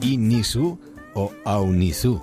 [0.00, 0.78] Inisu
[1.14, 2.20] o Aunisu.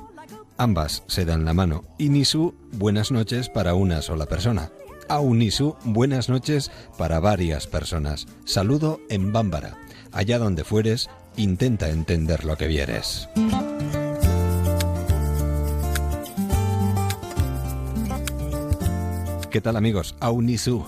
[0.58, 1.84] Ambas se dan la mano.
[1.98, 4.72] Inisu, buenas noches para una sola persona.
[5.10, 8.28] Aunisu, buenas noches para varias personas.
[8.46, 9.78] Saludo en Bámbara.
[10.12, 13.30] Allá donde fueres, intenta entender lo que vieres.
[19.50, 20.16] ¿Qué tal amigos?
[20.20, 20.84] Aunisu.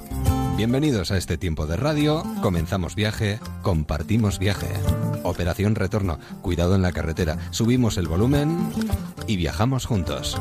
[0.57, 2.23] Bienvenidos a este tiempo de radio.
[2.41, 4.69] Comenzamos viaje, compartimos viaje.
[5.23, 6.17] Operación Retorno.
[6.41, 7.37] Cuidado en la carretera.
[7.51, 8.71] Subimos el volumen
[9.27, 10.39] y viajamos juntos.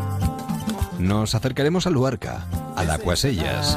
[1.01, 3.77] Nos acercaremos a Luarca, a la Cuasellas.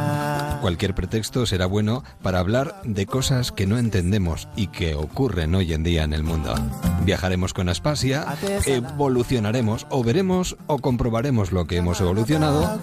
[0.62, 5.74] Cualquier pretexto será bueno para hablar de cosas que no entendemos y que ocurren hoy
[5.74, 6.54] en día en el mundo.
[7.04, 8.26] Viajaremos con Aspasia,
[8.68, 12.80] evolucionaremos o veremos o comprobaremos lo que hemos evolucionado,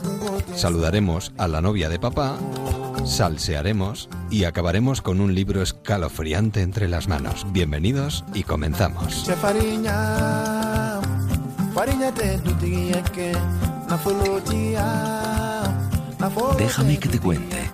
[0.57, 2.37] saludaremos a la novia de papá,
[3.05, 7.47] salsearemos y acabaremos con un libro escalofriante entre las manos.
[7.53, 9.27] Bienvenidos y comenzamos.
[16.59, 17.71] Déjame que te cuente.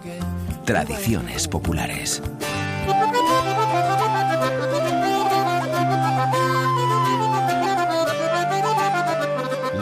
[0.64, 2.22] Tradiciones populares.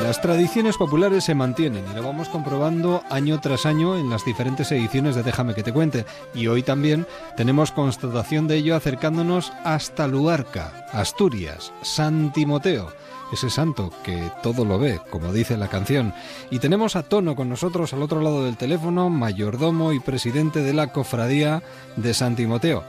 [0.08, 4.72] Las tradiciones populares se mantienen y lo vamos comprobando año tras año en las diferentes
[4.72, 6.06] ediciones de Déjame que te cuente.
[6.32, 7.06] Y hoy también
[7.36, 12.88] tenemos constatación de ello acercándonos hasta Luarca, Asturias, San Timoteo
[13.34, 16.14] ese santo que todo lo ve, como dice la canción.
[16.48, 20.72] Y tenemos a Tono con nosotros al otro lado del teléfono, mayordomo y presidente de
[20.72, 21.62] la cofradía
[21.96, 22.82] de San Timoteo.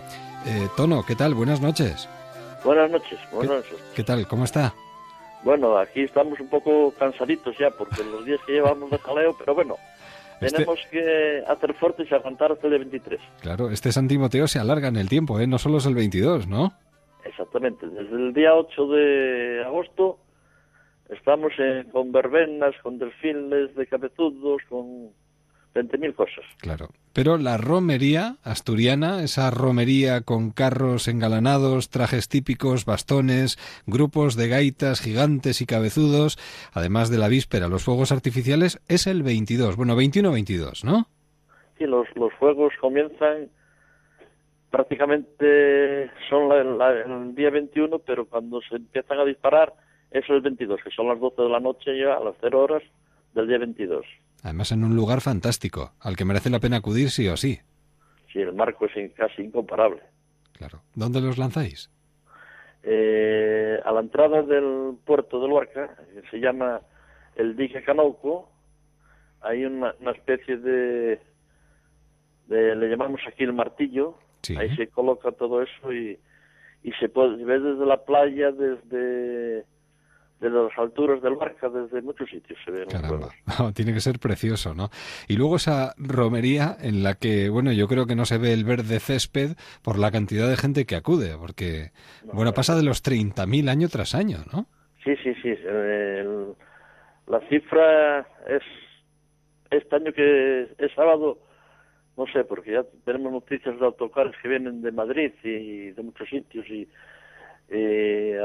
[0.45, 1.33] Eh, Tono, ¿qué tal?
[1.33, 2.07] Buenas noches.
[2.63, 3.77] Buenas noches, buenas noches.
[3.93, 4.25] ¿Qué tal?
[4.25, 4.73] ¿Cómo está?
[5.43, 9.55] Bueno, aquí estamos un poco cansaditos ya porque los días que llevamos de jaleo, pero
[9.55, 9.75] bueno,
[10.41, 13.19] este tenemos que hacer fuertes y aguantar hasta el 23.
[13.41, 15.47] Claro, este San Timoteo se alarga en el tiempo, ¿eh?
[15.47, 16.73] No solo es el 22, ¿no?
[17.23, 20.19] Exactamente, desde el día 8 de agosto
[21.09, 21.53] Estamos
[21.91, 25.09] con verbenas, con delfines de cabezudos, con
[25.73, 26.45] 20.000 cosas.
[26.57, 26.89] Claro.
[27.13, 33.57] Pero la romería asturiana, esa romería con carros engalanados, trajes típicos, bastones,
[33.87, 36.37] grupos de gaitas gigantes y cabezudos,
[36.73, 39.75] además de la víspera, los fuegos artificiales, es el 22.
[39.75, 41.07] Bueno, 21-22, ¿no?
[41.77, 43.49] Sí, los, los fuegos comienzan
[44.69, 49.73] prácticamente son el día 21, pero cuando se empiezan a disparar
[50.11, 52.61] eso es el 22, que son las 12 de la noche ya, a las 0
[52.61, 52.83] horas
[53.33, 54.05] del día 22.
[54.43, 57.59] Además en un lugar fantástico, al que merece la pena acudir sí o sí.
[58.31, 60.01] Sí, el marco es casi incomparable.
[60.53, 60.81] Claro.
[60.95, 61.89] ¿Dónde los lanzáis?
[62.83, 66.81] Eh, a la entrada del puerto de Luarca, que se llama
[67.35, 68.49] el dique Canauco,
[69.41, 71.19] hay una, especie de,
[72.47, 74.17] le llamamos aquí el martillo,
[74.57, 76.19] ahí se coloca todo eso y,
[76.83, 79.65] y se puede ver desde la playa, desde
[80.39, 83.29] de las alturas del Barca desde muchos sitios se ven Caramba.
[83.75, 84.89] tiene que ser precioso, ¿no?
[85.27, 88.63] Y luego esa romería en la que, bueno, yo creo que no se ve el
[88.63, 89.51] verde césped
[89.83, 91.91] por la cantidad de gente que acude, porque,
[92.31, 94.67] bueno, pasa de los 30.000 año tras año, ¿no?
[95.03, 95.55] Sí, sí, sí.
[97.27, 98.63] la cifra es
[99.71, 101.39] este año que es sábado,
[102.17, 106.29] no sé, porque ya tenemos noticias de autocares que vienen de Madrid y de muchos
[106.29, 106.87] sitios y
[107.69, 108.39] eh,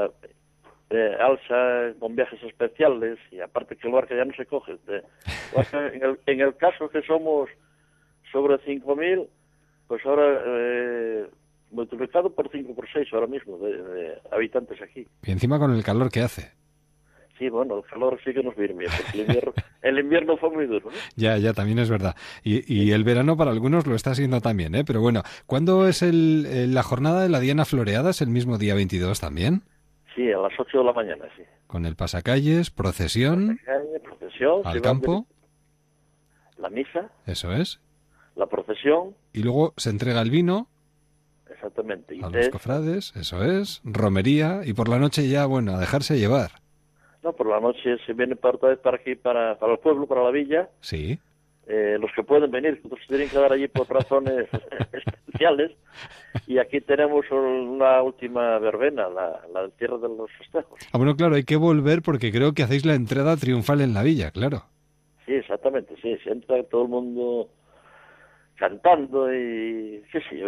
[0.89, 4.77] de alza con viajes especiales y aparte que el barco ya no se coge.
[5.93, 7.49] en, el, en el caso que somos
[8.31, 9.27] sobre 5.000,
[9.87, 11.25] pues ahora eh,
[11.71, 15.07] multiplicado por 5 por 6 ahora mismo de, habitantes aquí.
[15.23, 16.51] Y encima con el calor que hace.
[17.37, 20.51] Sí, bueno, el calor sí que nos viene bien, porque el invierno, el invierno fue
[20.51, 20.89] muy duro.
[21.17, 22.15] Ya, ya, también es verdad.
[22.43, 24.85] Y, y, el verano para algunos lo está haciendo también, ¿eh?
[24.85, 28.11] Pero bueno, ¿cuándo es el, la jornada de la Diana Floreada?
[28.11, 29.63] ¿Es el mismo día 22 también?
[30.15, 31.43] Sí, a las 8 de la mañana, sí.
[31.67, 33.59] Con el pasacalles, procesión.
[34.03, 34.61] procesión.
[34.63, 35.25] Al campo.
[36.57, 37.09] La misa.
[37.25, 37.81] Eso es.
[38.35, 39.15] La procesión.
[39.33, 40.67] Y luego se entrega el vino.
[41.49, 42.17] Exactamente.
[42.21, 43.81] a los cofrades, eso es.
[43.83, 44.61] Romería.
[44.65, 46.51] Y por la noche ya, bueno, a dejarse llevar.
[47.23, 50.31] No, por la noche se viene para para aquí, para, para el pueblo, para la
[50.31, 50.69] villa.
[50.81, 51.19] Sí.
[51.67, 54.47] Eh, los que pueden venir, otros tienen que dar allí por razones
[54.93, 55.71] especiales.
[56.45, 60.79] Y aquí tenemos una última verbena, la, la Tierra de los Festejos.
[60.91, 64.03] Ah, bueno, claro, hay que volver porque creo que hacéis la entrada triunfal en la
[64.03, 64.63] villa, claro.
[65.25, 67.49] Sí, exactamente, sí, se entra todo el mundo
[68.57, 70.39] cantando y sí, sí,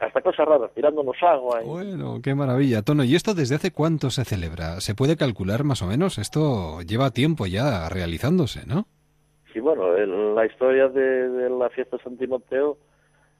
[0.00, 1.60] hasta cosas raras, tirándonos agua.
[1.64, 3.04] Bueno, qué maravilla, Tono.
[3.04, 4.80] ¿Y esto desde hace cuánto se celebra?
[4.80, 6.18] ¿Se puede calcular más o menos?
[6.18, 8.86] Esto lleva tiempo ya realizándose, ¿no?
[9.54, 9.96] Sí, bueno,
[10.34, 12.76] la historia de, la fiesta de San Timoteo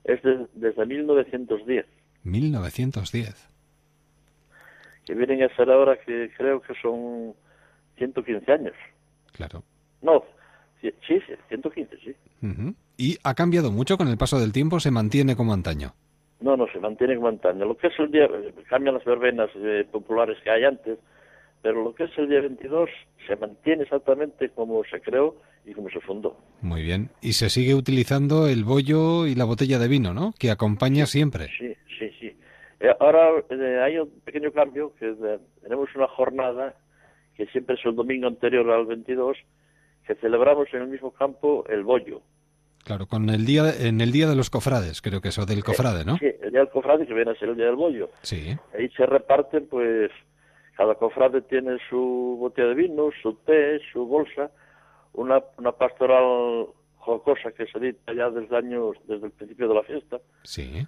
[0.04, 0.20] es
[0.54, 1.86] desde 1910.
[2.22, 3.50] 1910.
[5.04, 7.34] que vienen a ser ahora que creo que son
[7.96, 8.74] 115 años.
[9.32, 9.64] Claro.
[10.02, 10.22] No,
[10.80, 12.14] sí, sí, 115, sí.
[12.96, 14.78] ¿Y ha cambiado mucho con el paso del tiempo?
[14.78, 15.94] ¿Se mantiene como antaño?
[16.40, 17.64] No, no, se mantiene como antaño.
[17.64, 18.28] Lo que es el día,
[18.68, 20.96] cambian las verbenas eh, populares que hay antes,
[21.60, 22.88] pero lo que es el día 22
[23.26, 25.34] se mantiene exactamente como se creó
[25.64, 26.36] y como se fundó.
[26.60, 27.10] Muy bien.
[27.20, 30.32] Y se sigue utilizando el bollo y la botella de vino, ¿no?
[30.38, 31.48] Que acompaña siempre.
[31.58, 32.36] Sí, sí, sí.
[32.80, 35.14] Eh, ahora eh, hay un pequeño cambio, que
[35.62, 36.74] tenemos una jornada
[37.36, 39.36] que siempre es el domingo anterior al 22,
[40.06, 42.22] que celebramos en el mismo campo el bollo.
[42.84, 45.62] Claro, con el día en el día de los cofrades, creo que eso del eh,
[45.62, 46.18] cofrade, ¿no?
[46.18, 48.10] Sí, el día del cofrade que viene a ser el día del bollo.
[48.20, 48.54] Sí.
[48.78, 50.10] Ahí se reparten, pues,
[50.76, 54.50] cada cofrade tiene su botella de vino, su té, su bolsa,
[55.14, 56.66] una, una pastoral
[56.98, 60.20] jocosa que se edita ya desde años, desde el principio de la fiesta.
[60.42, 60.86] Sí.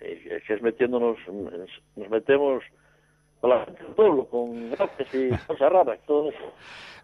[0.00, 2.62] Eh, que es metiéndonos, nos metemos
[3.40, 6.52] con la gente del pueblo, con gracias y cosas raras, todo eso.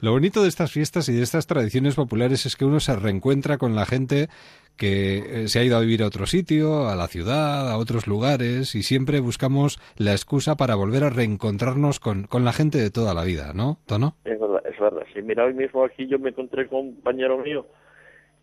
[0.01, 3.57] Lo bonito de estas fiestas y de estas tradiciones populares es que uno se reencuentra
[3.57, 4.29] con la gente
[4.77, 8.07] que eh, se ha ido a vivir a otro sitio, a la ciudad, a otros
[8.07, 12.91] lugares, y siempre buscamos la excusa para volver a reencontrarnos con, con la gente de
[12.91, 14.17] toda la vida, ¿no, Tono?
[14.25, 15.03] Es verdad, es verdad.
[15.15, 17.67] Sí, mira, hoy mismo aquí yo me encontré con un compañero mío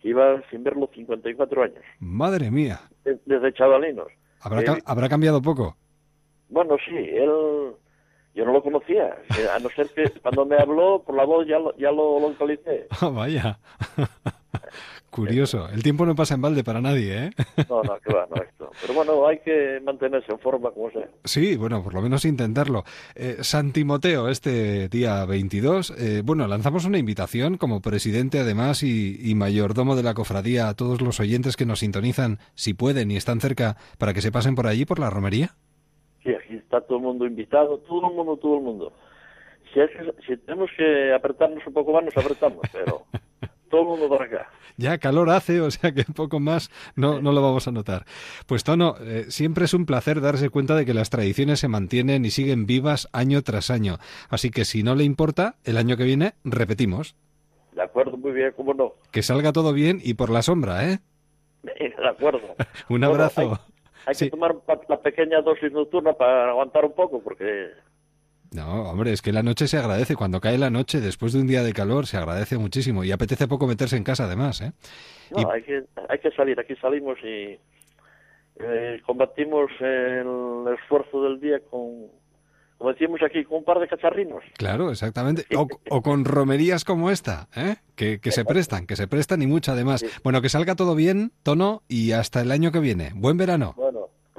[0.02, 1.84] que iba sin verlo 54 años.
[2.00, 2.80] Madre mía.
[3.04, 4.08] Desde chavalinos.
[4.42, 5.78] ¿Habrá, eh, ¿Habrá cambiado poco?
[6.50, 7.76] Bueno, sí, él
[8.34, 9.16] yo no lo conocía,
[9.54, 12.88] a no ser que cuando me habló por la voz ya lo, ya lo localicé.
[13.02, 13.60] Oh, vaya.
[15.14, 15.70] Curioso.
[15.70, 17.32] El tiempo no pasa en balde para nadie, ¿eh?
[17.70, 18.72] No, no, claro, no esto.
[18.82, 21.08] Pero bueno, hay que mantenerse en forma como sea.
[21.24, 22.84] Sí, bueno, por lo menos intentarlo.
[23.14, 29.20] Eh, San Timoteo, este día 22, eh, bueno, lanzamos una invitación como presidente además y,
[29.22, 33.16] y, mayordomo de la cofradía a todos los oyentes que nos sintonizan, si pueden y
[33.16, 35.54] están cerca, para que se pasen por allí, por la romería.
[36.74, 38.94] Está todo el mundo invitado, todo el mundo, todo el mundo.
[39.72, 39.80] Si,
[40.26, 43.04] si tenemos que apretarnos un poco más, nos apretamos, pero
[43.70, 44.50] todo el mundo por acá.
[44.78, 48.06] Ya calor hace, o sea que un poco más no, no lo vamos a notar.
[48.48, 52.26] Pues Tono, eh, siempre es un placer darse cuenta de que las tradiciones se mantienen
[52.26, 53.98] y siguen vivas año tras año.
[54.30, 57.16] Así que si no le importa, el año que viene repetimos.
[57.74, 58.94] De acuerdo, muy bien, cómo no.
[59.12, 60.98] Que salga todo bien y por la sombra, ¿eh?
[61.62, 62.56] De acuerdo.
[62.90, 63.42] un abrazo.
[63.42, 63.73] Hay
[64.06, 64.56] que tomar
[64.90, 67.70] la pequeña dosis nocturna para aguantar un poco, porque...
[68.54, 70.16] No, hombre, es que la noche se agradece.
[70.16, 73.04] Cuando cae la noche, después de un día de calor, se agradece muchísimo.
[73.04, 74.74] Y apetece poco meterse en casa, además, ¿eh?
[75.32, 76.60] No, hay, que, hay que salir.
[76.60, 77.58] Aquí salimos y
[78.60, 82.12] eh, combatimos el esfuerzo del día con,
[82.78, 84.44] como decíamos aquí, con un par de cacharrinos.
[84.58, 85.46] Claro, exactamente.
[85.90, 87.78] O, con romerías como esta, ¿eh?
[87.96, 90.06] que, que se prestan, que se prestan y mucho además.
[90.24, 93.12] Bueno, que salga todo bien, Tono, y hasta el año que viene.
[93.16, 93.74] Buen verano.
[93.78, 93.93] Bueno,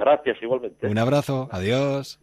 [0.05, 0.87] gracias igualmente.
[0.87, 2.19] Un abrazo, adiós.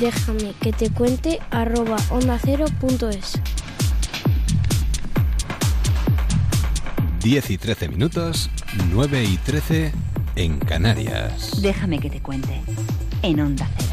[0.00, 3.40] Déjame que te cuente arroba onda cero punto es.
[7.22, 8.48] 10 y 13 minutos,
[8.90, 9.92] 9 y 13
[10.36, 11.60] en Canarias.
[11.60, 12.62] Déjame que te cuente.
[13.22, 13.87] En Onda Cero.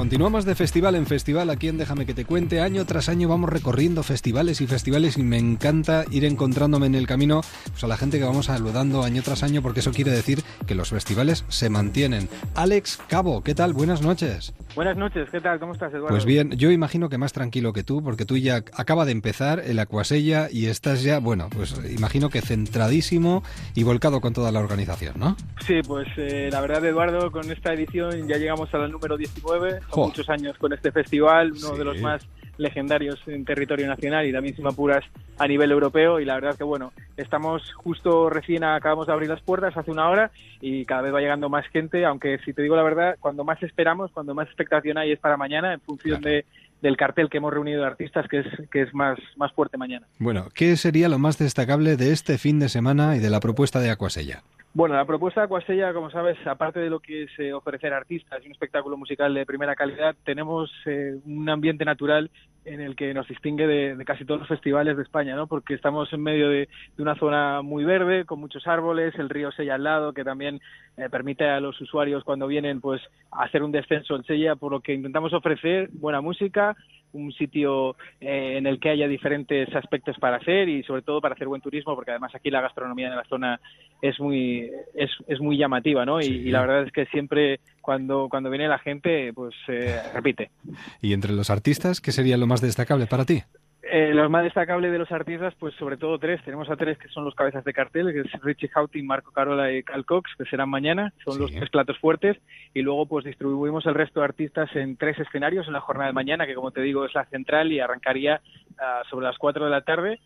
[0.00, 2.62] Continuamos de festival en festival aquí en Déjame que te cuente.
[2.62, 7.06] Año tras año vamos recorriendo festivales y festivales y me encanta ir encontrándome en el
[7.06, 10.42] camino pues, a la gente que vamos saludando año tras año porque eso quiere decir
[10.66, 12.30] que los festivales se mantienen.
[12.54, 13.74] Alex Cabo, ¿qué tal?
[13.74, 14.54] Buenas noches.
[14.74, 15.58] Buenas noches, ¿qué tal?
[15.58, 16.08] ¿Cómo estás, Eduardo?
[16.08, 19.60] Pues bien, yo imagino que más tranquilo que tú porque tú ya acaba de empezar
[19.60, 23.42] el Acuasella y estás ya, bueno, pues imagino que centradísimo
[23.74, 25.36] y volcado con toda la organización, ¿no?
[25.66, 30.28] Sí, pues eh, la verdad, Eduardo, con esta edición ya llegamos al número 19 muchos
[30.28, 32.22] años con este festival, uno de los más
[32.60, 35.04] legendarios en territorio nacional y también sin apuras
[35.38, 39.40] a nivel europeo y la verdad que bueno, estamos justo recién acabamos de abrir las
[39.40, 42.76] puertas hace una hora y cada vez va llegando más gente, aunque si te digo
[42.76, 46.44] la verdad, cuando más esperamos, cuando más expectación hay es para mañana en función de
[46.82, 50.06] del cartel que hemos reunido de artistas que es que es más más fuerte mañana.
[50.18, 53.80] Bueno, ¿qué sería lo más destacable de este fin de semana y de la propuesta
[53.80, 54.42] de Acuasella?
[54.72, 58.40] Bueno, la propuesta de Acuasella, como sabes, aparte de lo que es eh, ofrecer artistas
[58.42, 62.30] y un espectáculo musical de primera calidad, tenemos eh, un ambiente natural
[62.64, 65.46] en el que nos distingue de, casi todos los festivales de España, ¿no?
[65.46, 69.74] Porque estamos en medio de, una zona muy verde, con muchos árboles, el río Sella
[69.76, 70.60] al lado, que también
[70.96, 73.00] eh, permite a los usuarios cuando vienen, pues,
[73.30, 76.76] hacer un descenso en Sella, por lo que intentamos ofrecer buena música,
[77.12, 81.34] un sitio eh, en el que haya diferentes aspectos para hacer y sobre todo para
[81.34, 83.60] hacer buen turismo porque además aquí la gastronomía de la zona
[84.00, 88.50] es muy es, es muy llamativa no y, la verdad es que siempre cuando cuando
[88.50, 90.50] viene la gente pues eh, repite.
[91.02, 93.42] Y entre los artistas qué sería lo más destacable para ti
[93.82, 96.42] Eh, los más destacables de los artistas, pues sobre todo tres.
[96.44, 99.72] Tenemos a tres que son los cabezas de cartel, que es Richie Houghton, Marco Carola
[99.72, 101.12] y Cal Cox, que serán mañana.
[101.24, 102.36] Son los tres platos fuertes.
[102.74, 106.12] Y luego pues distribuimos el resto de artistas en tres escenarios en la jornada de
[106.12, 108.40] mañana, que como te digo es la central y arrancaría
[108.78, 110.20] ah, sobre las cuatro de la tarde.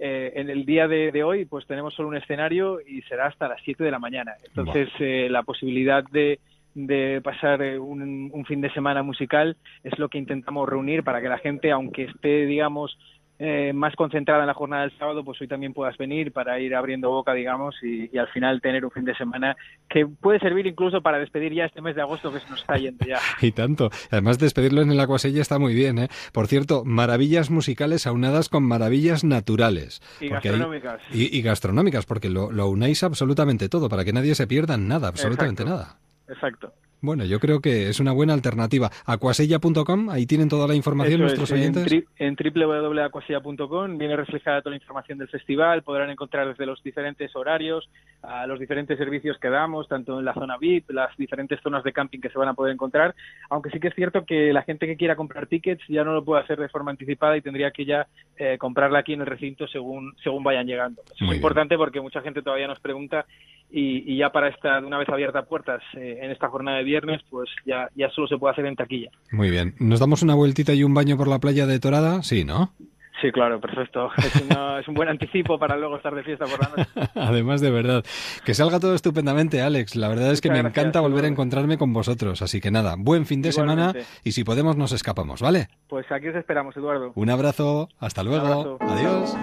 [0.00, 3.60] Eh, en el día de, hoy pues tenemos solo un escenario y será hasta las
[3.64, 4.34] siete de la mañana.
[4.46, 6.38] Entonces eh, la posibilidad de
[6.86, 11.20] de pasar eh, un, un, fin de semana musical es lo que intentamos reunir para
[11.20, 12.96] que la gente, aunque esté, digamos,
[13.40, 16.74] eh, más concentrada en la jornada del sábado, pues hoy también puedas venir para ir
[16.74, 19.56] abriendo boca, digamos, y, al final tener un fin de semana
[19.88, 22.76] que puede servir incluso para despedir ya este mes de agosto que se nos está
[22.76, 23.20] yendo ya.
[23.40, 23.90] y tanto.
[24.10, 26.08] Además, despedirlo en el Acuasella está muy bien, ¿eh?
[26.32, 30.00] Por cierto, maravillas musicales aunadas con maravillas naturales.
[30.20, 31.00] Y gastronómicas.
[31.12, 35.64] y, gastronómicas, porque lo, lo unáis absolutamente todo, para que nadie se pierda nada, absolutamente
[35.64, 35.98] nada.
[36.28, 36.72] Exacto.
[37.00, 38.90] Bueno, yo creo que es una buena alternativa.
[39.06, 42.04] Acuasella.com, ahí tienen toda la información nuestros oyentes.
[42.18, 47.88] En, www.acuasella.com viene reflejada toda la información del festival, podrán encontrar desde los diferentes horarios,
[48.22, 51.92] a los diferentes servicios que damos, tanto en la zona VIP, las diferentes zonas de
[51.92, 53.14] camping que se van a poder encontrar,
[53.48, 56.24] aunque sí que es cierto que la gente que quiera comprar tickets ya no lo
[56.24, 59.68] puede hacer de forma anticipada y tendría que ya eh, comprarla aquí en el recinto
[59.68, 61.02] según, según vayan llegando.
[61.14, 63.24] Es muy, importante porque mucha gente todavía nos pregunta
[63.70, 67.50] y, ya para esta, una vez abierta puertas eh, en esta jornada de viernes, pues
[67.66, 69.10] ya, ya solo se puede hacer en taquilla.
[69.30, 69.74] Muy bien.
[69.78, 72.22] ¿Nos damos una vueltita y un baño por la playa de Torada?
[72.22, 72.72] Sí, ¿no?
[73.20, 74.10] Sí, claro, perfecto.
[74.16, 77.10] Es, es, un buen anticipo para luego estar de fiesta por la noche.
[77.14, 78.04] Además, de verdad.
[78.44, 79.96] Que salga todo estupendamente, Alex.
[79.96, 82.42] La verdad es que me encanta volver a encontrarme con vosotros.
[82.42, 85.68] Así que nada, buen fin de semana y si podemos nos escapamos, ¿vale?
[85.88, 87.12] Pues aquí os esperamos, Eduardo.
[87.16, 87.88] Un abrazo.
[87.98, 88.78] Hasta luego.
[88.80, 89.36] Adiós.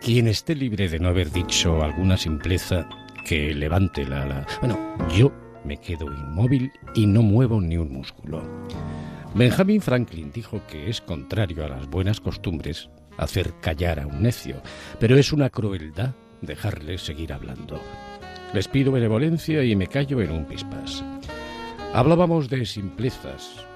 [0.00, 2.88] Quien esté libre de no haber dicho alguna simpleza,
[3.26, 4.24] que levante la...
[4.24, 4.46] la...
[4.60, 5.30] Bueno, yo
[5.62, 8.42] me quedo inmóvil y no muevo ni un músculo.
[9.34, 12.88] Benjamin Franklin dijo que es contrario a las buenas costumbres
[13.18, 14.62] hacer callar a un necio,
[14.98, 17.78] pero es una crueldad dejarle seguir hablando.
[18.54, 21.04] Les pido benevolencia y me callo en un pispas.
[21.92, 23.66] Hablábamos de simplezas.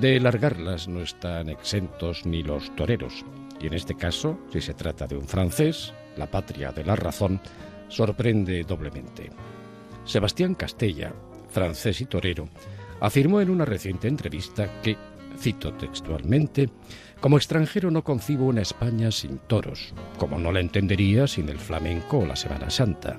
[0.00, 3.24] De largarlas no están exentos ni los toreros,
[3.60, 7.40] y en este caso, si se trata de un francés, la patria de la razón,
[7.88, 9.30] sorprende doblemente.
[10.04, 11.12] Sebastián Castella,
[11.50, 12.48] francés y torero,
[13.00, 14.96] afirmó en una reciente entrevista que,
[15.38, 16.68] cito textualmente,
[17.20, 22.18] como extranjero no concibo una España sin toros, como no la entendería sin el flamenco
[22.18, 23.18] o la Semana Santa.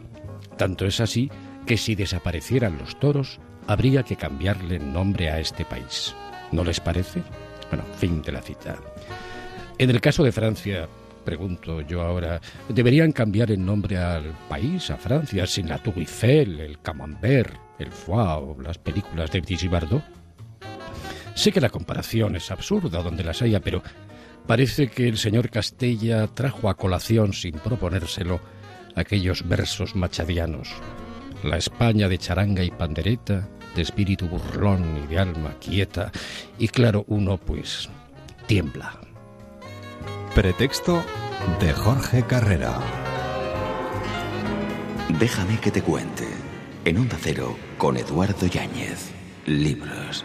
[0.57, 1.29] Tanto es así
[1.65, 6.15] que si desaparecieran los toros, habría que cambiarle nombre a este país.
[6.51, 7.21] ¿No les parece?
[7.69, 8.77] Bueno, fin de la cita.
[9.79, 10.89] En el caso de Francia,
[11.23, 16.59] pregunto yo ahora, ¿deberían cambiar el nombre al país, a Francia, sin la Tour Eiffel,
[16.59, 20.03] el Camembert, el Foie o las películas de Bardot?
[21.33, 23.81] Sé que la comparación es absurda donde las haya, pero
[24.45, 28.41] parece que el señor Castella trajo a colación sin proponérselo
[28.95, 30.73] aquellos versos machadianos.
[31.41, 36.11] La España de charanga y pandereta, de espíritu burlón y de alma quieta,
[36.57, 37.87] y claro, uno pues
[38.45, 38.99] tiembla.
[40.39, 41.03] Pretexto
[41.59, 42.79] de Jorge Carrera.
[45.19, 46.29] Déjame que te cuente.
[46.85, 49.11] En Onda Cero con Eduardo Yáñez.
[49.45, 50.23] Libros.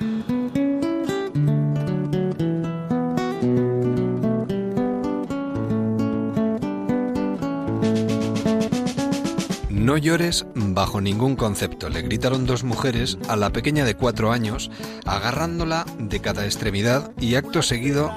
[9.95, 14.69] No llores bajo ningún concepto, le gritaron dos mujeres a la pequeña de cuatro años,
[15.07, 18.11] agarrándola de cada extremidad y acto seguido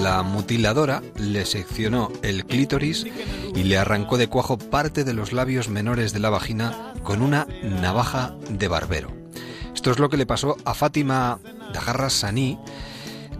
[0.00, 3.04] la mutiladora le seccionó el clítoris
[3.54, 7.46] y le arrancó de cuajo parte de los labios menores de la vagina con una
[7.62, 9.12] navaja de barbero.
[9.74, 11.40] Esto es lo que le pasó a Fátima
[11.74, 12.58] Dajarra Saní,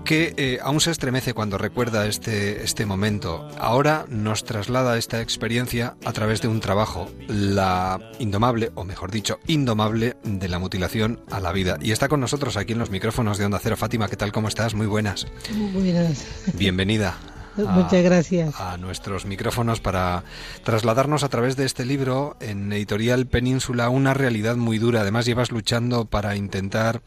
[0.09, 3.47] que eh, aún se estremece cuando recuerda este, este momento.
[3.59, 9.39] Ahora nos traslada esta experiencia a través de un trabajo, la indomable, o mejor dicho,
[9.47, 11.77] indomable de la mutilación a la vida.
[11.83, 13.77] Y está con nosotros aquí en los micrófonos de Onda Cero.
[13.77, 14.33] Fátima, ¿qué tal?
[14.33, 14.73] ¿Cómo estás?
[14.73, 15.27] Muy buenas.
[15.53, 16.25] Muy buenas.
[16.55, 17.19] Bienvenida.
[17.59, 18.59] Muchas gracias.
[18.59, 20.25] A nuestros micrófonos para
[20.65, 25.03] trasladarnos a través de este libro en Editorial Península una realidad muy dura.
[25.03, 27.03] Además, llevas luchando para intentar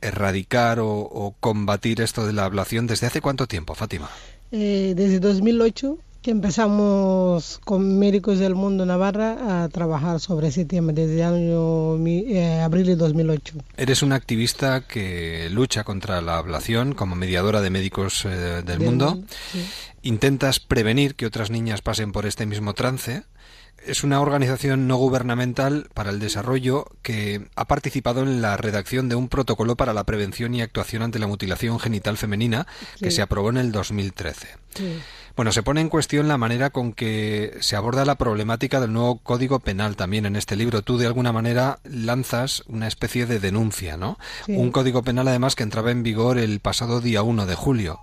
[0.00, 4.08] erradicar o, combatir esto de la ablación desde hace cuánto tiempo, Fátima?
[4.52, 10.92] Eh, desde 2008 que empezamos con Médicos del Mundo Navarra a trabajar sobre ese tema
[10.92, 13.54] desde el año eh, abril de 2008.
[13.76, 19.22] Eres una activista que lucha contra la ablación como mediadora de médicos eh, del, mundo.
[20.02, 23.22] Intentas prevenir que otras niñas pasen por este mismo trance
[23.86, 29.14] es una organización no gubernamental para el desarrollo que ha participado en la redacción de
[29.14, 32.66] un protocolo para la prevención y actuación ante la mutilación genital femenina
[33.00, 34.48] que se aprobó en el 2013.
[35.36, 39.18] Bueno, se pone en cuestión la manera con que se aborda la problemática del nuevo
[39.18, 40.82] Código Penal también en este libro.
[40.82, 44.18] Tú de alguna manera lanzas una especie de denuncia, ¿no?
[44.48, 48.00] Un Código Penal además que entraba en vigor el pasado día 1 de julio.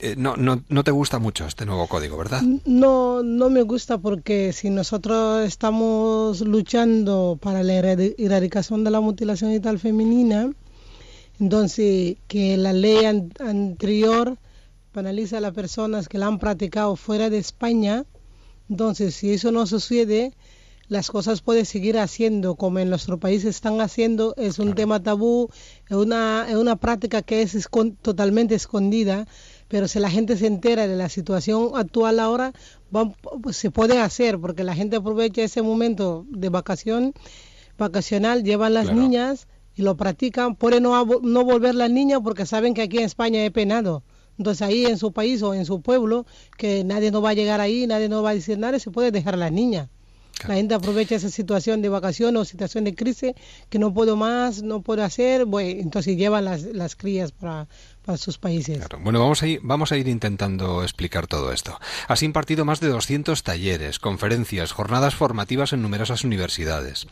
[0.00, 2.42] Eh, no, no, no te gusta mucho este nuevo código, ¿verdad?
[2.64, 9.50] No, no me gusta porque si nosotros estamos luchando para la erradicación de la mutilación
[9.50, 10.50] genital femenina,
[11.38, 14.36] entonces que la ley anterior
[14.92, 18.04] penaliza a las personas que la han practicado fuera de España,
[18.68, 20.32] entonces si eso no sucede,
[20.88, 25.48] las cosas pueden seguir haciendo como en nuestro país están haciendo, es un tema tabú,
[25.88, 27.68] es una, es una práctica que es
[28.02, 29.26] totalmente escondida,
[29.68, 32.52] pero si la gente se entera de la situación actual ahora,
[33.42, 37.14] pues se puede hacer, porque la gente aprovecha ese momento de vacación,
[37.78, 42.74] vacacional, llevan las niñas y lo practican, puede no, no volver las niñas porque saben
[42.74, 44.02] que aquí en España es penado.
[44.38, 46.26] Entonces ahí en su país o en su pueblo,
[46.58, 49.10] que nadie no va a llegar ahí, nadie no va a decir nada, se puede
[49.10, 49.88] dejar a las niñas.
[50.46, 53.32] La gente aprovecha esa situación de vacación o situación de crisis
[53.70, 57.66] que no puedo más, no puedo hacer, bueno, entonces llevan las, las crías para,
[58.04, 58.80] para sus países.
[59.00, 61.78] Bueno, vamos a, ir, vamos a ir intentando explicar todo esto.
[62.08, 67.06] Has impartido más de 200 talleres, conferencias, jornadas formativas en numerosas universidades.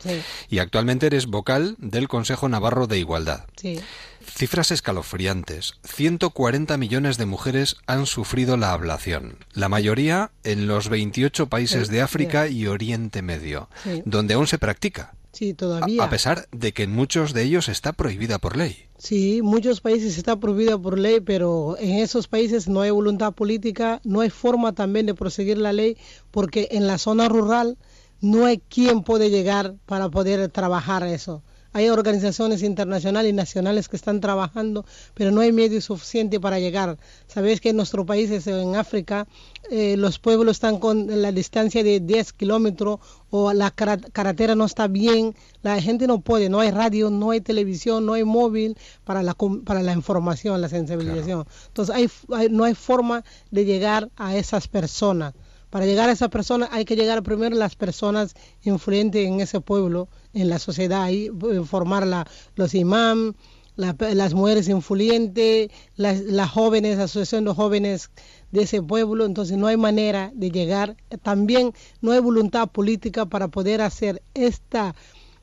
[0.49, 3.45] Y actualmente eres vocal del Consejo Navarro de Igualdad.
[3.55, 3.79] Sí.
[4.25, 5.73] Cifras escalofriantes.
[5.83, 12.01] 140 millones de mujeres han sufrido la ablación, la mayoría en los 28 países de
[12.01, 13.69] África y Oriente Medio,
[14.05, 15.15] donde aún se practica.
[15.33, 16.03] Sí, todavía.
[16.03, 18.85] A, pesar de que en muchos de ellos está prohibida por ley.
[18.99, 23.99] Sí, muchos países está prohibida por ley, pero en esos países no hay voluntad política,
[24.03, 25.97] no hay forma también de proseguir la ley,
[26.29, 27.77] porque en la zona rural
[28.21, 31.41] no hay quien puede llegar para poder trabajar eso.
[31.73, 36.97] Hay organizaciones internacionales y nacionales que están trabajando, pero no hay medios suficientes para llegar.
[37.27, 39.27] Sabéis que en nuestro país, en África,
[39.71, 42.99] eh, los pueblos están con la distancia de 10 kilómetros
[43.31, 47.41] o la carretera no está bien, la gente no puede, no hay radio, no hay
[47.41, 51.45] televisión, no hay móvil para la, para la información, la sensibilización.
[51.67, 55.33] Entonces hay, no hay forma de llegar a esas personas.
[55.71, 59.59] Para llegar a esas personas hay que llegar primero a las personas influyentes en ese
[59.59, 63.35] pueblo en la sociedad, y eh, formar la, los imán,
[63.75, 68.11] las mujeres influyentes, las, las jóvenes, asociación de jóvenes
[68.51, 73.47] de ese pueblo, entonces no hay manera de llegar, también no hay voluntad política para
[73.47, 74.93] poder hacer esta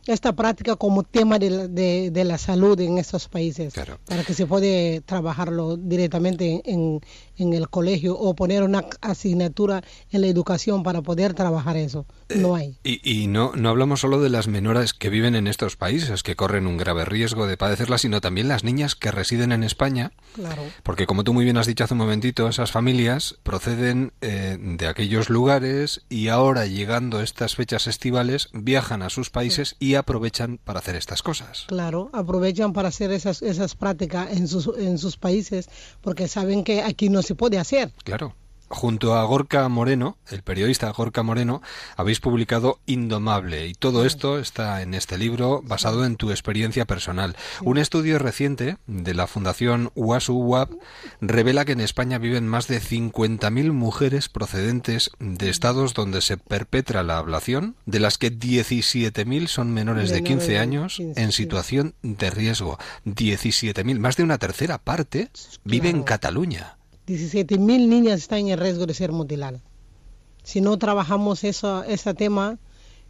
[0.07, 3.75] esta práctica como tema de la, salud en estos países,
[4.07, 7.01] para que se puede trabajarlo directamente en,
[7.41, 12.07] en el colegio o poner una asignatura en la educación para poder trabajar eso.
[12.29, 12.79] No eh, hay.
[12.85, 16.37] y, y no, no hablamos solo de las menores que viven en estos países, que
[16.37, 20.13] corren un grave riesgo de padecerla, sino también las niñas que residen en España.
[20.35, 20.63] Claro.
[20.83, 24.87] Porque como tú muy bien has dicho hace un momentito, esas familias proceden eh, de
[24.87, 30.79] aquellos lugares y ahora llegando estas fechas estivales viajan a sus países y aprovechan para
[30.79, 31.65] hacer estas cosas.
[31.69, 35.69] Claro, aprovechan para hacer esas, esas prácticas en sus, en sus países
[36.01, 37.93] porque saben que aquí no se se puede hacer.
[38.03, 38.35] Claro.
[38.73, 41.61] Junto a Gorka Moreno, el periodista Gorka Moreno,
[41.97, 47.37] habéis publicado Indomable y todo esto está en este libro basado en tu experiencia personal.
[47.63, 50.69] Un estudio reciente de la Fundación UASU
[51.21, 57.03] revela que en España viven más de 50.000 mujeres procedentes de estados donde se perpetra
[57.03, 62.79] la ablación, de las que 17.000 son menores de 15 años en situación de riesgo.
[63.05, 65.31] 17.000, más de una tercera parte
[65.65, 66.77] vive en Cataluña.
[67.07, 69.63] 17 mil niñas están en riesgo de ser mutiladas.
[70.43, 72.59] Si no trabajamos eso, ese tema,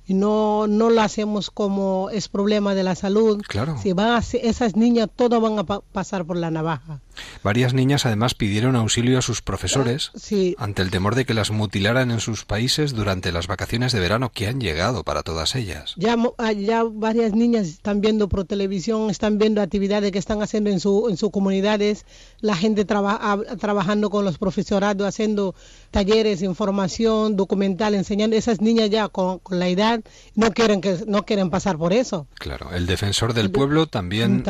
[0.07, 3.76] y no, no lo hacemos como es problema de la salud, claro.
[3.81, 7.00] si van a, esas niñas todas van a pasar por la navaja.
[7.42, 10.54] Varias niñas además pidieron auxilio a sus profesores sí.
[10.59, 14.30] ante el temor de que las mutilaran en sus países durante las vacaciones de verano
[14.33, 15.94] que han llegado para todas ellas.
[15.96, 20.70] Ya, ah, ya varias niñas están viendo por televisión, están viendo actividades que están haciendo
[20.70, 22.04] en, su, en sus comunidades,
[22.40, 25.54] la gente ah, trabajando con los profesorados, haciendo
[25.90, 28.37] talleres, información, documental, enseñando.
[28.37, 30.00] Esas niñas ya con, la edad
[30.35, 32.26] no quieren, que, no quieren pasar por eso.
[32.35, 34.42] Claro, el defensor del pueblo también,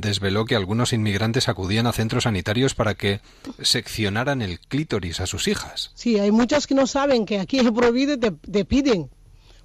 [0.00, 3.20] desveló que algunos inmigrantes acudían a centros sanitarios para que
[3.62, 5.92] seccionaran el clítoris a sus hijas.
[5.94, 9.10] Sí, hay muchas que no saben que aquí es prohibido y te, piden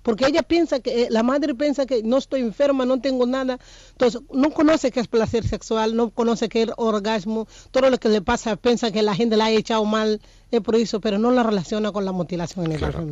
[0.02, 3.58] porque ella piensa que, eh, la madre piensa que no estoy enferma, no tengo nada,
[3.92, 8.10] entonces no conoce qué es placer sexual, no conoce qué es orgasmo, todo lo que
[8.10, 10.20] le pasa, piensa que la gente la ha echado mal,
[10.52, 13.08] es por eso, pero no la relaciona con la mutilación en claro.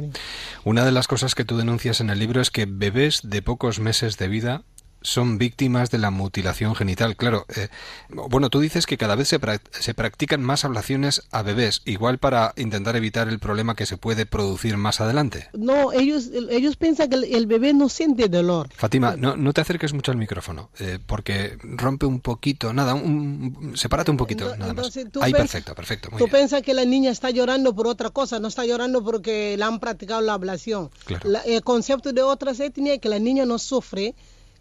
[0.65, 3.79] Una de las cosas que tú denuncias en el libro es que bebés de pocos
[3.79, 4.63] meses de vida
[5.01, 7.15] son víctimas de la mutilación genital.
[7.15, 7.69] Claro, eh,
[8.09, 9.39] bueno, tú dices que cada vez se,
[9.71, 14.25] se, practican más ablaciones a bebés, igual para intentar evitar el problema que se puede
[14.25, 15.49] producir más adelante.
[15.53, 18.69] No, ellos, ellos piensan que el, bebé no siente dolor.
[18.73, 23.73] Fátima, no, no te acerques mucho al micrófono, eh, porque rompe un poquito, nada, un,
[23.75, 24.97] sepárate un poquito, nada más.
[25.21, 26.09] Ahí, perfecto, perfecto.
[26.17, 29.67] tú piensas que la niña está llorando por otra cosa, no está llorando porque la
[29.67, 30.89] han practicado la ablación.
[31.05, 31.29] Claro.
[31.45, 34.15] el concepto de otras etnias es que la niña no sufre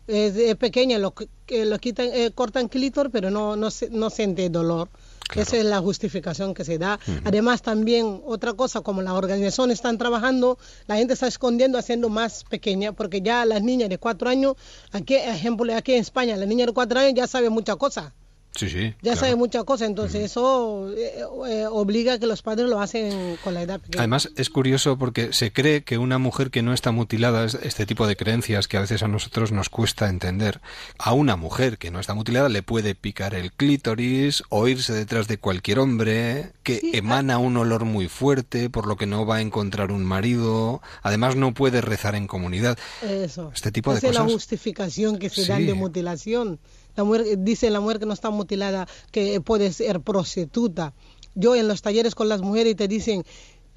[0.06, 1.14] es, pequeña, lo,
[1.48, 4.88] lo quitan, eh, cortan clítor, pero no, no, no siente dolor.
[5.36, 6.98] Esa es la justificación que se da.
[7.24, 10.58] Además, también otra cosa, como las organizaciones están trabajando,
[10.88, 14.56] la gente está escondiendo, haciendo más pequeña, porque ya las niñas de cuatro años,
[14.90, 18.12] aquí, ejemplo, aquí en España, la niña de cuatro años ya sabe muchas cosas.
[18.56, 18.94] Sí, sí.
[19.00, 23.36] Ya sabe muchas cosas, entonces eso eh, eh, obliga a que los padres lo hacen
[23.44, 24.00] con la edad pequeña.
[24.00, 28.06] Además, es curioso porque se cree que una mujer que no está mutilada, este tipo
[28.08, 30.60] de creencias que a veces a nosotros nos cuesta entender,
[30.98, 35.28] a una mujer que no está mutilada le puede picar el clítoris o irse detrás
[35.28, 36.88] de cualquier hombre, que ah.
[36.92, 41.36] emana un olor muy fuerte, por lo que no va a encontrar un marido, además
[41.36, 42.76] no puede rezar en comunidad.
[43.02, 43.52] Eso.
[43.54, 44.10] Este tipo de cosas.
[44.10, 46.58] es la justificación que se dan de mutilación.
[47.00, 50.92] La mujer, dice la mujer que no está mutilada que puede ser prostituta.
[51.34, 53.24] Yo en los talleres con las mujeres te dicen,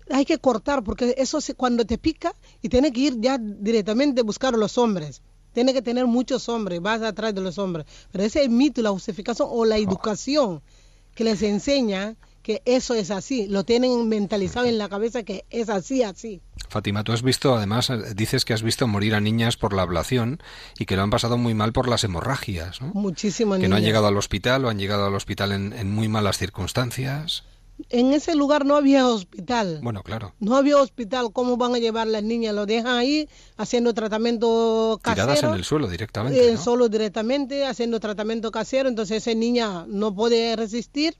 [0.09, 4.19] hay que cortar porque eso es cuando te pica y tiene que ir ya directamente
[4.19, 5.21] a buscar a los hombres.
[5.53, 7.85] Tiene que tener muchos hombres, vas atrás de los hombres.
[8.11, 10.61] Pero ese es el mito, la justificación o la educación
[11.15, 15.69] que les enseña que eso es así, lo tienen mentalizado en la cabeza que es
[15.69, 16.41] así, así.
[16.67, 19.81] Fátima, tú has visto, además, eh, dices que has visto morir a niñas por la
[19.81, 20.41] ablación
[20.77, 22.87] y que lo han pasado muy mal por las hemorragias, ¿no?
[22.93, 26.37] Muchísimas Que no han llegado al hospital o han llegado al hospital en, muy malas
[26.37, 27.43] circunstancias.
[27.89, 29.79] En ese lugar no había hospital.
[29.81, 30.33] Bueno, claro.
[30.39, 31.31] No había hospital.
[31.31, 32.53] ¿Cómo van a llevar las niñas?
[32.53, 33.27] Lo dejan ahí
[33.57, 35.27] haciendo tratamiento casero.
[35.27, 36.49] Tiradas en el suelo directamente.
[36.49, 38.89] En solo directamente, haciendo tratamiento casero.
[38.89, 41.15] Entonces esa niña no puede resistir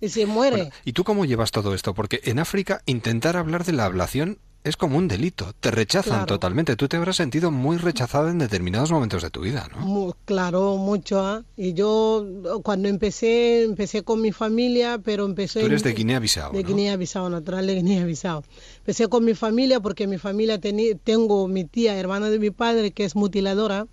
[0.00, 0.70] y se muere.
[0.84, 1.94] ¿Y tú cómo llevas todo esto?
[1.94, 6.76] Porque en África intentar hablar de la ablación es como un delito, te rechazan totalmente.
[6.76, 10.14] Tú te habrás sentido muy rechazada en determinados momentos de tu vida, ¿no?
[10.26, 11.20] claro, mucho.
[11.20, 11.42] ¿ah?
[11.56, 12.26] Y yo
[12.62, 15.60] cuando empecé, empecé con mi familia, pero empecé...
[15.60, 18.42] Tú eres de Guinea-Bissau, De Guinea-Bissau, natural de Guinea-Bissau.
[18.78, 22.90] Empecé con mi familia porque mi familia tenía, tengo mi tía, hermana de mi padre,
[22.90, 23.86] que es mutiladora.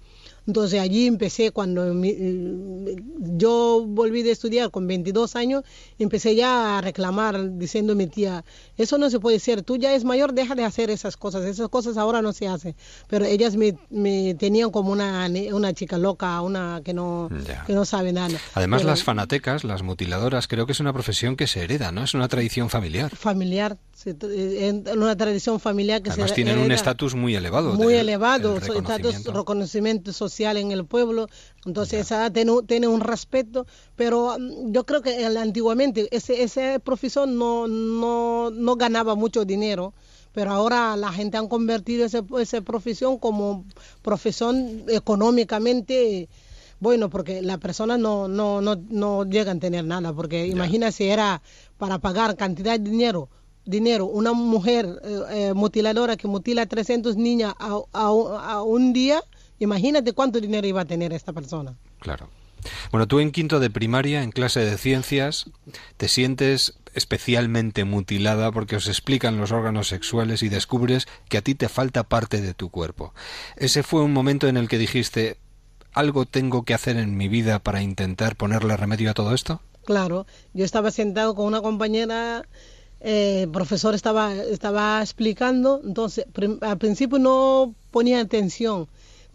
[0.48, 1.94] Entonces allí empecé cuando
[3.38, 5.64] yo volví de estudiar con 22 años,
[6.00, 8.46] empecé ya a reclamar diciendo mi tía,
[8.78, 11.70] eso no se puede ser, tú ya es mayor, deja de hacer esas cosas, esas
[11.70, 12.76] cosas ahora no se hacen.
[13.08, 13.74] Pero ellas me,
[14.36, 17.30] tenían como una, una chica loca, una que no,
[17.66, 18.38] que no sabe nada.
[18.54, 22.04] Además las fanatecas, las mutiladoras, creo que es una profesión que se hereda, ¿no?
[22.04, 23.16] Es una tradición familiar.
[23.16, 27.74] Familiar, en una tradición familiar que Además tienen un estatus muy elevado.
[27.74, 31.28] Muy elevado, estatus reconocimiento social en el pueblo,
[31.68, 37.28] entonces esa tiene, tiene, un respeto, pero mm, yo creo que antiguamente ese, ese profesor
[37.28, 39.94] no, no, no ganaba mucho dinero
[40.34, 43.66] pero ahora la gente ha convertido esa ese profesión como
[44.04, 46.30] profesión económicamente
[46.80, 51.06] bueno, porque la persona no, no, no, no llega a tener nada, porque imagina si
[51.06, 51.42] era
[51.80, 53.30] para pagar cantidad de dinero
[53.68, 54.06] dinero.
[54.06, 59.22] Una mujer eh, eh, mutiladora que mutila 300 niñas a, a, un día,
[59.60, 61.76] imagínate cuánto dinero iba a tener esta persona.
[62.00, 62.30] Claro.
[62.92, 65.50] Bueno, tú en quinto de primaria, en clase de ciencias,
[65.98, 71.54] te sientes especialmente mutilada porque os explican los órganos sexuales y descubres que a ti
[71.54, 73.14] te falta parte de tu cuerpo.
[73.56, 75.38] Ese fue un momento en el que dijiste,
[75.94, 79.62] ¿algo tengo que hacer en mi vida para intentar ponerle remedio a todo esto?
[79.86, 82.44] Claro, yo estaba sentado con una compañera
[83.00, 86.26] eh, el profesor estaba, estaba explicando, entonces
[86.62, 88.88] al principio no ponía atención.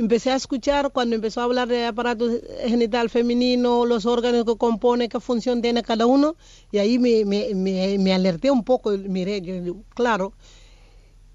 [0.03, 2.29] Empecé a escuchar cuando empezó a hablar de aparato
[2.67, 6.35] genital femenino, los órganos que compone, qué función tiene cada uno,
[6.73, 7.55] y ahí me, me,
[7.99, 10.33] me, alerté un poco, miré, yo, claro,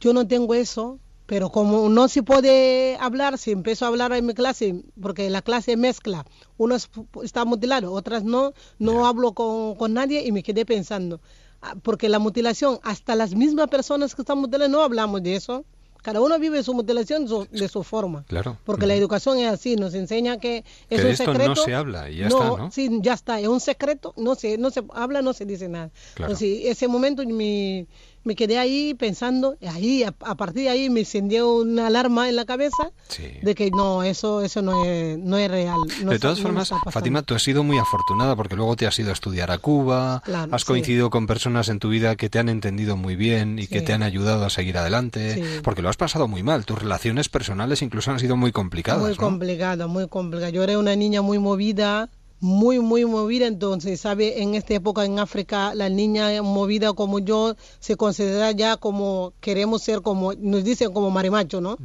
[0.01, 4.25] yo no tengo eso, pero como no se puede hablar, si empiezo a hablar en
[4.25, 6.25] mi clase, porque la clase mezcla,
[6.57, 6.89] unos
[7.23, 11.21] está mutilado, otras no, no hablo con, con nadie y me quedé pensando,
[11.61, 15.65] Ah, porque la mutilación, hasta las mismas personas que están mutilando, no hablamos de eso.
[16.01, 18.23] Cada uno vive su mutilación de su forma.
[18.27, 18.57] Claro.
[18.65, 21.49] Porque la educación es así, nos enseña que es un esto secreto.
[21.49, 22.71] no se habla y ya está, ¿no?
[22.71, 25.91] Sí, ya está, es un secreto, no se, no se habla, no se dice nada.
[26.17, 27.87] Entonces, ese momento mi,
[28.27, 32.35] me quedé ahí pensando, ahí a, a partir de ahí me encendió una alarma en
[32.35, 33.23] la cabeza Sí.
[33.41, 35.77] de que no, eso eso no es, no es real.
[36.03, 36.71] no de todas formas.
[36.91, 40.21] Fátima, tú has sido muy afortunada porque luego te has ido a estudiar a Cuba,
[40.25, 40.67] Claro, has sí.
[40.67, 43.93] coincidido con personas en tu vida que te han entendido muy bien y que te
[43.93, 46.65] han ayudado a seguir adelante, porque lo has pasado muy mal.
[46.65, 49.01] Tus relaciones personales incluso han sido muy complicadas.
[49.01, 50.51] Muy complicado, muy complicado.
[50.51, 52.09] Yo era una niña muy movida,
[52.39, 53.47] muy, muy movida.
[53.47, 54.41] Entonces, ¿sabe?
[54.41, 59.81] En esta época en África, la niña movida como yo se considera ya como, queremos
[59.81, 61.77] ser como, nos dicen como marimacho, ¿no?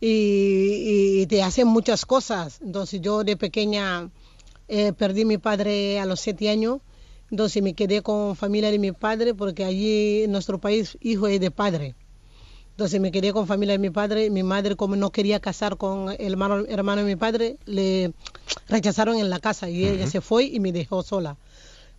[0.00, 2.60] Y, y te hacen muchas cosas.
[2.62, 4.10] Entonces yo de pequeña
[4.68, 6.80] eh, perdí mi padre a los siete años,
[7.30, 11.40] entonces me quedé con familia de mi padre porque allí en nuestro país hijo es
[11.40, 11.94] de padre.
[12.78, 16.10] Entonces me quedé con familia de mi padre, mi madre como no quería casar con
[16.10, 18.12] el hermano, hermano de mi padre, le
[18.68, 21.36] rechazaron en la casa y ella se fue y me dejó sola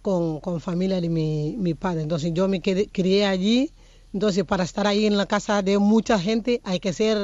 [0.02, 2.04] con, con familia de mi, mi padre.
[2.04, 3.74] Entonces yo me quedé, crié allí,
[4.14, 7.18] entonces para estar ahí en la casa de mucha gente hay que ser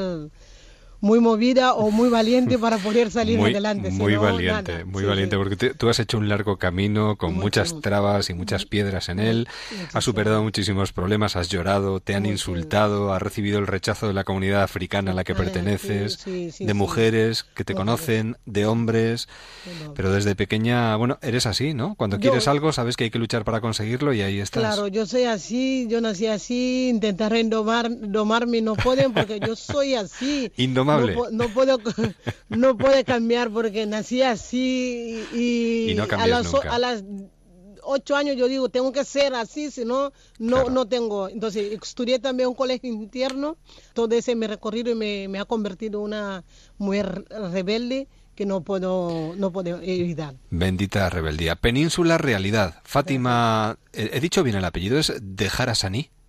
[1.01, 3.91] muy movida o muy valiente para poder salir muy, adelante.
[3.91, 4.85] si muy no, valiente, nada.
[4.85, 5.37] muy Sí, valiente, sí.
[5.37, 7.81] porque te- tú has hecho un largo camino con Mucho, muchas mucho.
[7.81, 9.47] trabas y muchas piedras en él,
[9.93, 12.33] has superado muchísimos problemas, has llorado, te han Mucho.
[12.33, 16.73] insultado, has recibido el rechazo de la comunidad africana a la que perteneces, sí, de
[16.73, 19.27] mujeres que te conocen, de hombres,
[19.95, 21.95] pero desde pequeña, bueno, eres así, ¿no?
[21.95, 24.61] Cuando Yo- quieres algo sabes que hay que luchar para conseguirlo y ahí estás.
[24.61, 29.95] Claro, yo soy así, yo nací así, intentaré domar, domarme, no pueden porque yo soy
[29.95, 30.51] así.
[30.93, 31.35] Indomable.
[31.37, 31.77] No, puedo,
[32.49, 36.73] no puede cambiar porque nací así y, Y no a, las, nunca.
[36.73, 37.03] a las
[37.87, 40.69] ocho años yo digo, tengo que ser así, si no, no, Claro.
[40.71, 41.29] no tengo.
[41.29, 43.57] Entonces, estudié también un colegio interno,
[43.93, 46.43] todo ese mi recorrido y me, me ha convertido en una
[46.77, 50.35] mujer rebelde que no puedo, no puedo evitar.
[50.49, 51.55] Bendita rebeldía.
[51.55, 52.81] Península Realidad.
[52.83, 55.75] Fátima, he dicho bien el apellido, es Dejar a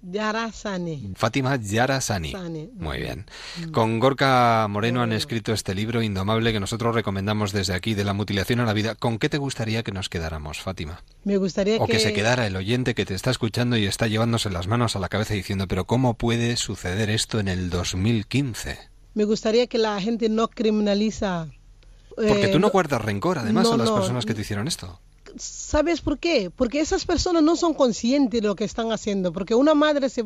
[0.06, 0.12] Saní.
[0.12, 1.00] Yara Sane.
[1.14, 2.32] Fátima Yara Sani.
[2.74, 3.26] Muy bien.
[3.72, 8.12] Con Gorka Moreno han escrito este libro indomable que nosotros recomendamos desde aquí, de la
[8.12, 8.94] mutilación a la vida.
[8.94, 11.02] ¿Con qué te gustaría que nos quedáramos, Fátima?
[11.24, 14.50] Me gustaría O que se quedara el oyente que te está escuchando y está llevándose
[14.50, 18.78] las manos a la cabeza diciendo, pero ¿cómo puede suceder esto en el 2015?
[19.14, 21.48] Me gustaría que la gente no criminaliza.
[22.14, 23.96] Porque eh, tú no guardas rencor, además, no, a las no.
[23.96, 25.00] personas que te hicieron esto.
[25.36, 26.50] ¿Sabes por qué?
[26.50, 29.32] Porque esas personas no son conscientes de lo que están haciendo.
[29.32, 30.24] Porque una madre se,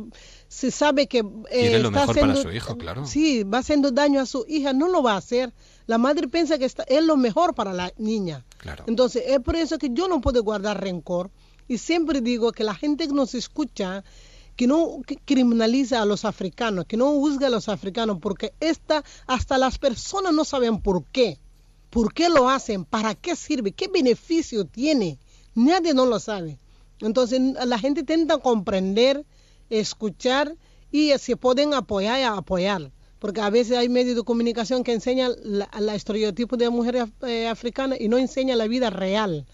[0.49, 1.19] se sabe que...
[1.19, 3.07] eh, Quiere lo está mejor para su hijo, claro.
[3.07, 5.53] Sí, va haciendo daño a su hija, no lo va a hacer.
[5.87, 8.45] La madre piensa que está, es lo mejor para la niña.
[8.59, 8.85] Claro.
[8.87, 11.31] Entonces, es por eso que yo no puedo guardar rencor.
[11.67, 14.05] Y siempre digo que la gente que nos escucha,
[14.57, 19.57] que no criminaliza a los africanos, que no juzga a los africanos, porque esta, hasta
[19.57, 21.39] las personas no saben por qué.
[21.90, 22.85] ¿Por qué lo hacen?
[22.85, 23.72] ¿Para qué sirve?
[23.72, 25.18] ¿Qué beneficio tiene?
[25.55, 26.59] Nadie no lo sabe.
[27.00, 29.24] Entonces la gente intenta comprender,
[29.68, 30.57] escuchar
[30.92, 32.92] y se pueden apoyar y apoyar.
[33.18, 37.96] Porque a veces hay medios de comunicación que enseñan la estereotipo de mujer eh, africana
[37.98, 39.46] y no enseñan la vida real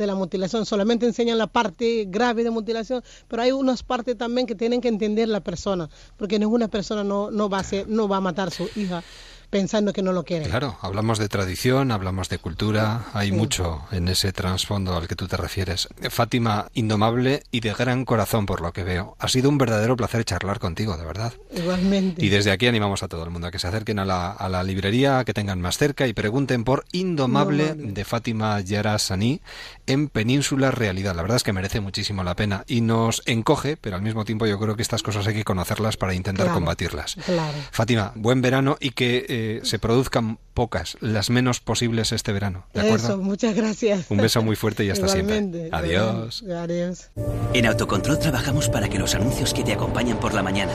[0.00, 4.46] de la mutilación, solamente enseñan la parte grave de mutilación, pero hay unas partes también
[4.46, 8.20] que tienen que entender la persona, porque ninguna persona no, va a no va a
[8.20, 9.04] matar a su hija
[9.50, 10.46] pensando que no lo quiere.
[10.46, 13.34] Claro, hablamos de tradición, hablamos de cultura, hay Sí.
[13.34, 15.88] mucho en ese trasfondo al que tú te refieres.
[16.08, 19.16] Fátima, indomable y de gran corazón por lo que veo.
[19.18, 21.32] Ha sido un verdadero placer charlar contigo, de verdad.
[21.54, 22.24] Igualmente.
[22.24, 24.48] Y desde aquí animamos a todo el mundo a que se acerquen a la, a
[24.48, 29.40] la librería, que tengan más cerca y pregunten por Indomable, de Fátima Yara Saní
[29.86, 31.14] en Península Realidad.
[31.16, 34.46] La verdad es que merece muchísimo la pena y nos encoge, pero al mismo tiempo
[34.46, 37.16] yo creo que estas cosas hay que conocerlas para intentar Claro, combatirlas.
[37.26, 37.56] Claro.
[37.72, 42.66] Fátima, buen verano y que eh, se produzcan pocas, las menos posibles este verano.
[42.74, 43.08] ¿De acuerdo?
[43.08, 44.06] Eso, muchas gracias.
[44.10, 45.78] Un beso muy fuerte y hasta Igualmente, siempre.
[45.78, 46.42] Adiós.
[46.42, 47.10] Adiós.
[47.54, 50.72] En Autocontrol trabajamos para que los anuncios que te acompañan por la mañana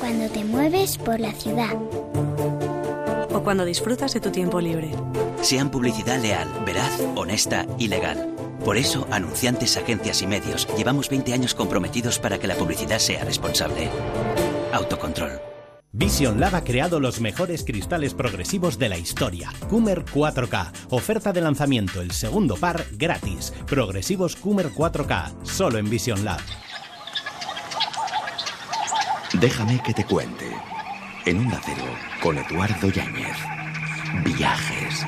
[0.00, 1.74] Cuando te mueves por la ciudad.
[3.32, 4.90] O cuando disfrutas de tu tiempo libre.
[5.42, 8.30] sean publicidad leal, veraz, honesta y legal.
[8.64, 13.24] Por eso, anunciantes, agencias y medios llevamos 20 años comprometidos para que la publicidad sea
[13.24, 13.90] responsable.
[14.72, 15.53] Autocontrol.
[15.96, 19.52] Vision Lab ha creado los mejores cristales progresivos de la historia.
[19.70, 20.72] Coomer 4K.
[20.90, 23.52] Oferta de lanzamiento, el segundo par gratis.
[23.68, 25.44] Progresivos Coomer 4K.
[25.44, 26.40] Solo en Vision Lab.
[29.34, 30.50] Déjame que te cuente.
[31.26, 31.84] En un acero
[32.20, 33.36] con Eduardo Yáñez.
[34.24, 35.06] Viajes.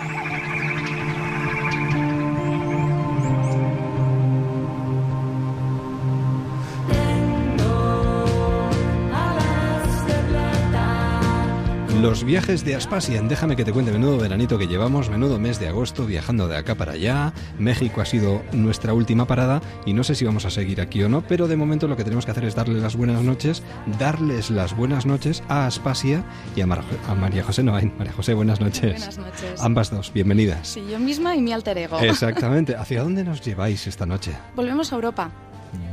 [12.01, 15.69] Los viajes de Aspasia, déjame que te cuente, menudo veranito que llevamos, menudo mes de
[15.69, 17.33] agosto viajando de acá para allá.
[17.59, 21.09] México ha sido nuestra última parada y no sé si vamos a seguir aquí o
[21.09, 23.63] no, pero de momento lo que tenemos que hacer es darle las buenas noches,
[23.99, 26.23] darles las buenas noches a Aspasia
[26.55, 27.95] y a, María José Noain.
[27.97, 28.93] María José, buenas noches.
[28.93, 29.63] Buenas noches.
[29.63, 30.69] Ambas dos, bienvenidas.
[30.69, 31.99] Sí, yo misma y mi alter ego.
[31.99, 32.77] Exactamente.
[32.77, 34.33] ¿Hacia dónde nos lleváis esta noche?
[34.55, 35.31] Volvemos a Europa.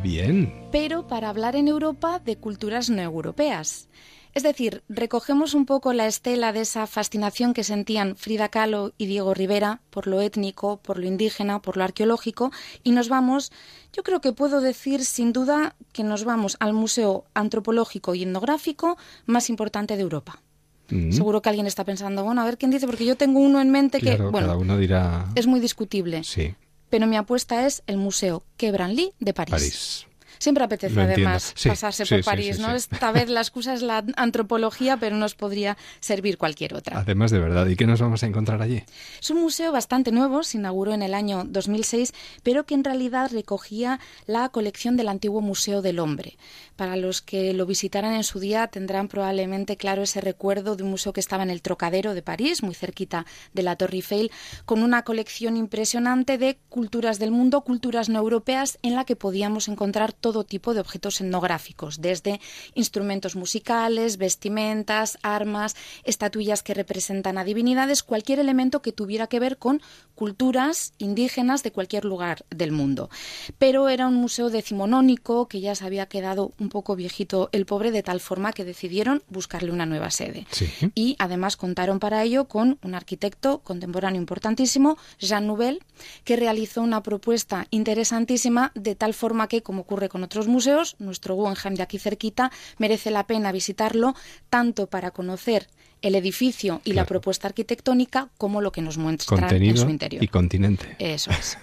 [0.04, 0.54] Bien.
[0.70, 3.88] Pero para hablar en Europa de culturas no europeas.
[4.34, 9.06] Es decir, recogemos un poco la estela de esa fascinación que sentían Frida Kahlo y
[9.06, 12.52] Diego Rivera por lo étnico, por lo indígena, por lo arqueológico
[12.84, 13.52] y nos vamos,
[13.92, 18.98] yo creo que puedo decir sin duda que nos vamos al museo antropológico y etnográfico
[19.26, 20.42] más importante de Europa.
[20.90, 21.12] Mm.
[21.12, 23.70] Seguro que alguien está pensando, bueno, a ver quién dice, porque yo tengo uno en
[23.70, 25.32] mente que, bueno, cada uno dirá...
[25.36, 26.24] es muy discutible.
[26.24, 26.56] Sí.
[26.90, 29.52] Pero mi apuesta es el Museo Quebranly de París.
[29.52, 30.08] París.
[30.44, 32.76] Siempre apetece además pasarse por París, ¿no?
[32.76, 37.00] Esta vez la excusa es la antropología, pero nos podría servir cualquier otra.
[37.00, 38.84] Además de verdad, ¿y qué nos vamos a encontrar allí?
[39.22, 43.32] Es un museo bastante nuevo, se inauguró en el año 2006, pero que en realidad
[43.32, 46.38] recogía la colección del antiguo Museo del Hombre.
[46.76, 50.90] Para los que lo visitaran en su día tendrán probablemente claro ese recuerdo de un
[50.90, 54.30] museo que estaba en el Trocadero de París, muy cerquita de la Torre Eiffel,
[54.66, 59.70] con una colección impresionante de culturas del mundo, culturas no europeas, en la que podíamos
[59.70, 62.42] encontrar todo todo tipo de objetos etnográficos, desde
[62.74, 69.60] instrumentos musicales, vestimentas, armas, estatuillas que representan a divinidades, cualquier elemento que tuviera que ver
[69.60, 69.80] con
[70.16, 73.12] culturas indígenas de cualquier lugar del mundo.
[73.60, 77.92] Pero era un museo decimonónico que ya se había quedado un poco viejito el pobre,
[77.92, 80.48] de tal forma que decidieron buscarle una nueva sede.
[80.96, 85.84] Y además contaron para ello con un arquitecto contemporáneo importantísimo, Jean Nouvel,
[86.24, 91.36] que realizó una propuesta interesantísima de tal forma que, como ocurre con otros museos, nuestro
[91.36, 94.16] Guggenheim de aquí cerquita merece la pena visitarlo
[94.50, 95.68] tanto para conocer
[96.02, 100.24] el edificio y la propuesta arquitectónica como lo que nos muestra en su interior.
[100.24, 100.96] Y continente.
[101.00, 101.58] Eso es.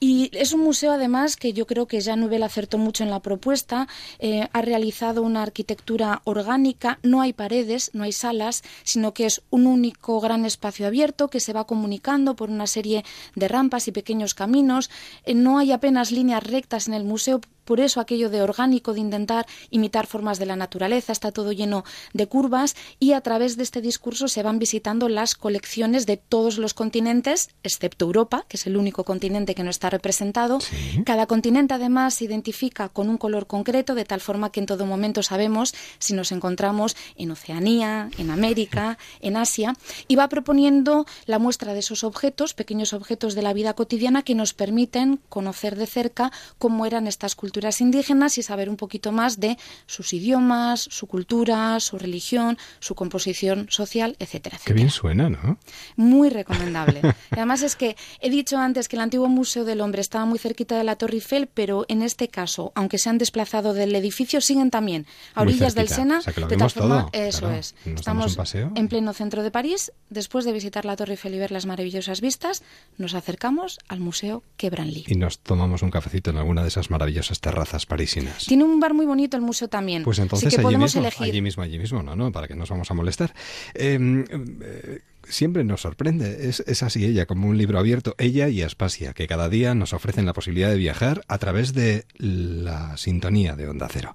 [0.00, 3.20] Y es un museo, además, que yo creo que Jean Nouvel acertó mucho en la
[3.20, 3.88] propuesta.
[4.18, 6.98] Eh, ha realizado una arquitectura orgánica.
[7.02, 11.40] No hay paredes, no hay salas, sino que es un único gran espacio abierto que
[11.40, 14.90] se va comunicando por una serie de rampas y pequeños caminos.
[15.24, 19.00] Eh, no hay apenas líneas rectas en el museo por eso aquello de orgánico, de
[19.00, 23.62] intentar imitar formas de la naturaleza, está todo lleno de curvas y a través de
[23.62, 28.66] este discurso se van visitando las colecciones de todos los continentes, excepto Europa, que es
[28.66, 30.60] el único continente que no está representado.
[31.04, 34.86] Cada continente además se identifica con un color concreto, de tal forma que en todo
[34.86, 39.74] momento sabemos si nos encontramos en Oceanía, en América, en Asia,
[40.06, 44.34] y va proponiendo la muestra de esos objetos, pequeños objetos de la vida cotidiana que
[44.34, 49.40] nos permiten conocer de cerca cómo eran estas culturas indígenas y saber un poquito más
[49.40, 54.60] de sus idiomas, su cultura, su religión, su composición social, etcétera, etcétera.
[54.64, 55.58] Qué bien suena, ¿no?
[55.96, 57.00] Muy recomendable.
[57.30, 60.76] Además es que he dicho antes que el antiguo Museo del Hombre estaba muy cerquita
[60.76, 64.70] de la Torre Eiffel, pero en este caso, aunque se han desplazado del edificio, siguen
[64.70, 66.20] también a orillas del Sena.
[66.20, 67.74] de tal forma, eso es.
[67.84, 69.92] Estamos en pleno centro de París.
[70.10, 72.62] Después de visitar la Torre Eiffel y ver las maravillosas vistas,
[72.96, 75.04] nos acercamos al Museo Quebranly.
[75.06, 78.44] Y nos tomamos un cafecito en alguna de esas maravillosas terrazas parisinas.
[78.44, 80.02] Tiene un bar muy bonito el museo también.
[80.02, 81.24] Pues entonces allí, podemos mismo, elegir.
[81.24, 83.34] allí mismo, allí mismo, no, no, para que nos vamos a molestar.
[83.74, 84.24] Em,
[84.60, 86.48] eh, siempre nos sorprende.
[86.48, 89.94] Es, es, así ella, como un libro abierto, ella y Aspasia, que cada día nos
[89.94, 94.14] ofrecen la posibilidad de viajar a través de la sintonía de Onda Cero.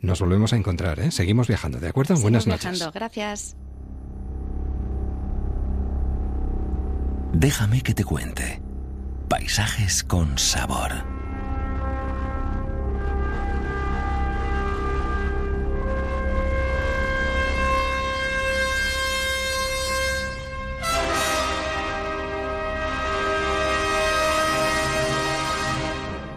[0.00, 1.12] Nos volvemos a encontrar, ¿eh?
[1.12, 2.16] Seguimos viajando, ¿de acuerdo?
[2.16, 2.84] Buenas noches.
[2.92, 3.56] Gracias.
[7.32, 8.60] Déjame que te cuente.
[9.28, 11.13] Paisajes con sabor.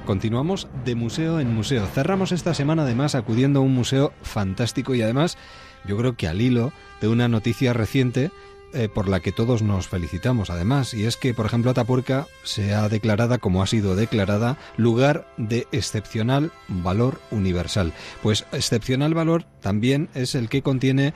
[0.08, 1.86] Continuamos de museo en museo.
[1.86, 5.38] Cerramos esta semana además acudiendo a un museo fantástico y además
[5.86, 8.32] yo creo que al hilo de una noticia reciente
[8.74, 12.74] eh, por la que todos nos felicitamos además, y es que, por ejemplo, Atapuerca se
[12.74, 17.92] ha declarada, como ha sido declarada, lugar de excepcional valor universal.
[18.22, 21.14] Pues excepcional valor también es el que contiene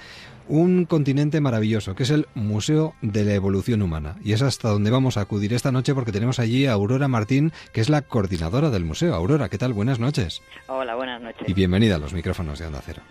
[0.47, 4.15] un continente maravilloso, que es el Museo de la Evolución Humana.
[4.23, 7.51] Y es hasta donde vamos a acudir esta noche porque tenemos allí a Aurora Martín,
[7.73, 9.15] que es la coordinadora del museo.
[9.15, 9.73] Aurora, ¿qué tal?
[9.73, 10.41] Buenas noches.
[10.67, 11.47] Hola, buenas noches.
[11.47, 13.01] Y bienvenida a los micrófonos de Onda Cero.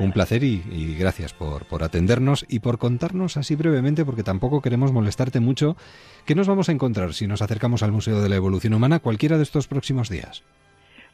[0.00, 4.60] un placer y, y, gracias por, por atendernos y por contarnos así brevemente, porque tampoco
[4.60, 5.76] queremos molestarte mucho.
[6.24, 9.36] ¿Qué nos vamos a encontrar si nos acercamos al Museo de la Evolución Humana cualquiera
[9.36, 10.42] de estos próximos días?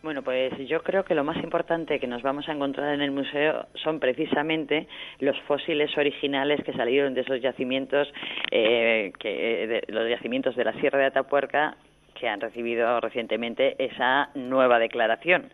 [0.04, 3.10] Bueno, pues yo creo que lo más importante que nos vamos a encontrar en el
[3.10, 4.86] museo son precisamente
[5.20, 8.12] los fósiles originales que salieron de esos yacimientos,
[8.50, 11.78] eh, que, de, los yacimientos de la Sierra de Atapuerca,
[12.12, 15.50] que han recibido recientemente esa nueva declaración.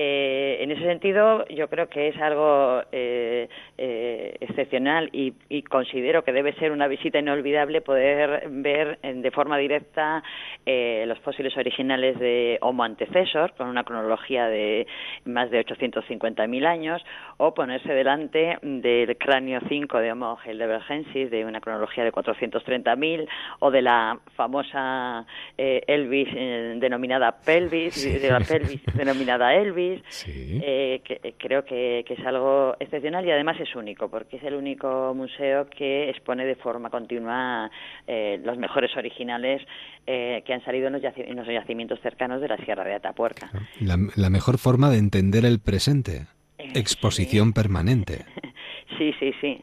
[0.00, 5.32] Eh, en ese sentido, yo creo que es algo eh, eh, excepcional y,
[5.62, 10.22] considero que debe ser una visita inolvidable poder ver de forma directa
[10.64, 14.86] los fósiles originales de Homo antecesor, con una cronología de
[15.24, 17.02] más de 850.000 años,
[17.38, 23.28] o ponerse delante del cráneo 5 de Homo heidelbergensis, de una cronología de 430.000,
[23.58, 25.26] o de la famosa
[25.56, 26.32] Elvis
[26.80, 29.87] denominada pelvis, de la pelvis denominada Elvis
[30.26, 34.54] eh, que, eh, creo que, es algo excepcional y además es único, porque es el
[34.54, 37.70] único museo que expone de forma continua
[38.06, 39.62] eh, los mejores originales
[40.06, 43.50] que han salido en los, yacimientos cercanos de la Sierra de Atapuerca.
[43.78, 46.28] La, mejor forma de entender el presente.
[46.56, 48.24] Exposición permanente.
[48.96, 49.62] Sí, sí, sí.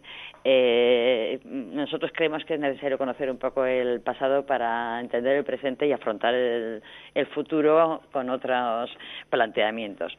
[1.45, 5.91] nosotros creemos que es necesario conocer un poco el pasado para entender el presente y
[5.91, 6.81] afrontar el
[7.33, 8.95] futuro con otros
[9.29, 10.15] planteamientos.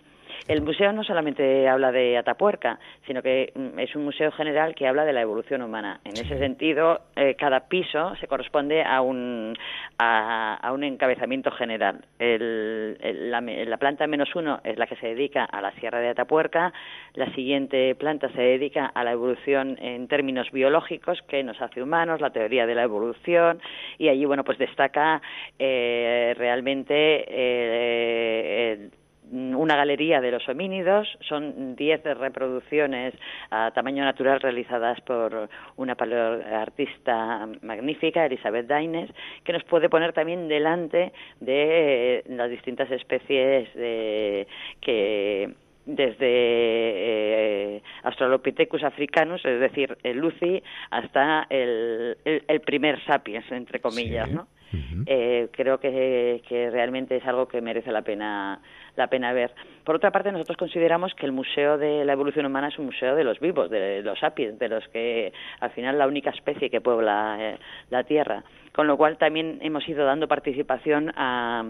[0.49, 4.87] El museo no solamente habla de Atapuerca, sino que mm, es un museo general que
[4.87, 6.01] habla de la evolución humana.
[6.05, 9.55] En ese sentido, eh, cada piso se corresponde a un,
[9.99, 12.05] a, un encabezamiento general.
[12.19, 16.73] la, planta menos uno es la que se dedica a la Sierra de Atapuerca,
[17.15, 22.21] la siguiente planta se dedica a la evolución en términos biológicos que nos hace humanos,
[22.21, 23.61] la teoría de la evolución,
[23.99, 25.21] y allí, bueno, pues destaca
[25.59, 28.91] eh, realmente eh,
[29.33, 33.15] una galería de los homínidos, son diez reproducciones
[33.51, 39.11] a tamaño natural realizadas por una paleoartista magnífica, Elizabeth Daines,
[39.45, 44.47] que nos puede poner también delante de las distintas especies de,
[44.81, 45.51] que
[45.87, 54.31] desde eh, Australopithecus africanus, es decir, el Lucy, hasta el, el, primer sapiens, entre comillas,
[54.31, 54.49] ¿no?
[55.07, 58.61] Eh, creo que, que, realmente es algo que merece la pena
[58.97, 59.53] la pena ver.
[59.85, 63.15] Por otra parte, nosotros consideramos que el Museo de la Evolución Humana es un museo
[63.15, 66.81] de los vivos, de los sapiens, de los que al final la única especie que
[66.81, 67.59] puebla eh,
[67.91, 68.43] la Tierra.
[68.73, 71.65] Con lo cual también hemos ido dando participación a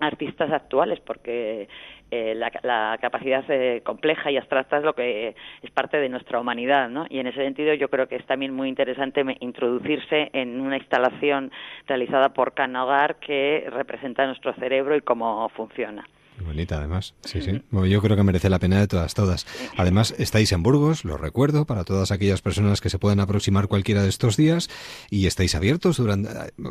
[0.00, 1.68] artistas actuales porque
[2.10, 6.88] eh, la, capacidad eh, compleja y abstracta es lo que es parte de nuestra humanidad,
[6.88, 7.06] ¿no?
[7.08, 11.50] Y en ese sentido yo creo que es también muy interesante introducirse en una instalación
[11.86, 16.06] realizada por Canogar que representa nuestro cerebro y cómo funciona.
[16.44, 17.14] Bonita, además.
[17.24, 17.62] Sí, sí.
[17.70, 19.46] yo creo que merece la pena de todas, todas.
[19.76, 24.02] Además, estáis en Burgos, lo recuerdo, para todas aquellas personas que se puedan aproximar cualquiera
[24.02, 24.68] de estos días
[25.10, 26.30] y estáis abiertos durante.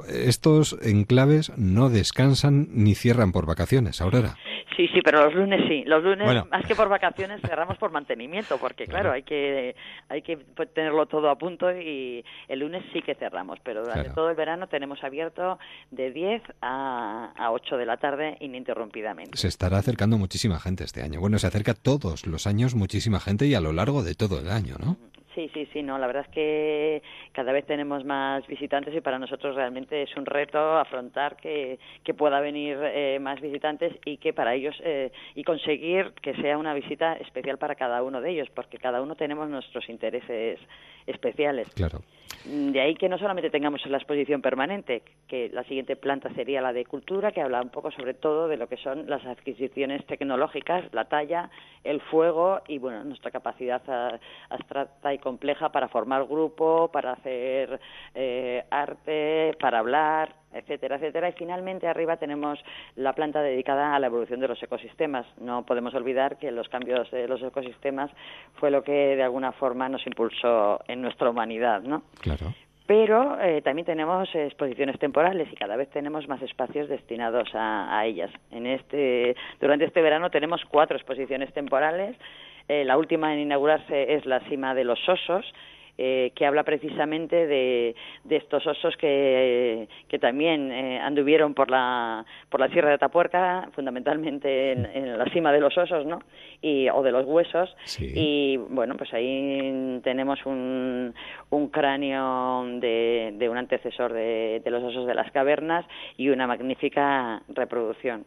[0.09, 4.37] Estos enclaves no descansan ni cierran por vacaciones, Aurora.
[4.75, 5.83] Sí, sí, pero los lunes sí.
[5.85, 9.75] Los lunes, más que por vacaciones, cerramos por mantenimiento, porque claro, hay que
[10.09, 10.37] hay que
[10.73, 14.67] tenerlo todo a punto y el lunes sí que cerramos, pero durante todo el verano
[14.67, 15.57] tenemos abierto
[15.91, 21.19] de 10 a, a 8 de la tarde ininterrumpidamente estará acercando muchísima gente este año.
[21.19, 24.49] Bueno, se acerca todos los años muchísima gente y a lo largo de todo el
[24.49, 24.97] año, ¿no?
[25.35, 29.19] Sí, sí, sí, no, la verdad es que cada vez tenemos más visitantes y para
[29.19, 34.31] nosotros realmente es un reto afrontar que, que pueda venir eh, más visitantes y que
[34.31, 38.47] para ellos eh, y conseguir que sea una visita especial para cada uno de ellos,
[38.55, 40.57] porque cada uno tenemos nuestros intereses
[41.05, 41.67] especiales.
[41.75, 41.99] Claro.
[42.45, 46.73] De ahí que no solamente tengamos la exposición permanente, que la siguiente planta sería la
[46.73, 50.85] de cultura, que habla un poco sobre todo de lo que son las adquisiciones tecnológicas,
[50.93, 51.49] la talla,
[51.83, 53.81] el fuego y bueno, nuestra capacidad
[54.49, 57.79] abstracta y compleja para formar grupo, para hacer
[58.13, 61.29] eh, arte, para hablar, etcétera, etcétera.
[61.29, 62.63] Y finalmente arriba tenemos
[62.95, 65.25] la planta dedicada a la evolución de los ecosistemas.
[65.39, 68.11] No podemos olvidar que los cambios de los ecosistemas
[68.59, 72.03] fue lo que de alguna forma nos impulsó en nuestra humanidad, ¿no?
[72.21, 72.53] Claro
[72.87, 78.05] pero eh, también tenemos exposiciones temporales y cada vez tenemos más espacios destinados a, a,
[78.05, 78.29] ellas.
[78.51, 82.15] En este, durante este verano tenemos cuatro exposiciones temporales
[82.67, 85.45] eh, la última en inaugurarse es la cima de los osos,
[85.97, 87.95] eh, que habla precisamente de,
[88.29, 94.73] estos osos que, que también eh, anduvieron por la, por la Sierra de Tapuerca, fundamentalmente
[94.73, 96.19] en, la cima de los osos, ¿no?
[96.61, 97.73] Y, o de los huesos.
[97.97, 101.13] Y bueno, pues ahí tenemos un,
[101.49, 105.85] un cráneo de, de un antecesor de, de los osos de las cavernas
[106.17, 108.25] y una magnífica reproducción,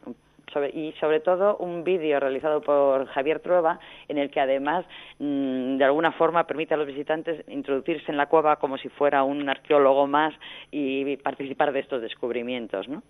[0.72, 3.78] y sobre todo un vídeo realizado por Javier Trueba
[4.08, 4.84] en el que además
[5.18, 9.22] mm, de alguna forma permite a los visitantes introducirse en la cueva como si fuera
[9.22, 10.34] un arqueólogo más
[10.70, 13.02] y participar de estos descubrimientos, ¿no?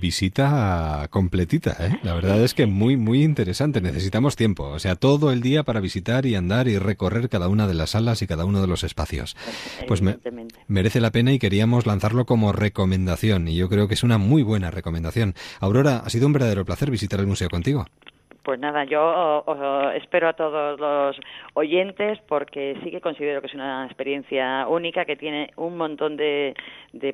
[0.00, 1.98] Visita completita, ¿eh?
[2.02, 3.80] La verdad es que muy, muy interesante.
[3.80, 7.66] Necesitamos tiempo, o sea, todo el día para visitar y andar y recorrer cada una
[7.66, 9.36] de las salas y cada uno de los espacios.
[9.88, 10.18] Pues me,
[10.68, 14.42] merece la pena y queríamos lanzarlo como recomendación y yo creo que es una muy
[14.42, 15.34] buena recomendación.
[15.60, 17.86] Aurora, ha sido un verdadero placer visitar el museo contigo.
[18.42, 19.44] Pues nada, yo
[19.94, 21.16] espero a todos los
[21.54, 26.54] oyentes porque sí que considero que es una experiencia única que tiene un montón de,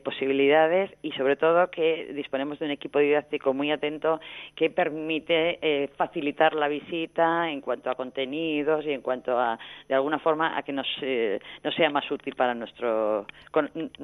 [0.04, 4.20] posibilidades y sobre todo que disponemos de un equipo didáctico muy atento
[4.54, 9.58] que permite eh, facilitar la visita en cuanto a contenidos y en cuanto a,
[9.88, 13.26] de alguna forma, a que nos, eh, nos sea más útil para nuestro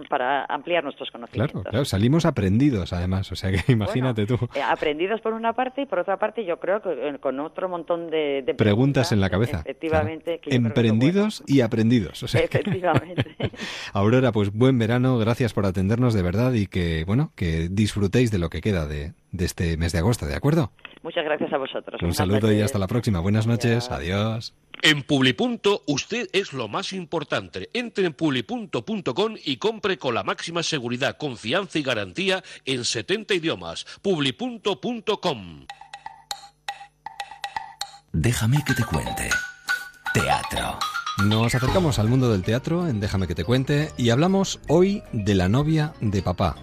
[0.09, 1.63] para ampliar nuestros conocimientos.
[1.63, 4.39] Claro, claro, salimos aprendidos además, o sea que imagínate tú.
[4.55, 8.11] Eh, aprendidos por una parte y por otra parte yo creo que con otro montón
[8.11, 9.61] de, preguntas, en la cabeza.
[9.61, 10.41] Efectivamente.
[10.45, 12.23] Emprendidos y aprendidos.
[12.35, 13.25] Efectivamente.
[13.95, 18.39] Aurora, pues buen verano, gracias por atendernos de verdad y que, bueno, que disfrutéis de
[18.39, 20.73] lo que queda de, este mes de agosto, ¿de acuerdo?
[21.03, 22.03] Muchas gracias a vosotros.
[22.03, 23.21] Un saludo y hasta la próxima.
[23.21, 23.91] Buenas noches.
[23.91, 24.55] Adiós.
[24.83, 27.71] En Publipunto usted es lo más importante.
[27.73, 33.85] Entre en publipunto.com y compre con la máxima seguridad, confianza y garantía en 70 idiomas.
[34.03, 35.67] Publipunto.com.
[38.13, 39.31] Déjame que te cuente.
[40.13, 40.79] Teatro.
[41.25, 45.35] Nos acercamos al mundo del teatro en Déjame que te cuente y hablamos hoy de
[45.35, 46.57] la novia de papá.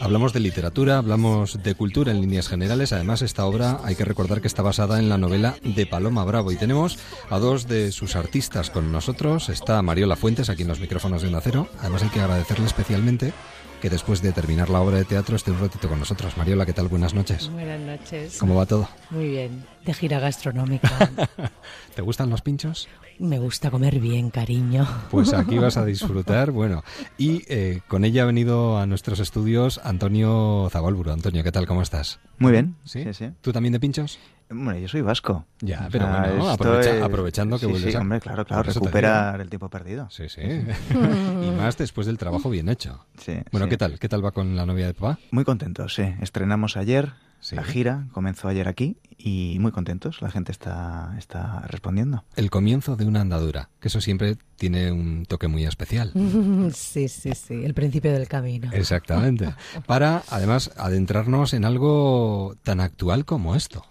[0.00, 2.94] Hablamos de literatura, hablamos de cultura en líneas generales.
[2.94, 6.50] Además, esta obra hay que recordar que está basada en la novela de Paloma Bravo.
[6.50, 9.50] Y tenemos a dos de sus artistas con nosotros.
[9.50, 11.68] Está Mariola Fuentes aquí en los micrófonos de Onda Cero.
[11.80, 13.34] Además, hay que agradecerle especialmente
[13.80, 16.36] que después de terminar la obra de teatro esté un ratito con nosotros.
[16.36, 16.88] Mariola, ¿qué tal?
[16.88, 17.50] Buenas noches.
[17.50, 18.38] Buenas noches.
[18.38, 18.88] ¿Cómo va todo?
[19.10, 21.10] Muy bien, de gira gastronómica.
[21.94, 22.88] ¿Te gustan los pinchos?
[23.18, 24.86] Me gusta comer bien, cariño.
[25.10, 26.84] Pues aquí vas a disfrutar, bueno.
[27.16, 31.12] Y eh, con ella ha venido a nuestros estudios Antonio Zabalburo.
[31.12, 31.66] Antonio, ¿qué tal?
[31.66, 32.18] ¿Cómo estás?
[32.38, 32.76] Muy bien.
[32.84, 33.04] ¿Sí?
[33.12, 34.18] sí, ¿Tú también de pinchos?
[34.48, 35.44] Bueno, yo soy vasco.
[35.60, 40.08] Ya, pero bueno, aprovechando que vuelves sí, hombre, claro, claro, recuperar el tiempo perdido.
[40.10, 40.40] Sí, sí.
[40.90, 43.06] y más después del trabajo bien hecho.
[43.18, 43.38] Sí.
[43.50, 43.98] Bueno, ¿qué tal?
[43.98, 45.18] ¿Qué tal va con la novia de papá?
[45.32, 46.14] Muy contentos, sí.
[46.20, 47.12] Estrenamos ayer,
[47.50, 50.22] la gira comenzó ayer aquí y muy contentos.
[50.22, 52.24] La gente está, está respondiendo.
[52.36, 56.12] El comienzo de una andadura, que eso siempre tiene un toque muy especial.
[56.72, 57.64] Sí, sí, sí.
[57.64, 58.70] El principio del camino.
[58.72, 59.54] Exactamente.
[59.86, 63.84] Para, además, adentrarnos en algo tan actual como esto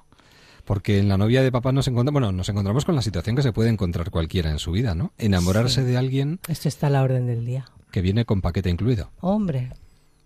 [0.66, 3.44] porque en la novia de papá nos encontramos, bueno, nos encontramos con la situación que
[3.44, 5.14] se puede encontrar cualquiera en su vida, ¿no?
[5.18, 6.40] Enamorarse de alguien.
[6.48, 7.66] Esto está a la orden del día.
[7.92, 9.12] Que viene con paquete incluido.
[9.22, 9.72] Hombre,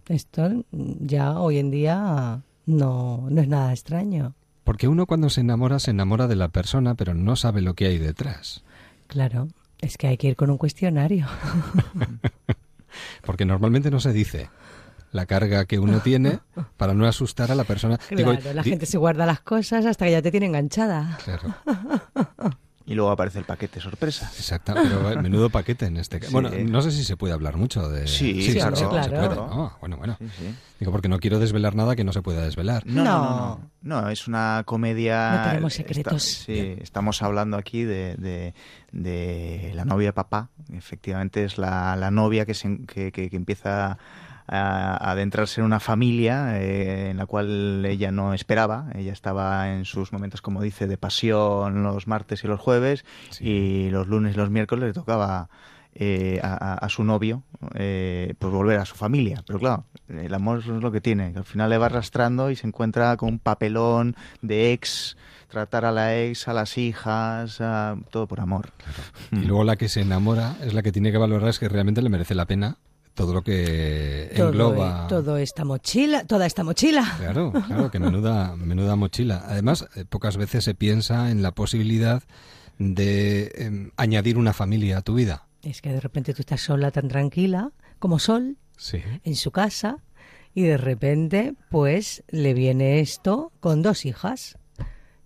[0.07, 4.33] esto ya hoy en día no, no es nada extraño.
[4.63, 7.87] Porque uno cuando se enamora se enamora de la persona, pero no sabe lo que
[7.87, 8.63] hay detrás.
[9.07, 9.49] Claro,
[9.81, 11.27] es que hay que ir con un cuestionario.
[13.25, 14.49] porque normalmente no se dice
[15.11, 16.39] la carga que uno tiene
[16.77, 17.97] para no asustar a la persona.
[17.97, 21.17] Claro, la gente se guarda las cosas hasta que ya te tiene enganchada.
[21.23, 21.55] Claro.
[22.89, 24.31] Y luego aparece el paquete sorpresa.
[24.35, 26.31] Exacto, pero menudo paquete en este caso.
[26.31, 28.07] Bueno, no sé si se puede hablar mucho de...
[28.07, 29.07] Sí, sí, claro, se puede.
[29.79, 30.17] bueno, bueno.
[30.79, 32.87] Digo, porque no quiero desvelar nada que no se pueda desvelar.
[32.87, 34.09] No, no, no.
[34.09, 35.35] es una comedia...
[35.35, 36.23] No tenemos secretos.
[36.23, 38.55] sí, estamos hablando aquí de,
[38.91, 40.49] de, la novia papá.
[40.73, 43.99] Efectivamente es la, la novia que, se, que, que empieza
[44.49, 48.87] a, adentrarse en una familia eh, en la cual ella no esperaba.
[48.95, 53.05] Ella estaba en sus momentos, como dice, de pasión los martes y los jueves
[53.39, 55.49] y los lunes y los miércoles le tocaba
[55.95, 57.43] eh, a, su novio
[57.75, 59.43] eh, pues volver a su familia.
[59.45, 62.55] Pero claro, el amor es lo que tiene, que al final le va arrastrando y
[62.55, 65.17] se encuentra con un papelón de ex
[65.49, 67.59] tratar a la ex, a las hijas,
[68.11, 68.69] todo por amor.
[69.31, 72.03] Y luego la que se enamora es la que tiene que valorar es que realmente
[72.03, 72.77] le merece la pena
[73.19, 75.05] todo lo que engloba.
[75.09, 77.15] Todo, esta mochila, toda esta mochila.
[77.17, 79.43] Claro, claro, que menuda, menuda mochila.
[79.45, 82.23] Además, eh, pocas veces se piensa en la posibilidad
[82.77, 85.49] de em, añadir una familia a tu vida.
[85.63, 88.55] Es que de repente tú estás sola tan tranquila, como Sol,
[89.25, 89.97] en su casa,
[90.53, 94.57] y de repente, pues, le viene esto con dos hijas.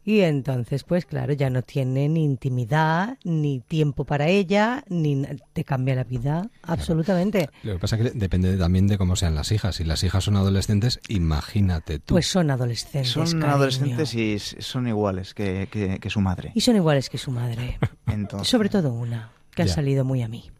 [0.05, 5.23] Y entonces, pues claro, ya no tiene ni intimidad, ni tiempo para ella, ni
[5.53, 7.49] te cambia la vida, absolutamente.
[7.63, 9.75] Lo que pasa es que depende también de cómo sean las hijas.
[9.77, 12.15] Si las hijas son adolescentes, imagínate tú.
[12.15, 13.11] Pues son adolescentes.
[13.11, 16.51] Son adolescentes y son iguales que, su madre.
[16.53, 17.79] Y son iguales que su madre.
[18.07, 18.49] Entonces...
[18.49, 20.51] Sobre todo una, que ha salido muy a mí.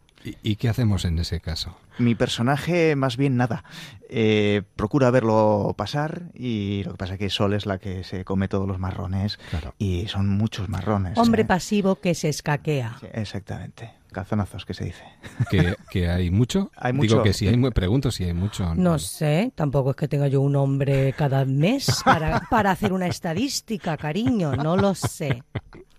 [0.42, 1.76] ¿Y, qué hacemos en ese caso?
[1.98, 3.62] Mi personaje, más bien nada.
[4.08, 8.24] Eh, procura verlo pasar y lo que pasa es que Sol es la que se
[8.24, 9.38] come todos los marrones
[9.78, 11.18] y son muchos marrones.
[11.18, 11.46] Hombre ¿eh?
[11.46, 12.96] pasivo que se escaquea.
[13.12, 13.90] exactamente.
[14.12, 15.04] Calzonazos, que se dice.
[15.90, 16.70] ¿Que, hay mucho?
[16.76, 17.08] Hay mucho.
[17.08, 18.74] Digo que si hay, pregunto si hay mucho.
[18.74, 18.98] No.
[18.98, 23.96] sé, tampoco es que tenga yo un hombre cada mes para, para hacer una estadística,
[23.96, 25.42] cariño, no lo sé.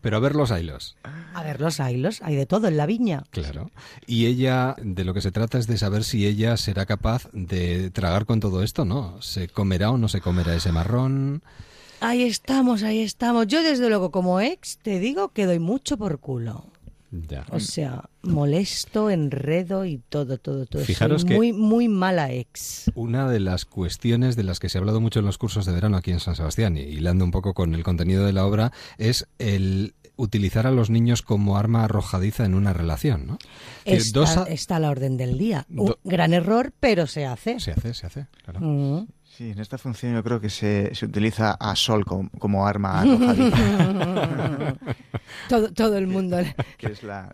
[0.00, 0.96] Pero a ver los ailos.
[1.34, 3.24] A ver los ailos, hay de todo en la viña.
[3.30, 3.70] Claro.
[4.06, 7.90] Y ella, de lo que se trata es de saber si ella será capaz de
[7.90, 9.20] tragar con todo esto, ¿no?
[9.22, 11.42] ¿Se comerá o no se comerá ese marrón?
[12.00, 13.46] Ahí estamos, ahí estamos.
[13.46, 16.71] Yo desde luego como ex te digo que doy mucho por culo.
[17.50, 20.82] O sea, molesto, enredo y todo, todo, todo.
[20.82, 22.90] Fijaros que muy, muy mala ex.
[22.94, 25.72] Una de las cuestiones de las que se ha hablado mucho en los cursos de
[25.72, 28.72] verano aquí en San Sebastián, y hilando un poco con el contenido de la obra,
[28.96, 33.38] es el utilizar a los niños como arma arrojadiza en una relación, ¿no?
[33.84, 35.66] Está, está a la orden del día.
[35.68, 37.60] Un gran error, pero se hace.
[37.60, 38.60] Se hace, se hace, claro.
[38.60, 39.06] Mm.
[39.36, 44.76] Sí, en esta función yo creo que se, se utiliza a Sol como, arma arrojadiza.
[45.48, 46.36] todo, todo el mundo.
[46.76, 47.32] que es la,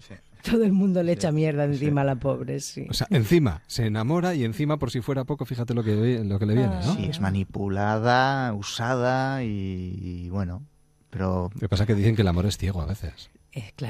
[0.49, 2.86] Todo el mundo le echa mierda encima a la pobre, sí.
[2.88, 6.38] O sea, encima, se enamora y encima, por si fuera poco, fíjate lo que, lo
[6.38, 6.94] que le viene, ¿no?
[6.94, 10.62] Sí, es manipulada, usada y, bueno,
[11.11, 11.51] pero...
[11.53, 13.28] Lo que pasa es que dicen que el amor es ciego a veces.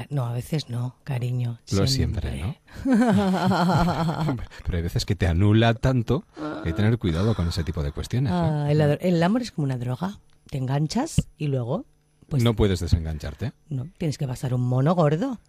[0.09, 1.59] No, a veces no, cariño.
[1.71, 2.55] Lo siempre, ¿no?
[4.65, 7.83] Pero hay veces que te anula tanto que hay que tener cuidado con ese tipo
[7.83, 8.31] de cuestiones.
[8.33, 10.19] Ah, el, amor es como una droga.
[10.49, 11.85] Te enganchas y luego...
[12.29, 13.53] Pues, no puedes desengancharte.
[13.69, 15.39] No, tienes que pasar un mono gordo.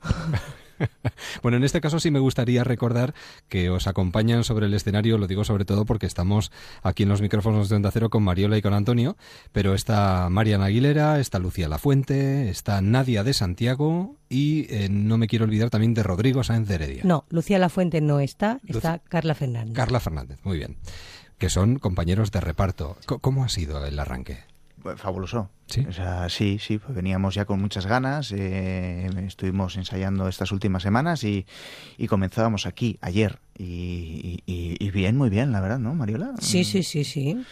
[1.43, 3.15] bueno, en este caso sí me gustaría recordar
[3.49, 6.51] que os acompañan sobre el escenario, lo digo sobre todo porque estamos
[6.83, 9.17] aquí en los micrófonos de Onda Cero con Mariola y con Antonio,
[9.53, 15.27] pero está Mariana Aguilera, está Lucía Lafuente, está Nadia de Santiago y eh, no me
[15.27, 17.03] quiero olvidar también de Rodrigo Sáenz Heredia.
[17.05, 19.75] No, Lucía Lafuente no está, está Carla Fernández.
[19.75, 20.77] Carla Fernández, muy bien.
[21.39, 22.99] Que son compañeros de reparto.
[23.07, 24.50] ¿Cómo ha sido el arranque?
[24.97, 25.51] Fabuloso.
[25.67, 25.85] Sí.
[25.89, 28.33] O sea, sí, sí, pues veníamos ya con muchas ganas.
[28.33, 31.47] Eh, estuvimos ensayando estas últimas semanas y,
[32.09, 33.39] comenzábamos aquí ayer.
[33.57, 36.35] Y, bien, muy bien, la verdad, ¿no, Mariola?
[36.41, 37.43] Sí, sí, sí, sí.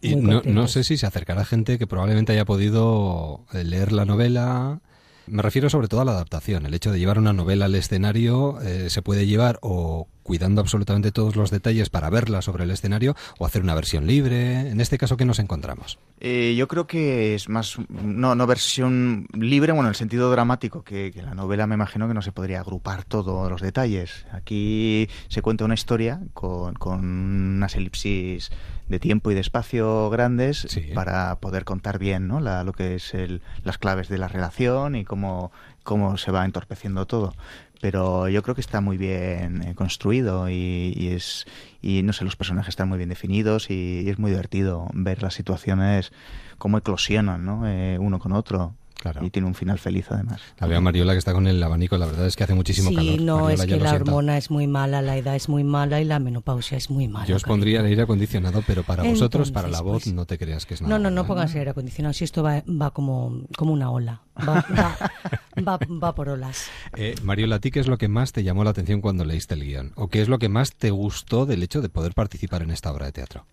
[0.00, 4.06] Y no, no, sé si se acercará gente que probablemente haya podido eh, leer la
[4.06, 4.80] novela.
[5.26, 6.66] Me refiero sobre todo a la adaptación.
[6.66, 11.10] El hecho de llevar una novela al escenario eh, se puede llevar o cuidando absolutamente
[11.10, 14.70] todos los detalles para verla sobre el escenario o hacer una versión libre.
[14.70, 15.98] En este caso, ¿qué nos encontramos?
[16.20, 20.84] Eh, yo creo que es más, no, no versión libre, bueno, en el sentido dramático,
[20.84, 24.24] que, la novela me imagino que no se podría agrupar todos los detalles.
[24.30, 28.52] Aquí se cuenta una historia con, con unas elipsis
[28.86, 32.40] de tiempo y de espacio grandes para poder contar bien ¿no?
[32.40, 35.50] lo que es el, las claves de la relación y cómo,
[35.82, 37.34] cómo se va entorpeciendo todo
[37.80, 41.46] pero yo creo que está muy bien eh, construido y, es
[41.80, 45.34] y no sé los personajes están muy bien definidos y, es muy divertido ver las
[45.34, 46.12] situaciones
[46.58, 47.66] cómo eclosionan ¿no?
[47.66, 48.74] Eh, uno con otro
[49.20, 50.40] y tiene un final feliz además.
[50.58, 52.90] La veo a Mariola que está con el abanico, la verdad es que hace muchísimo
[52.90, 53.18] calor.
[53.18, 56.04] Sí, no, es que la hormona es muy mala, la edad es muy mala y
[56.04, 57.26] la menopausia es muy mala.
[57.26, 60.38] Yo os pondría el aire acondicionado, pero para vosotros, para la voz, pues, no te
[60.38, 60.98] creas que es nada.
[60.98, 64.64] No, no, no pongas aire acondicionado, si esto va, va como, como una ola, va,
[65.66, 66.68] va, va, por olas.
[66.96, 69.54] Eh, Mariola, ¿a ti qué es lo que más te llamó la atención cuando leíste
[69.54, 69.92] el guion?
[69.96, 72.92] ¿O qué es lo que más te gustó del hecho de poder participar en esta
[72.92, 73.46] obra de teatro?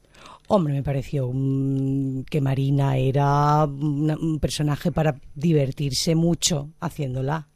[0.47, 1.29] Hombre, me pareció
[2.29, 7.47] que Marina era un personaje para divertirse mucho haciéndola.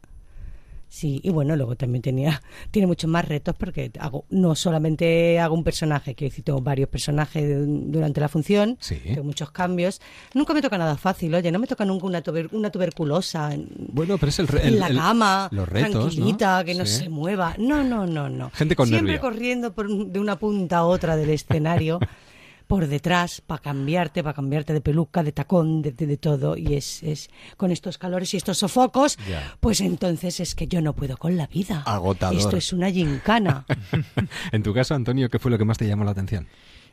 [0.91, 5.55] Sí, y bueno, luego también tenía, tiene muchos más retos porque hago, no solamente hago
[5.55, 10.01] un personaje, que decir, tengo varios personajes durante la función, tengo muchos cambios.
[10.33, 12.21] Nunca me toca nada fácil, oye, no me toca nunca una,
[12.51, 16.85] una tuberculosa en, bueno, pero es el, en la cama, los retos, tranquilita, que no
[16.85, 17.55] se mueva.
[17.57, 18.49] No, no, no, no.
[18.49, 22.01] Gente con Siempre corriendo por, de una punta a otra del escenario.
[22.71, 26.55] por detrás para cambiarte, para cambiarte de peluca, de tacón, de, de, todo.
[26.55, 29.19] Y es, es, con estos calores y estos sofocos,
[29.59, 31.83] pues entonces es que yo no puedo con la vida.
[31.85, 32.39] Agotador.
[32.39, 33.65] Esto es una gincana.
[34.53, 36.47] en tu caso, Antonio, ¿qué fue lo que más te llamó la atención?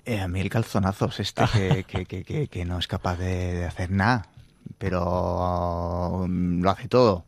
[0.05, 1.45] Eh, a mí el calzonazos, este
[1.87, 4.27] que, que, que, que, no es capaz de hacer nada,
[4.79, 7.25] pero um, lo hace todo.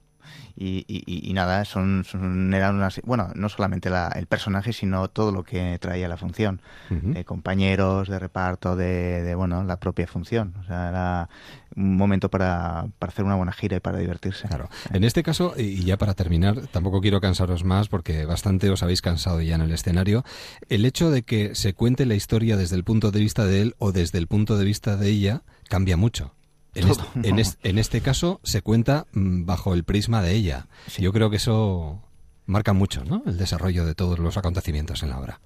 [0.56, 2.04] Y, nada, son,
[2.52, 6.60] eran unas, bueno, no solamente el personaje, sino todo lo que traía la función,
[6.90, 10.54] de compañeros, de reparto, de, bueno, la propia función.
[10.60, 11.28] O sea, era
[11.76, 14.48] un momento para, para, hacer una buena gira y para divertirse.
[14.48, 14.68] Claro.
[14.92, 19.00] En este caso, y ya para terminar, tampoco quiero cansaros más porque bastante os habéis
[19.02, 20.24] cansado ya en el escenario,
[20.68, 23.74] el hecho de que se cuente la historia desde el punto de vista de él
[23.78, 26.34] o desde el punto de vista de ella cambia mucho.
[26.74, 30.66] En, este, caso se cuenta mm, bajo el prisma de ella.
[30.98, 32.00] Yo creo que eso
[32.46, 33.22] marca mucho, ¿no?
[33.26, 35.40] El desarrollo de todos los acontecimientos en la obra.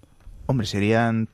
[0.46, 1.26] Hombre, serían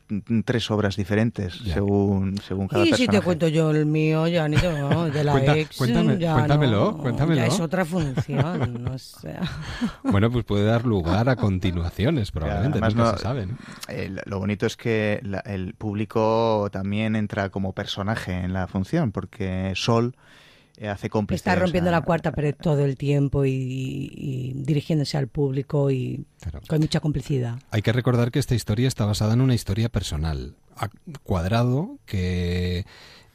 [0.45, 3.13] tres obras diferentes según, según cada y personaje.
[3.13, 4.71] si te cuento yo el mío, ya ni yo,
[5.11, 7.37] de la Cuenta- ex, cuéntame- ya cuéntamelo, no, cuéntamelo.
[7.41, 9.35] Ya es otra función, no sé.
[10.05, 13.47] Bueno, pues puede dar lugar a continuaciones, probablemente, Además, nunca no- se sabe.
[13.47, 13.57] ¿no?
[13.89, 19.11] eh, lo bonito es que la- el público también entra como personaje en la función,
[19.11, 20.15] porque Sol
[20.89, 21.41] hace cómplice.
[21.41, 26.25] Está rompiendo la cuarta pared todo el tiempo y, y dirigiéndose al público y
[26.69, 27.59] con mucha complicidad.
[27.71, 30.55] Hay que recordar que esta historia está basada en una historia personal.
[30.77, 30.89] A
[31.25, 32.87] cuadrado, que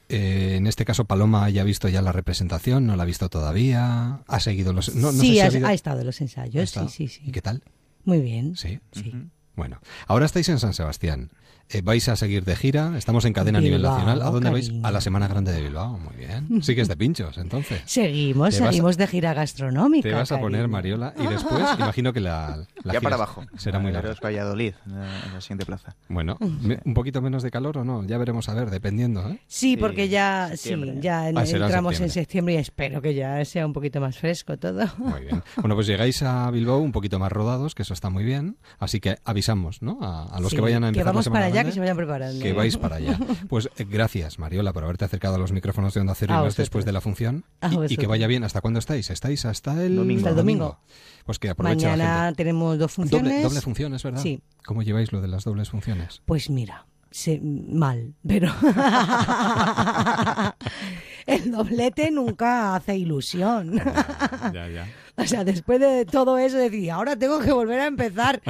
[0.09, 4.21] eh, en este caso Paloma haya visto ya la representación, no la ha visto todavía,
[4.27, 4.95] ha seguido los...
[4.95, 6.89] No, no sé sí, si ha ha, habido- ha estado en los ensayos, ¿Ha sí,
[6.89, 7.21] sí, sí.
[7.27, 7.61] ¿Y qué tal?
[8.03, 8.55] Muy bien.
[8.55, 8.79] Sí.
[8.93, 9.13] Sí.
[9.55, 11.29] Bueno, ahora estáis en San Sebastián.
[11.69, 14.21] Eh, vais a seguir de gira, estamos en cadena a nivel Bilbao, nacional.
[14.21, 14.67] ¿A dónde vais?
[14.67, 14.87] cariño.
[14.87, 16.61] A la Semana Grande de Bilbao, muy bien.
[16.63, 17.81] Sigues de pinchos, entonces.
[17.85, 20.07] Seguimos, Te vas a- seguimos de gira gastronómica.
[20.07, 20.71] Te vas a poner, cariño.
[20.71, 23.43] Mariola, y después imagino que la, la ya gira para abajo.
[23.57, 24.13] será muy Pero larga.
[24.13, 25.95] es Valladolid, en la, en la siguiente plaza.
[26.07, 29.27] Bueno, me- un poquito menos de calor o no, ya veremos a ver, dependiendo.
[29.27, 29.39] ¿eh?
[29.47, 30.97] Sí, porque ya, sí, septiembre.
[31.01, 32.21] ya en- Ah, será en entramos en septiembre.
[32.21, 34.85] septiembre y espero que ya sea un poquito más fresco todo.
[34.99, 35.41] Muy bien.
[35.57, 38.57] Bueno, pues llegáis a Bilbao un poquito más rodados, que eso está muy bien.
[38.77, 39.97] Así que avisamos, ¿no?
[40.03, 41.69] A, a los Sí, que vayan a que empezar la vamos Semana para allá, Grande,
[41.71, 42.41] que se vayan preparando.
[42.43, 43.17] Que vais para allá.
[43.49, 46.55] Pues eh, gracias, Mariola, por haberte acercado a los micrófonos de Onda Cero y más
[46.55, 47.43] después de la función.
[47.89, 48.43] Y- Y, que vaya bien.
[48.43, 49.09] ¿Hasta cuándo estáis?
[49.09, 50.19] ¿Estáis hasta el Domingo.
[50.19, 50.79] Hasta el domingo.
[51.25, 52.37] Pues que aproveche la Mañana gente.
[52.37, 53.31] tenemos dos funciones.
[53.31, 54.21] Doble, doble función, es verdad.
[54.21, 54.41] Sí.
[54.65, 56.21] ¿Cómo lleváis lo de las dobles funciones?
[56.25, 58.51] Pues mira, se- mal, pero
[61.25, 63.81] el doblete nunca hace ilusión.
[64.53, 64.87] Ya, ya.
[65.17, 68.41] O sea, después de todo eso decía, ahora tengo que volver a empezar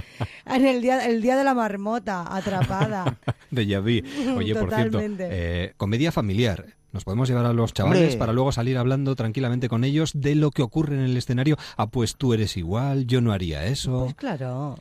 [0.48, 3.20] en el día, el día de la marmota, atrapada.
[3.52, 4.04] De Yaví.
[4.36, 6.66] Oye, por cierto, eh, comedia familiar.
[6.92, 8.18] Nos podemos llevar a los chavales Hombre.
[8.18, 11.56] para luego salir hablando tranquilamente con ellos de lo que ocurre en el escenario.
[11.78, 14.06] Ah, pues tú eres igual, yo no haría eso.
[14.06, 14.76] Pues claro,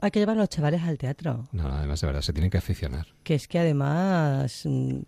[0.00, 1.46] hay que llevar a los chavales al teatro.
[1.52, 3.06] No, no, además de verdad, se tienen que aficionar.
[3.22, 5.00] Que es que además mm,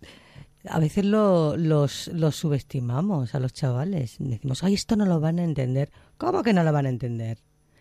[0.67, 4.15] a veces lo- los, los subestimamos a los chavales.
[4.19, 5.91] Decimos, ay, esto no lo van a entender.
[6.17, 7.39] ¿Cómo que no lo van a entender?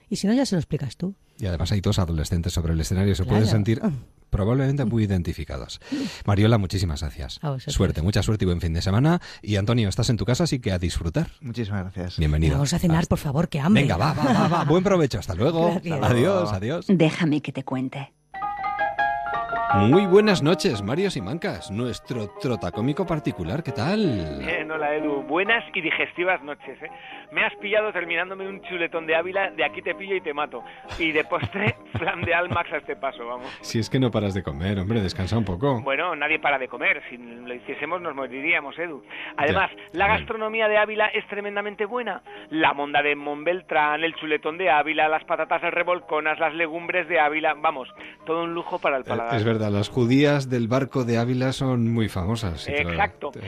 [0.08, 1.14] Y si no, ya se lo explicas tú.
[1.38, 3.36] Y además hay dos adolescentes sobre el escenario, se Claro.
[3.38, 3.80] pueden sentir
[4.28, 5.80] probablemente muy identificados.
[6.26, 7.38] Mariola, muchísimas gracias.
[7.42, 7.74] A vosotros.
[7.74, 9.20] Suerte, mucha suerte y buen fin de semana.
[9.42, 11.30] Y Antonio, estás en tu casa, así que a disfrutar.
[11.40, 12.18] Muchísimas gracias.
[12.18, 12.54] Bienvenido.
[12.54, 13.82] Vamos a cenar, por favor, que hambre.
[13.82, 14.64] Venga, va, va, va, va.
[14.64, 15.18] Buen provecho.
[15.18, 15.80] Hasta luego.
[15.82, 16.10] Gracias.
[16.10, 16.86] Adiós, adiós.
[16.88, 18.12] Déjame que te cuente.
[19.74, 23.62] Muy buenas noches, Mario Simancas, nuestro trotacómico particular.
[23.62, 24.38] ¿Qué tal?
[24.40, 25.22] Bien, hola Edu.
[25.22, 26.76] Buenas y digestivas noches.
[26.82, 26.90] ¿eh?
[27.30, 30.64] Me has pillado terminándome un chuletón de Ávila, de aquí te pillo y te mato.
[30.98, 33.46] Y de postre, flan de Almax a este paso, vamos.
[33.60, 35.80] Si es que no paras de comer, hombre, descansa un poco.
[35.82, 37.02] Bueno, nadie para de comer.
[37.08, 39.04] Si lo hiciésemos nos moriríamos, Edu.
[39.36, 42.22] Además, Ya, la gastronomía de Ávila es tremendamente buena.
[42.50, 47.54] La monda de Montbeltrán, el chuletón de Ávila, las patatas revolconas, las legumbres de Ávila.
[47.54, 47.88] Vamos,
[48.26, 49.34] todo un lujo para el Eh, paladar.
[49.36, 52.66] Es verdad, las judías del barco de Ávila son muy famosas.
[52.68, 53.30] Exacto.
[53.32, 53.40] te-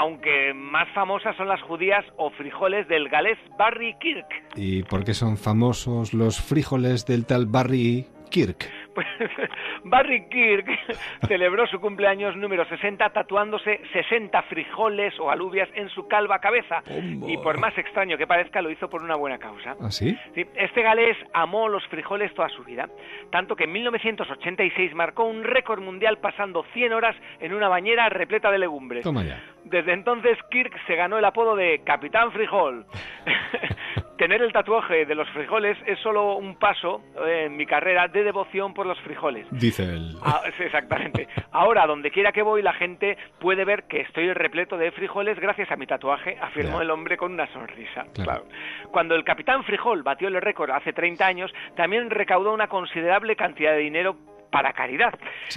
[0.00, 4.26] aunque más famosas son las judías o frijoles del galés Barry Kirk.
[4.54, 8.70] ¿Y por qué son famosos los frijoles del tal Barry Kirk?
[8.96, 9.06] Pues
[9.84, 10.66] Barry Kirk
[11.28, 16.82] celebró su cumpleaños número 60 tatuándose 60 frijoles o alubias en su calva cabeza.
[17.26, 19.76] Y por más extraño que parezca, lo hizo por una buena causa.
[19.82, 20.16] ¿Ah, sí?
[20.34, 22.88] Sí, este galés amó los frijoles toda su vida,
[23.30, 28.50] tanto que en 1986 marcó un récord mundial pasando 100 horas en una bañera repleta
[28.50, 29.04] de legumbres.
[29.04, 29.42] Toma ya.
[29.66, 32.86] Desde entonces Kirk se ganó el apodo de Capitán Frijol.
[34.16, 38.22] Tener el tatuaje de los frijoles es solo un paso eh, en mi carrera de
[38.22, 39.46] devoción por los frijoles.
[39.50, 40.16] Dice él.
[40.22, 41.28] Ah, exactamente.
[41.50, 45.70] Ahora, donde quiera que voy, la gente puede ver que estoy repleto de frijoles gracias
[45.70, 48.06] a mi tatuaje, afirmó el hombre con una sonrisa.
[48.14, 48.24] Claro.
[48.24, 48.46] Claro.
[48.90, 53.72] Cuando el capitán Frijol batió el récord hace 30 años, también recaudó una considerable cantidad
[53.72, 54.16] de dinero
[54.50, 55.14] para caridad.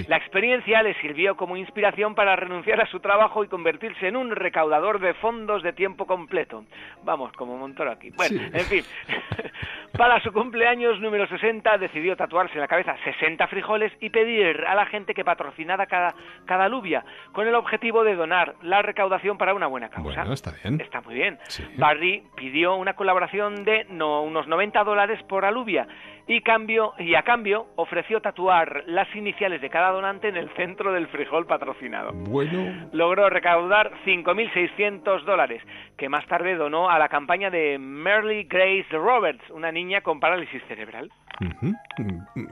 [0.08, 4.32] La experiencia le sirvió como inspiración para renunciar a su trabajo y convertirse en un
[4.32, 6.64] recaudador de fondos de tiempo completo.
[7.04, 8.10] Vamos, como Montoro aquí.
[8.12, 8.50] Bueno, Sí.
[8.54, 8.84] en fin.
[9.98, 14.76] Para su cumpleaños número 60 decidió tatuarse en la cabeza 60 frijoles y pedir a
[14.76, 16.14] la gente que patrocinara cada,
[16.46, 20.22] cada alubia, con el objetivo de donar la recaudación para una buena causa.
[20.22, 20.80] Bueno, está bien.
[20.80, 21.40] Está muy bien.
[21.78, 25.88] Barry pidió una colaboración de no, unos 90 dólares por alubia
[26.30, 30.94] y, cambio, y a cambio ofreció tatuar las iniciales de cada donante en el centro
[30.94, 32.12] del frijol patrocinado.
[32.14, 32.88] Bueno.
[32.94, 35.64] Logró recaudar 5.600 dólares,
[35.98, 40.62] que más tarde donó a la campaña de Merle Grace Roberts, una niña con parálisis
[40.68, 41.12] cerebral.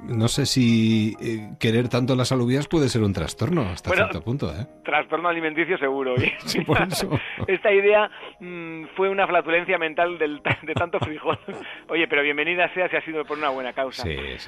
[0.04, 4.50] No sé si eh, querer tanto las alubias puede ser un trastorno hasta cierto punto,
[4.50, 4.66] ¿eh?
[4.84, 6.16] Trastorno alimenticio seguro.
[7.48, 8.10] Esta idea
[8.40, 11.38] mm, fue una flatulencia mental del, de tanto frijol.
[11.90, 14.04] Oye, pero bienvenida sea si ha sido por una buena causa.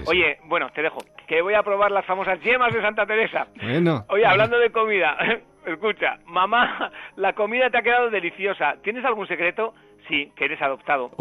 [0.05, 0.99] Oye, bueno, te dejo.
[1.27, 3.47] Que voy a probar las famosas yemas de Santa Teresa.
[3.61, 4.05] Bueno.
[4.09, 5.17] Oye, hablando de comida,
[5.65, 8.75] escucha, mamá, la comida te ha quedado deliciosa.
[8.83, 9.73] ¿Tienes algún secreto?
[10.09, 11.11] Sí, que eres adoptado.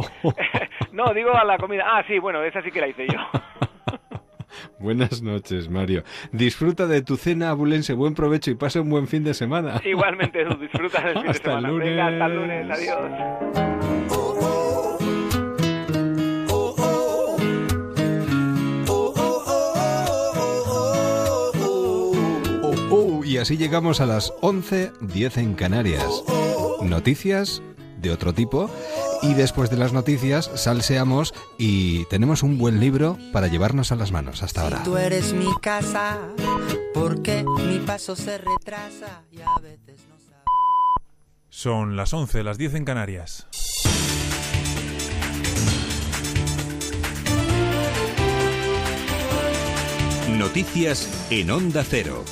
[0.92, 1.84] no, digo a la comida.
[1.86, 3.18] Ah, sí, bueno, esa sí que la hice yo.
[4.80, 6.04] Buenas noches, Mario.
[6.32, 9.80] Disfruta de tu cena abulense, buen provecho y pasa un buen fin de semana.
[9.84, 11.68] Igualmente, tú disfruta del fin de semana.
[11.68, 11.88] Lunes.
[11.90, 12.98] Venga, hasta el lunes, adiós.
[22.90, 26.24] Oh, y así llegamos a las 11.10 en Canarias.
[26.82, 27.62] Noticias
[28.00, 28.70] de otro tipo.
[29.22, 34.12] Y después de las noticias, salseamos y tenemos un buen libro para llevarnos a las
[34.12, 34.42] manos.
[34.42, 34.82] Hasta ahora.
[34.84, 36.18] Tú eres mi casa,
[36.94, 40.16] porque mi paso se retrasa y a veces no
[41.48, 43.46] Son las 11, las 10 en Canarias.
[50.38, 52.24] Noticias en Onda Cero.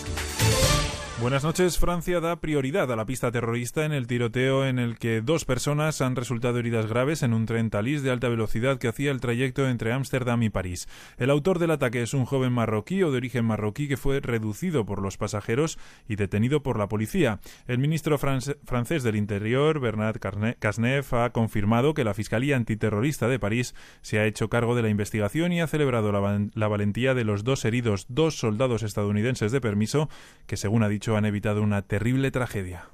[1.19, 1.79] Buenas noches.
[1.79, 6.03] Francia da prioridad a la pista terrorista en el tiroteo en el que dos personas
[6.03, 9.67] han resultado heridas graves en un tren talís de alta velocidad que hacía el trayecto
[9.67, 10.89] entre Ámsterdam y París.
[11.17, 14.85] El autor del ataque es un joven marroquí o de origen marroquí que fue reducido
[14.85, 17.41] por los pasajeros y detenido por la policía.
[17.67, 20.19] El ministro francés del Interior, Bernard
[20.59, 24.91] Cazeneuve, ha confirmado que la Fiscalía Antiterrorista de París se ha hecho cargo de la
[24.91, 29.63] investigación y ha celebrado la, la valentía de los dos heridos, dos soldados estadounidenses de
[29.63, 30.11] permiso,
[30.47, 32.89] que según ha dicho han evitado una terrible tragedia.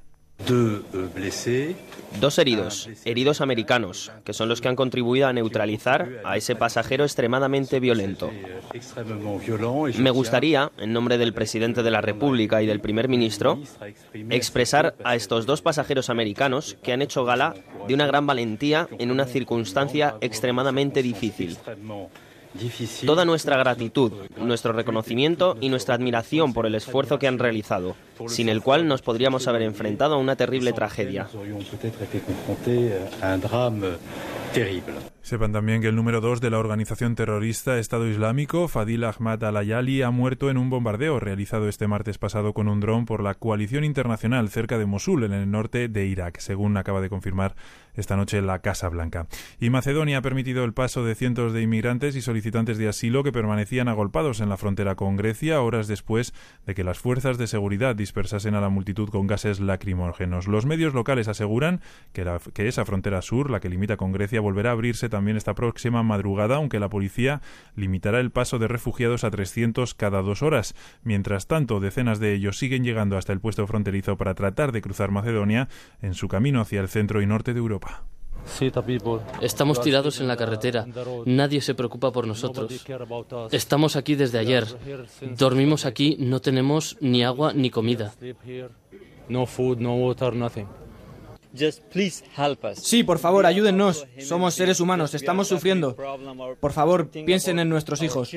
[2.20, 7.04] Dos heridos, heridos americanos, que son los que han contribuido a neutralizar a ese pasajero
[7.04, 8.30] extremadamente violento.
[9.98, 13.60] Me gustaría, en nombre del presidente de la República y del primer ministro,
[14.30, 17.54] expresar a estos dos pasajeros americanos que han hecho gala
[17.86, 21.56] de una gran valentía en una circunstancia extremadamente difícil.
[23.06, 27.96] Toda nuestra gratitud, nuestro reconocimiento y nuestra admiración por el esfuerzo que han realizado,
[28.26, 31.28] sin el cual nos podríamos haber enfrentado a una terrible tragedia.
[35.22, 40.02] Sepan también que el número 2 de la organización terrorista Estado Islámico, Fadil Ahmad al-Ayali,
[40.02, 43.84] ha muerto en un bombardeo realizado este martes pasado con un dron por la coalición
[43.84, 47.54] internacional cerca de Mosul, en el norte de Irak, según acaba de confirmar
[47.94, 49.28] esta noche la Casa Blanca.
[49.60, 53.30] Y Macedonia ha permitido el paso de cientos de inmigrantes y solicitantes de asilo que
[53.30, 56.34] permanecían agolpados en la frontera con Grecia horas después
[56.66, 60.48] de que las fuerzas de seguridad dispersasen a la multitud con gases lacrimógenos.
[60.48, 61.80] Los medios locales aseguran
[62.12, 65.54] que, que esa frontera sur, la que limita con Grecia, volverá a abrirse también esta
[65.54, 67.42] próxima madrugada, aunque la policía
[67.76, 70.74] limitará el paso de refugiados a 300 cada dos horas.
[71.04, 75.10] Mientras tanto, decenas de ellos siguen llegando hasta el puesto fronterizo para tratar de cruzar
[75.10, 75.68] Macedonia
[76.00, 78.04] en su camino hacia el centro y norte de Europa.
[79.40, 80.86] Estamos tirados en la carretera.
[81.26, 82.84] Nadie se preocupa por nosotros.
[83.52, 84.66] Estamos aquí desde ayer.
[85.36, 88.14] Dormimos aquí, no tenemos ni agua ni comida.
[89.28, 90.66] No food, no water, nothing.
[92.78, 94.06] Sí, por favor, ayúdennos.
[94.20, 95.94] Somos seres humanos, estamos sufriendo.
[96.60, 98.28] Por favor, piensen en nuestros hijos.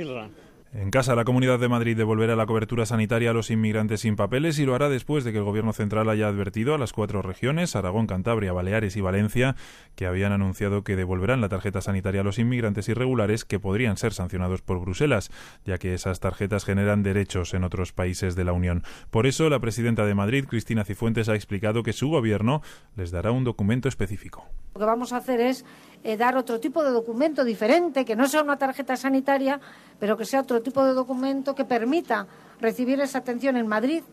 [0.78, 4.59] En casa, la Comunidad de Madrid devolverá la cobertura sanitaria a los inmigrantes sin papeles
[4.59, 7.78] y lo hará después de que el Gobierno central haya advertido a las cuatro regiones,
[7.78, 9.55] Aragón, Cantabria, Baleares y Valencia,
[9.95, 14.11] que habían anunciado que devolverán la tarjeta sanitaria a los inmigrantes irregulares que podrían ser
[14.11, 15.32] sancionados por Bruselas,
[15.63, 18.84] ya que esas tarjetas generan derechos en otros países de la Unión.
[19.11, 22.61] Por eso, la presidenta de Madrid, Cristina Cifuentes, ha explicado que su Gobierno
[22.97, 24.45] les dará un documento específico.
[24.73, 25.63] Lo que vamos a hacer es
[26.05, 29.59] eh, dar otro tipo de documento diferente, que no sea una tarjeta sanitaria,
[29.99, 32.27] pero que sea otro tipo de documento que permita
[32.61, 34.03] recibir esa atención en Madrid,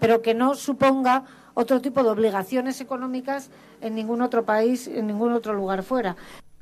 [0.00, 1.22] pero que no suponga
[1.54, 6.16] otro tipo de obligaciones económicas en ningún otro país, en ningún otro lugar fuera.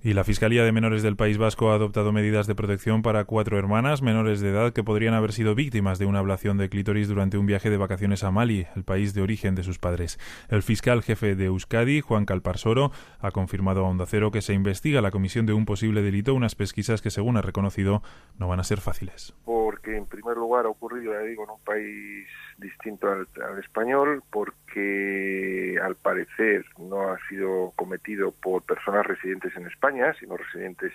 [0.04, 3.58] Y la Fiscalía de Menores del País Vasco ha adoptado medidas de protección para cuatro
[3.58, 7.38] hermanas menores de edad que podrían haber sido víctimas de una ablación de clítoris durante
[7.38, 10.18] un viaje de vacaciones a Mali, el país de origen de sus padres.
[10.50, 15.00] El fiscal jefe de Euskadi, Juan Calparsoro, ha confirmado a Onda Cero que se investiga
[15.00, 18.02] la comisión de un posible delito, unas pesquisas que, según ha reconocido,
[18.38, 19.32] no van a ser fáciles.
[19.46, 22.26] Porque, en primer lugar, ha ocurrido, ya digo, en un país
[22.58, 23.26] distinto al,
[23.58, 30.92] español porque al parecer no ha sido cometido por personas residentes en España, sino residentes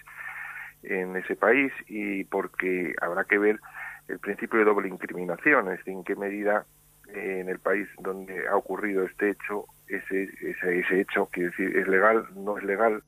[0.83, 3.59] en ese país y porque habrá que ver
[4.07, 6.65] el principio de doble incriminación, es decir, en qué medida
[7.13, 11.77] eh, en el país donde ha ocurrido este hecho, ese, ese, ese hecho, quiere decir,
[11.77, 13.03] es legal, no es legal.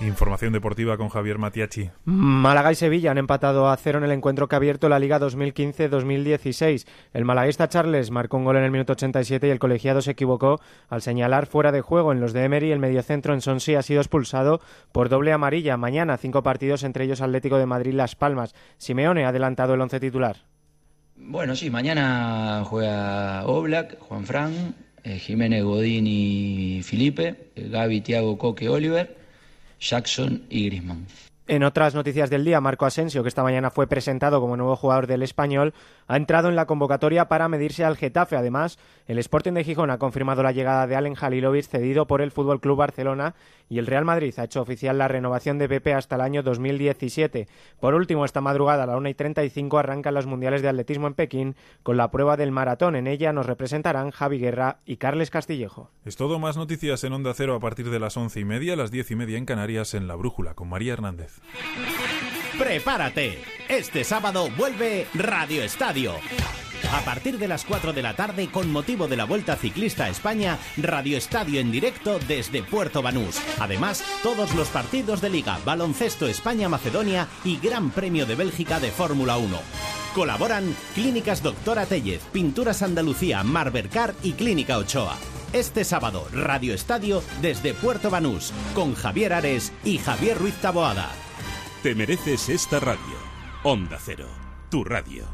[0.00, 1.88] Información deportiva con Javier Matiachi.
[2.04, 5.18] Málaga y Sevilla han empatado a cero en el encuentro que ha abierto la Liga
[5.18, 6.86] 2015-2016.
[7.14, 10.60] El malaguista Charles marcó un gol en el minuto 87 y el colegiado se equivocó
[10.90, 12.72] al señalar fuera de juego en los de Emery.
[12.72, 14.60] El mediocentro en Sonsi ha sido expulsado
[14.92, 15.78] por doble amarilla.
[15.78, 18.54] Mañana cinco partidos, entre ellos Atlético de Madrid Las Palmas.
[18.76, 20.36] Simeone ha adelantado el once titular.
[21.16, 24.74] Bueno, sí, mañana juega Oblak, Juan Fran,
[25.04, 29.24] eh, Jiménez Godín y Felipe, eh, Gaby, Tiago, Coque, Oliver
[29.78, 31.06] Jackson y Griezmann.
[31.48, 35.06] En otras noticias del día, Marco Asensio, que esta mañana fue presentado como nuevo jugador
[35.06, 35.74] del español,
[36.08, 38.34] ha entrado en la convocatoria para medirse al Getafe.
[38.34, 42.32] Además, el Sporting de Gijón ha confirmado la llegada de Allen Halilovic cedido por el
[42.32, 43.36] Fútbol Club Barcelona
[43.68, 47.46] y el Real Madrid ha hecho oficial la renovación de Pepe hasta el año 2017.
[47.78, 51.14] Por último, esta madrugada a la 1 y 35 arrancan los Mundiales de Atletismo en
[51.14, 52.96] Pekín con la prueba del maratón.
[52.96, 55.90] En ella nos representarán Javi Guerra y Carles Castillejo.
[56.04, 58.90] Es todo más noticias en Onda Cero a partir de las once y media, las
[58.90, 61.35] diez y media en Canarias en La Brújula con María Hernández.
[62.58, 63.42] Prepárate.
[63.68, 66.14] Este sábado vuelve Radio Estadio.
[66.92, 70.08] A partir de las 4 de la tarde, con motivo de la Vuelta Ciclista a
[70.08, 73.40] España, Radio Estadio en directo desde Puerto Banús.
[73.58, 79.36] Además, todos los partidos de Liga, Baloncesto España-Macedonia y Gran Premio de Bélgica de Fórmula
[79.36, 79.58] 1.
[80.14, 85.16] Colaboran Clínicas Doctora Tellez, Pinturas Andalucía, Marbercar y Clínica Ochoa.
[85.52, 91.10] Este sábado, Radio Estadio desde Puerto Banús, con Javier Ares y Javier Ruiz Taboada.
[91.86, 93.14] Te mereces esta radio.
[93.62, 94.26] Onda Cero,
[94.68, 95.24] tu radio.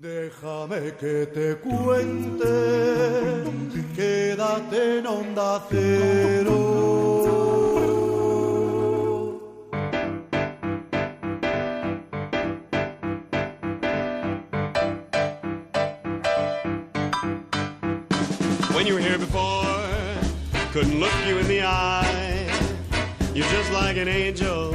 [0.00, 2.44] Déjame que te cuente,
[3.94, 7.04] quédate en onda cero.
[20.74, 22.48] Couldn't look you in the eye.
[23.32, 24.74] You're just like an angel,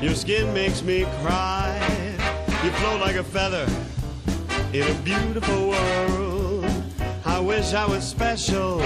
[0.00, 1.78] your skin makes me cry.
[2.64, 3.66] You float like a feather
[4.72, 6.64] in a beautiful world.
[7.26, 8.80] I wish I was special.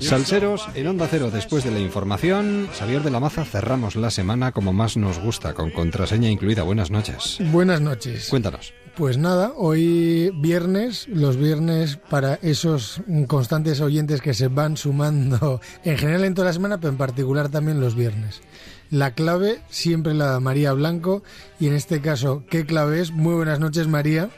[0.00, 4.52] Salseros, en Onda Cero, después de la información, Xavier de la Maza, cerramos la semana
[4.52, 6.62] como más nos gusta, con contraseña incluida.
[6.62, 7.36] Buenas noches.
[7.52, 8.30] Buenas noches.
[8.30, 8.72] Cuéntanos.
[8.96, 15.96] Pues nada, hoy viernes, los viernes para esos constantes oyentes que se van sumando en
[15.96, 18.42] general en toda la semana, pero en particular también los viernes.
[18.90, 21.22] La clave siempre la da María Blanco
[21.60, 23.12] y en este caso, ¿qué clave es?
[23.12, 24.28] Muy buenas noches, María.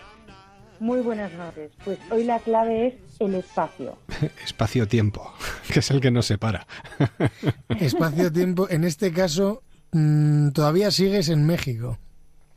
[0.78, 1.70] Muy buenas noches.
[1.84, 3.96] Pues hoy la clave es el espacio.
[4.44, 5.32] Espacio-tiempo,
[5.72, 6.66] que es el que nos separa.
[7.80, 11.98] Espacio-tiempo, en este caso, mmm, todavía sigues en México.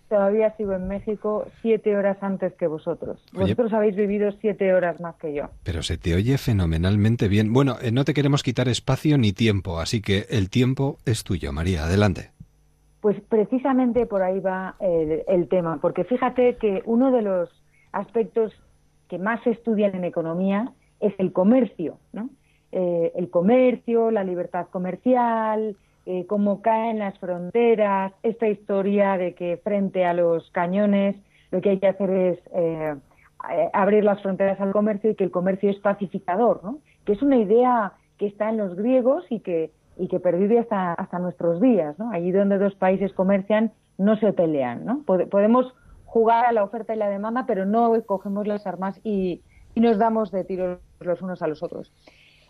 [0.10, 3.24] Todavía sigo en México siete horas antes que vosotros.
[3.34, 5.50] Vosotros habéis vivido siete horas más que yo.
[5.64, 7.52] Pero se te oye fenomenalmente bien.
[7.52, 11.52] Bueno, eh, no te queremos quitar espacio ni tiempo, así que el tiempo es tuyo,
[11.52, 11.86] María.
[11.86, 12.32] Adelante.
[13.02, 17.50] Pues precisamente por ahí va el, el tema, porque fíjate que uno de los
[17.92, 18.54] aspectos
[19.10, 22.30] que más se estudian en economía es el comercio, ¿no?
[22.72, 29.58] Eh, el comercio, la libertad comercial, eh, cómo caen las fronteras, esta historia de que
[29.58, 31.16] frente a los cañones
[31.52, 32.96] lo que hay que hacer es eh,
[33.74, 36.80] abrir las fronteras al comercio y que el comercio es pacificador, ¿no?
[37.06, 40.94] Que es una idea que está en los griegos y que y que pervive hasta
[40.94, 42.12] hasta nuestros días, ¿no?
[42.12, 45.04] Allí donde dos países comercian no se pelean, ¿no?
[45.06, 45.74] Podemos
[46.06, 49.42] jugar a la oferta y la demanda, pero no cogemos las armas y,
[49.74, 51.92] y nos damos de tiros los unos a los otros.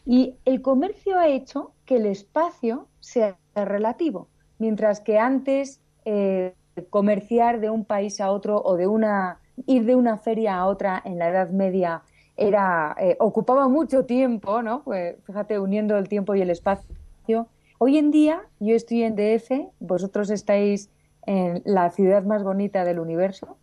[0.06, 4.28] Y el comercio ha hecho que el espacio sea relativo,
[4.60, 6.53] mientras que antes eh,
[6.89, 11.01] comerciar de un país a otro o de una ir de una feria a otra
[11.06, 12.03] en la Edad Media
[12.38, 14.84] era eh, ocupaba mucho tiempo, ¿no?
[14.84, 17.47] Pues fíjate uniendo el tiempo y el espacio.
[17.78, 20.89] Hoy en día yo estoy en DF, vosotros estáis
[21.26, 23.58] en la ciudad más bonita del universo,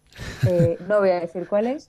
[0.48, 1.88] eh, no voy a decir cuál es,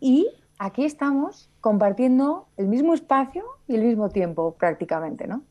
[0.00, 0.26] y
[0.58, 5.42] aquí estamos compartiendo el mismo espacio y el mismo tiempo prácticamente, ¿no?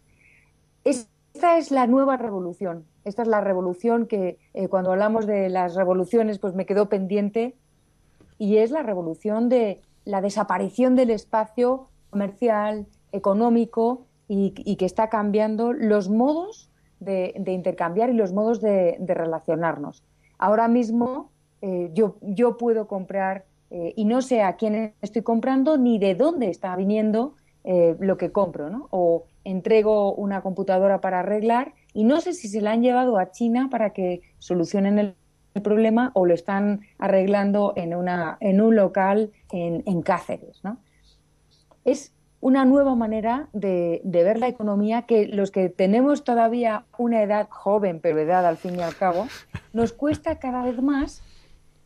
[0.83, 5.75] Esta es la nueva revolución, esta es la revolución que eh, cuando hablamos de las
[5.75, 7.55] revoluciones pues me quedó pendiente
[8.37, 15.73] y es la revolución de la desaparición del espacio comercial, económico y, que está cambiando
[15.73, 20.03] los modos de, intercambiar y los modos de, de relacionarnos.
[20.37, 21.29] Ahora mismo
[21.61, 26.15] eh, yo, yo puedo comprar eh, y no sé a quién estoy comprando ni de
[26.15, 28.87] dónde está viniendo eh, lo que compro, ¿no?
[28.91, 33.31] O entrego una computadora para arreglar y no sé si se la han llevado a
[33.31, 35.15] China para que solucionen el
[35.63, 40.63] problema o lo están arreglando en, una, en un local en, Cáceres.
[40.63, 40.77] ¿no?
[41.85, 47.47] Es una nueva manera de, ver la economía que los que tenemos todavía una edad
[47.49, 49.27] joven, pero edad al fin y al cabo,
[49.73, 51.23] nos cuesta cada vez más,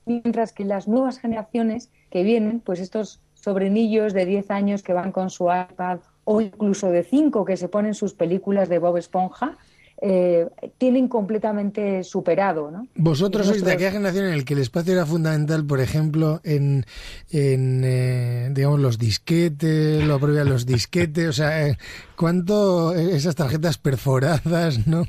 [0.09, 5.11] mientras que las nuevas generaciones que vienen, pues estos sobrinillos de 10 años que van
[5.11, 9.57] con su iPad o incluso de 5 que se ponen sus películas de Bob Esponja,
[10.01, 10.47] eh,
[10.77, 12.71] tienen completamente superado.
[12.71, 12.87] ¿no?
[12.95, 16.85] Vosotros sois de aquella generación en la que el espacio era fundamental, por ejemplo, en,
[17.29, 21.77] en eh, digamos, los disquetes, lo apropian los disquetes, o sea, eh,
[22.15, 25.05] ¿cuánto esas tarjetas perforadas, no?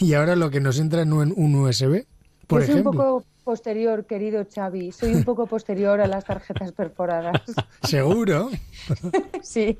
[0.00, 2.06] Y ahora lo que nos entra en un, USB,
[2.46, 2.90] por Yo ejemplo.
[2.90, 4.92] un poco posterior, querido Xavi.
[4.92, 7.40] Soy un poco posterior a las tarjetas perforadas.
[7.82, 8.50] ¿Seguro?
[9.42, 9.78] sí,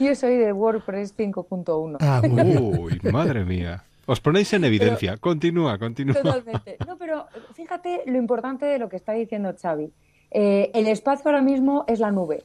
[0.00, 1.98] yo soy de WordPress 5.1.
[2.00, 2.20] Ah.
[2.24, 3.84] Uy, madre mía.
[4.06, 5.12] Os ponéis en evidencia.
[5.12, 6.14] Pero- continúa, continúa.
[6.16, 6.76] Totalmente.
[6.88, 9.92] No, pero fíjate lo importante de lo que está diciendo Xavi.
[10.32, 12.42] Eh, el espacio ahora mismo es la nube.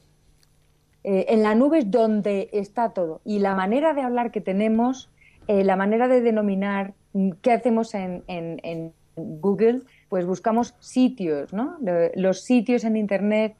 [1.02, 3.20] Eh, en la nube es donde está todo.
[3.24, 5.10] Y la manera de hablar que tenemos,
[5.48, 6.94] eh, la manera de denominar
[7.42, 9.80] qué hacemos en, en- en Google,
[10.10, 11.78] pues buscamos sitios, ¿no?
[12.14, 13.56] Los sitios en Internet,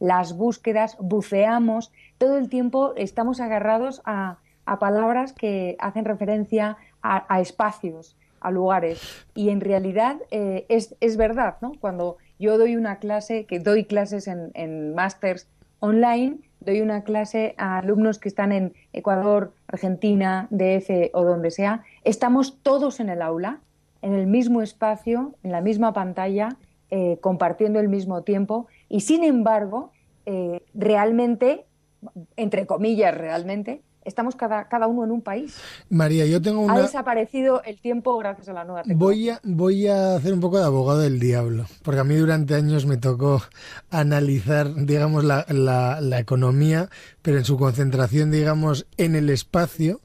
[0.00, 4.38] las búsquedas, buceamos, todo el tiempo estamos agarrados a,
[4.78, 9.26] palabras que hacen referencia a, espacios, a lugares.
[9.34, 11.72] Y en realidad eh, es, es verdad, ¿no?
[11.80, 14.94] Cuando yo doy una clase, que doy clases en, en
[15.80, 21.82] online, doy una clase a alumnos que están en Ecuador, Argentina, DF o donde sea,
[22.04, 23.60] estamos todos en el aula,
[24.02, 26.56] en el mismo espacio, en la misma pantalla,
[26.90, 29.92] eh, compartiendo el mismo tiempo y sin embargo,
[30.26, 31.66] eh, realmente,
[32.36, 35.56] entre comillas, realmente, estamos cada, cada uno en un país.
[35.90, 36.80] María, yo tengo Ha una...
[36.80, 39.40] desaparecido el tiempo gracias a la nueva tecnología.
[39.44, 42.54] Voy a, voy a hacer un poco de abogado del diablo, porque a mí durante
[42.54, 43.42] años me tocó
[43.90, 46.88] analizar, digamos, la, la, la economía,
[47.22, 50.00] pero en su concentración, digamos, en el espacio.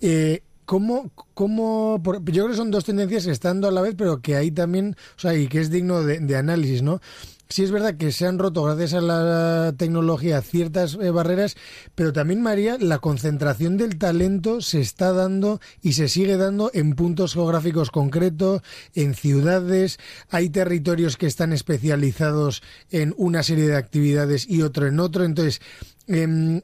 [0.00, 3.80] Eh, ¿Cómo, cómo, por- yo creo que son dos tendencias que están dando a la
[3.82, 7.00] vez, pero que hay también, o sea, y que es digno de, de análisis, ¿no?
[7.48, 11.54] Sí es verdad que se han roto gracias a la tecnología ciertas eh, barreras,
[11.94, 16.96] pero también, María, la concentración del talento se está dando y se sigue dando en
[16.96, 18.62] puntos geográficos concretos,
[18.96, 19.98] en ciudades.
[20.30, 25.22] Hay territorios que están especializados en una serie de actividades y otro en otro.
[25.22, 25.60] Entonces,
[26.08, 26.62] em,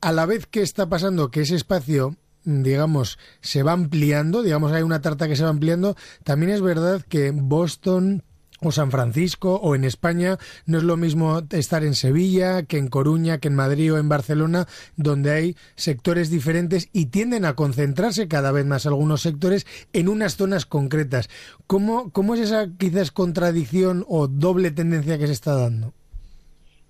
[0.00, 4.82] a la vez que está pasando que ese espacio digamos, se va ampliando, digamos, hay
[4.82, 8.22] una tarta que se va ampliando, también es verdad que Boston
[8.60, 12.88] o San Francisco o en España no es lo mismo estar en Sevilla que en
[12.88, 14.66] Coruña, que en Madrid o en Barcelona,
[14.96, 20.36] donde hay sectores diferentes y tienden a concentrarse cada vez más algunos sectores en unas
[20.36, 21.28] zonas concretas.
[21.66, 25.92] ¿Cómo, cómo es esa quizás contradicción o doble tendencia que se está dando?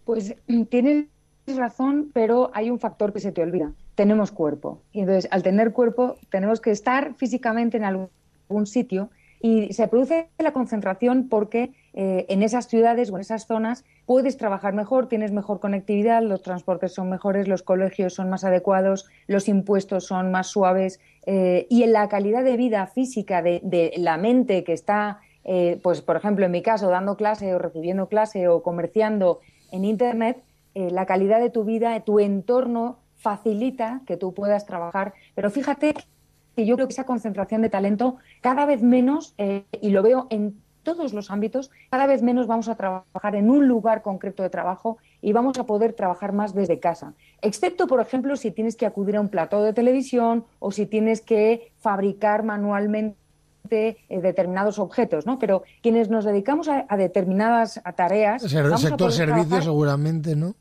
[0.04, 0.34] Pues
[0.70, 1.06] tienes
[1.46, 3.72] razón, pero hay un factor que se te olvida.
[3.94, 4.80] Tenemos cuerpo.
[4.92, 9.10] Y entonces, al tener cuerpo, tenemos que estar físicamente en algún sitio
[9.44, 14.38] y se produce la concentración porque eh, en esas ciudades o en esas zonas puedes
[14.38, 19.46] trabajar mejor, tienes mejor conectividad, los transportes son mejores, los colegios son más adecuados, los
[19.46, 24.16] impuestos son más suaves eh, y en la calidad de vida física de, de la
[24.16, 28.48] mente que está, eh, pues por ejemplo en mi caso, dando clase o recibiendo clase
[28.48, 29.40] o comerciando
[29.72, 30.42] en Internet,
[30.74, 35.14] eh, la calidad de tu vida, tu entorno facilita que tú puedas trabajar.
[35.34, 35.94] Pero fíjate
[36.54, 40.26] que yo creo que esa concentración de talento cada vez menos, eh, y lo veo
[40.30, 44.50] en todos los ámbitos, cada vez menos vamos a trabajar en un lugar concreto de
[44.50, 47.14] trabajo y vamos a poder trabajar más desde casa.
[47.40, 51.22] Excepto, por ejemplo, si tienes que acudir a un plató de televisión o si tienes
[51.22, 53.16] que fabricar manualmente
[53.72, 55.38] eh, determinados objetos, ¿no?
[55.38, 59.12] Pero quienes nos dedicamos a, a determinadas tareas, O sea, el vamos a sector poder
[59.14, 60.54] servicios trabajar seguramente, ¿no?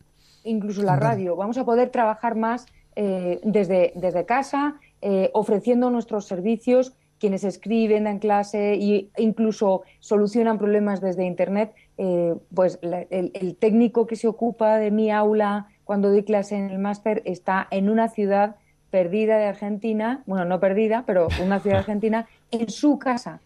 [0.44, 1.36] Incluso la radio.
[1.36, 2.66] Vamos a poder trabajar más
[2.96, 10.58] eh, desde, desde casa, eh, ofreciendo nuestros servicios, quienes escriben en clase e incluso solucionan
[10.58, 11.74] problemas desde Internet.
[11.98, 16.56] eh, pues la- el, el técnico que se ocupa de mi aula cuando doy clase
[16.56, 18.56] en el máster está en una ciudad
[18.90, 23.42] perdida de Argentina, bueno, no perdida, pero una ciudad argentina, en su casa,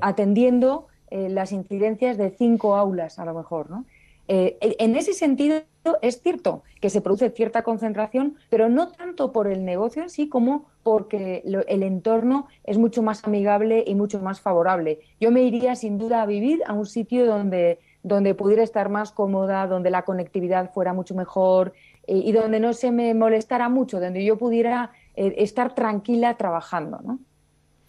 [0.00, 3.84] atendiendo las incidencias de cinco aulas, a lo mejor, ¿no?
[4.28, 5.60] Eh, en ese sentido,
[6.02, 10.28] es cierto que se produce cierta concentración, pero no tanto por el negocio en sí
[10.28, 15.00] como porque el entorno es mucho más amigable y mucho más favorable.
[15.20, 19.12] Yo me iría sin duda a vivir a un sitio donde, donde pudiera estar más
[19.12, 21.72] cómoda, donde la conectividad fuera mucho mejor
[22.06, 27.00] eh, y donde no se me molestara mucho, donde yo pudiera eh, estar tranquila trabajando,
[27.02, 27.18] ¿no?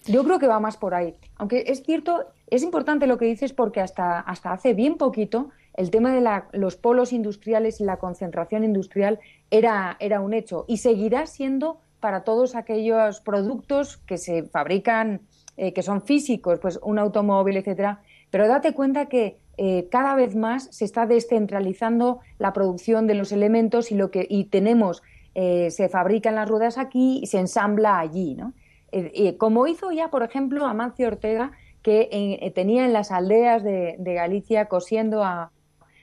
[0.06, 1.14] Yo creo que va más por ahí.
[1.36, 5.50] Aunque es cierto, es importante lo que dices porque hasta, hasta hace bien poquito
[5.80, 9.18] el tema de la, los polos industriales y la concentración industrial
[9.50, 15.22] era, un hecho y seguirá siendo para todos aquellos productos que se fabrican,
[15.56, 18.02] eh, que son físicos, pues un automóvil, etcétera.
[18.30, 23.32] Pero date cuenta que eh, cada vez más se está descentralizando la producción de los
[23.32, 25.02] elementos y lo que tenemos
[25.34, 28.54] eh, se fabrican las ruedas aquí y se ensambla allí, ¿no?
[29.38, 31.52] como hizo ya, por ejemplo, Amancio Ortega,
[31.84, 35.52] que tenía en las aldeas de Galicia cosiendo a,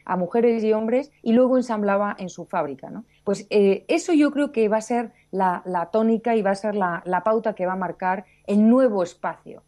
[0.07, 2.89] a mujeres y hombres y luego ensamblaba en su fábrica.
[2.89, 3.05] ¿no?
[3.24, 5.62] Pues eh, eso yo creo que va a ser la,
[5.93, 9.62] tónica y va a ser la, pauta que va a marcar el nuevo espacio.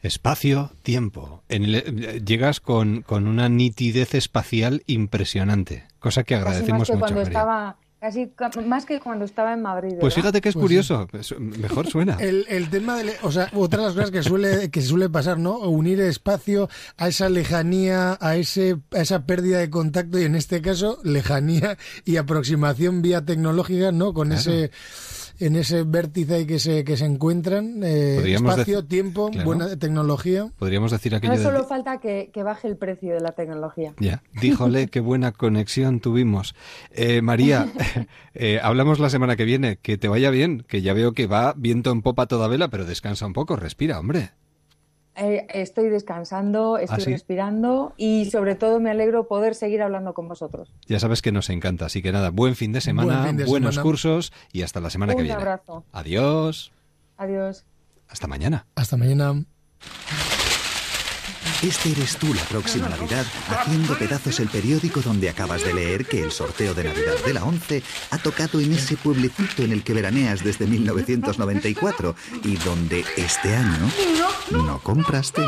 [0.00, 1.42] Espacio, tiempo.
[1.48, 7.00] Eh, llegas con, con, una nitidez espacial impresionante, cosa que agradecemos mucho.
[7.00, 8.30] Cuando estaba Casi
[8.64, 9.94] más que cuando estaba en Madrid.
[9.98, 11.08] Pues fíjate que es pues curioso,
[11.38, 12.16] mejor suena.
[12.20, 15.58] El, tema de, o sea, otra de las cosas que suele que suele pasar, ¿no?
[15.58, 20.62] Unir espacio a esa lejanía, a ese a esa pérdida de contacto y en este
[20.62, 24.14] caso lejanía y aproximación vía tecnológica, ¿no?
[24.14, 24.70] Con ese
[25.40, 30.50] en ese vértice que se, que se encuentran, eh, espacio, tiempo, buena tecnología.
[30.58, 33.92] Podríamos decir aquello No solo falta que, baje el precio de la tecnología.
[33.98, 36.54] Ya, díjole qué buena conexión tuvimos.
[36.92, 37.68] Eh, María,
[38.34, 41.54] eh, hablamos la semana que viene, que te vaya bien, que ya veo que va
[41.56, 44.30] viento en popa toda vela, pero descansa un poco, respira, hombre.
[45.20, 50.28] Eh, estoy descansando, ¿Ah, estoy respirando y sobre todo me alegro poder seguir hablando con
[50.28, 50.72] vosotros.
[50.86, 54.62] Ya sabes que nos encanta, así que nada, buen fin de semana, buenos cursos y
[54.62, 55.36] hasta la semana que viene.
[55.36, 55.84] Un abrazo.
[55.92, 56.70] Adiós.
[57.16, 57.66] Adiós.
[58.08, 58.66] Hasta mañana.
[58.76, 59.44] Hasta mañana.
[61.62, 66.22] Este eres tú la próxima Navidad haciendo pedazos el periódico donde acabas de leer que
[66.22, 67.82] el sorteo de Navidad de la 11
[68.12, 72.14] ha tocado en ese pueblecito en el que veraneas desde 1994
[72.44, 73.90] y donde este año
[74.52, 75.42] no compraste.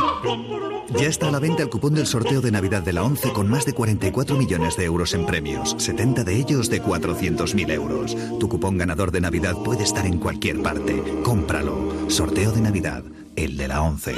[0.99, 3.49] Ya está a la venta el cupón del sorteo de Navidad de la 11 con
[3.49, 8.16] más de 44 millones de euros en premios, 70 de ellos de 400.000 euros.
[8.41, 11.01] Tu cupón ganador de Navidad puede estar en cualquier parte.
[11.23, 12.11] Cómpralo.
[12.11, 13.05] Sorteo de Navidad
[13.36, 14.15] el de la once.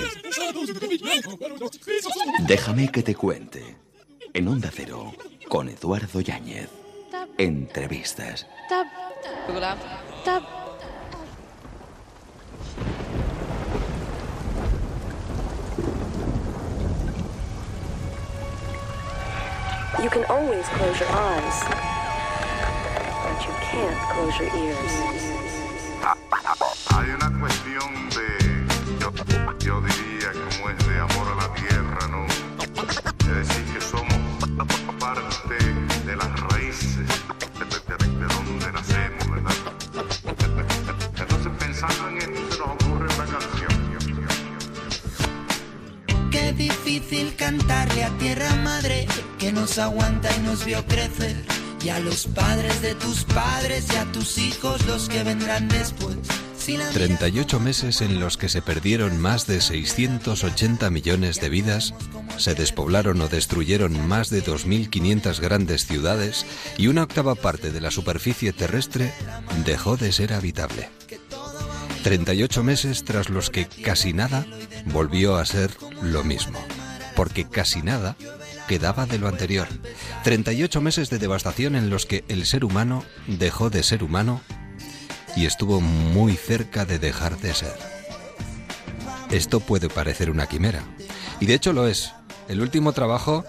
[2.46, 3.76] Déjame que te cuente.
[4.34, 5.12] En Onda Cero,
[5.48, 6.68] con Eduardo Yáñez.
[7.38, 8.46] Entrevistas.
[20.02, 21.62] You can always close your eyes,
[23.22, 24.92] but you can't close your ears.
[26.90, 28.01] Hay una cuestión
[41.82, 43.72] pensando en esto se nos ocurre una canción.
[46.30, 49.06] Qué difícil cantarle a tierra madre
[49.38, 51.36] que nos aguanta y nos vio crecer.
[51.84, 56.16] Y a los padres de tus padres y a tus hijos los que vendrán después
[56.64, 61.92] 38 meses en los que se perdieron más de 680 millones de vidas,
[62.36, 66.46] se despoblaron o destruyeron más de 2.500 grandes ciudades
[66.78, 69.12] y una octava parte de la superficie terrestre
[69.64, 70.88] dejó de ser habitable.
[72.02, 74.44] 38 meses tras los que casi nada
[74.86, 75.70] volvió a ser
[76.02, 76.58] lo mismo,
[77.14, 78.16] porque casi nada
[78.66, 79.68] quedaba de lo anterior.
[80.24, 84.40] 38 meses de devastación en los que el ser humano dejó de ser humano
[85.36, 87.74] y estuvo muy cerca de dejar de ser.
[89.30, 90.82] Esto puede parecer una quimera,
[91.40, 92.12] y de hecho lo es.
[92.48, 93.44] El último trabajo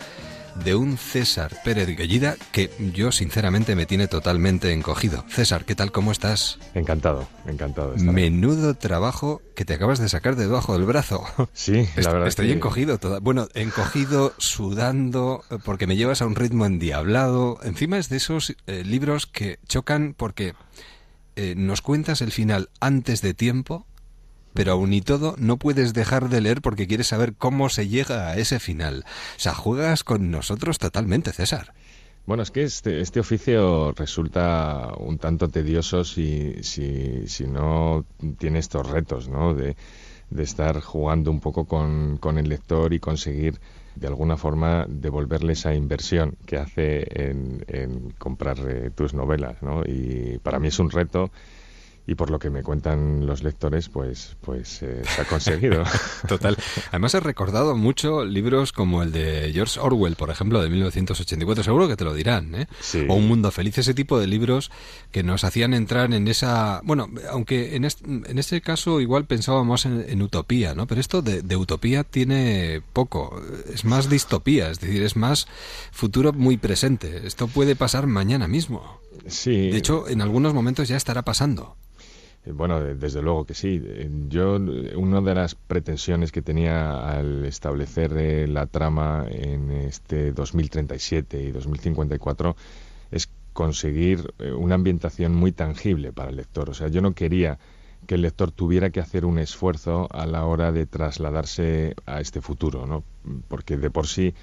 [0.55, 5.25] de un César Pérez Guellida que yo sinceramente me tiene totalmente encogido.
[5.29, 5.91] César, ¿qué tal?
[5.91, 6.59] ¿Cómo estás?
[6.73, 7.95] Encantado, encantado.
[7.97, 11.23] Menudo trabajo que te acabas de sacar de debajo del brazo.
[11.53, 12.27] Sí, la verdad.
[12.27, 17.59] Estoy encogido, toda, bueno, encogido, sudando, porque me llevas a un ritmo endiablado.
[17.63, 20.53] Encima es de esos eh, libros que chocan porque
[21.35, 23.85] eh, nos cuentas el final antes de tiempo,
[24.53, 28.29] pero aún y todo no puedes dejar de leer porque quieres saber cómo se llega
[28.29, 29.05] a ese final.
[29.37, 31.73] O sea, juegas con nosotros totalmente, César.
[32.25, 38.05] Bueno, es que este, este oficio resulta un tanto tedioso si, si, si no
[38.37, 39.53] tiene estos retos, ¿no?
[39.53, 39.75] De,
[40.29, 43.59] de estar jugando un poco con, con el lector y conseguir
[43.95, 49.83] de alguna forma devolverle esa inversión que hace en, comprar eh, tus novelas, ¿no?
[49.85, 51.31] Y para mí es un reto
[52.05, 55.83] y por lo que me cuentan los lectores, pues, pues eh, se ha conseguido.
[56.27, 56.57] Total.
[56.89, 61.63] Además he recordado mucho libros como el de George Orwell, por ejemplo, de 1984.
[61.63, 62.67] Seguro que te lo dirán, ¿eh?
[63.07, 64.69] O Un Mundo Feliz, ese tipo de libros
[65.11, 66.81] que nos hacían entrar en esa...
[66.83, 70.87] Bueno, aunque en este, en este caso igual pensábamos en, utopía, ¿no?
[70.87, 73.41] Pero esto de, de utopía tiene poco.
[73.73, 75.47] Es más distopía, es decir, es más
[75.91, 77.25] futuro muy presente.
[77.25, 78.99] Esto puede pasar mañana mismo.
[79.27, 79.69] Sí.
[79.69, 81.77] De hecho, en algunos momentos ya estará pasando.
[82.45, 83.81] Eh, bueno, desde luego que sí.
[83.83, 90.31] Eh, yo, una de las pretensiones que tenía al establecer eh, la trama en este
[90.33, 92.55] 2037 y 2054
[93.11, 96.69] es conseguir una ambientación muy tangible para el lector.
[96.71, 97.59] O sea, yo no quería
[98.07, 102.41] que el lector tuviera que hacer un esfuerzo a la hora de trasladarse a este
[102.41, 103.03] futuro, ¿no?
[103.47, 104.33] Porque de por sí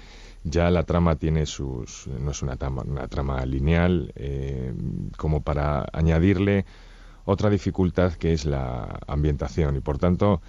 [0.43, 2.07] ya la trama tiene sus...
[2.07, 4.13] no es una trama, una trama lineal,
[5.17, 6.65] como para añadirle
[7.25, 10.41] otra dificultad que es la ambientación y por tanto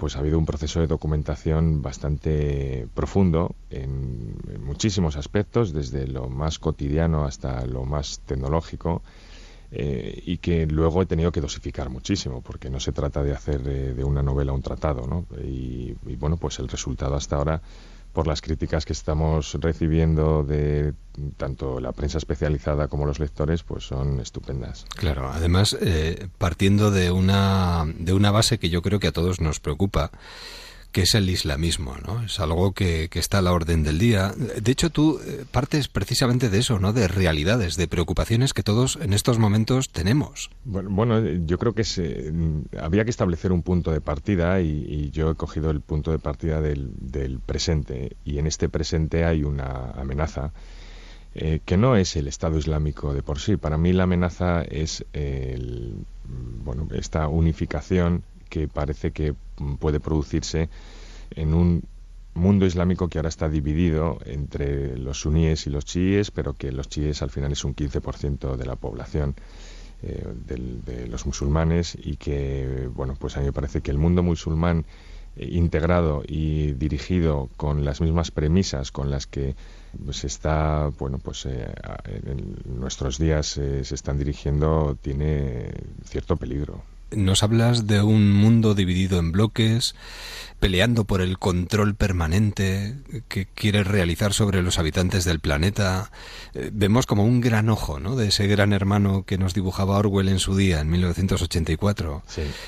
[0.00, 4.34] pues ha habido un proceso de documentación bastante profundo en,
[4.64, 9.02] muchísimos aspectos, desde lo más cotidiano hasta lo más tecnológico,
[9.70, 13.62] eh, y que luego he tenido que dosificar muchísimo, porque no se trata de hacer
[13.62, 15.26] de, una novela un tratado, ¿no?
[15.44, 17.60] y, bueno, pues el resultado hasta ahora
[18.12, 20.94] por las críticas que estamos recibiendo de
[21.36, 24.86] tanto la prensa especializada como los lectores, pues son estupendas.
[24.96, 29.40] Claro, además, eh, partiendo de una, de una base que yo creo que a todos
[29.40, 30.10] nos preocupa,
[30.92, 32.22] que es el islamismo, ¿no?
[32.22, 34.32] Es algo que, que, está a la orden del día.
[34.60, 36.92] De hecho, tú eh, partes precisamente de eso, ¿no?
[36.92, 40.50] De realidades, de preocupaciones que todos en estos momentos tenemos.
[40.64, 41.84] Bueno, yo creo que
[42.80, 46.60] había que establecer un punto de partida y, yo he cogido el punto de partida
[46.60, 50.52] del, del, presente y en este presente hay una amenaza
[51.34, 53.56] eh, que no es el Estado Islámico de por sí.
[53.56, 56.04] Para mí la amenaza es el,
[56.64, 59.34] bueno, esta unificación que parece que
[59.78, 60.68] puede producirse
[61.30, 61.82] en un
[62.34, 66.88] mundo islámico que ahora está dividido entre los suníes y los chiíes, pero que los
[66.88, 69.34] chiíes al final es un 15% de la población
[70.02, 74.22] eh, de los musulmanes y que, bueno, pues a mí me parece que el mundo
[74.22, 74.86] musulmán
[75.36, 79.56] eh, integrado y dirigido con las mismas premisas con las que
[80.12, 81.72] se está, bueno, pues eh,
[82.04, 85.72] en nuestros días se están dirigiendo, tiene
[86.04, 86.82] cierto peligro
[87.14, 89.94] nos hablas de un mundo dividido en bloques,
[90.60, 92.96] peleando por el control permanente
[93.28, 96.12] que quiere realizar sobre los habitantes del planeta.
[96.54, 98.14] Eh, vemos como un gran ojo, ¿no?
[98.14, 102.22] De ese gran hermano que nos dibujaba Orwell en su día, en 1984.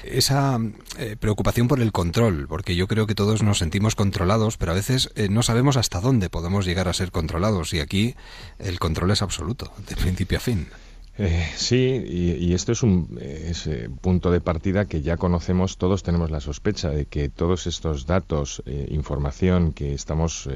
[0.05, 0.59] Esa
[0.98, 4.77] eh, preocupación por el control, porque yo creo que todos nos sentimos controlados, pero a
[4.77, 8.16] veces eh, no sabemos hasta dónde podemos llegar a ser controlados y aquí
[8.59, 10.69] el control es absoluto, de principio a fin.
[11.18, 16.30] Eh, sí, y, esto es un eh, punto de partida que ya conocemos, todos tenemos
[16.30, 20.48] la sospecha de que todos estos datos, eh, información que estamos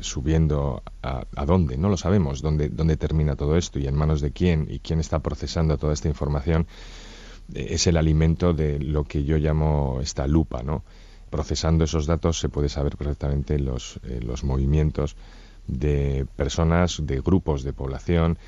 [0.00, 1.76] subiendo, a, a, dónde?
[1.76, 4.98] No lo sabemos, dónde, dónde termina todo esto y en manos de quién y quién
[4.98, 6.66] está procesando toda esta información,
[7.52, 10.84] es el alimento de lo que yo llamo esta lupa, ¿no?
[11.28, 14.00] Procesando esos datos se puede saber perfectamente los
[14.42, 15.16] movimientos
[15.66, 18.38] de personas, de grupos de población,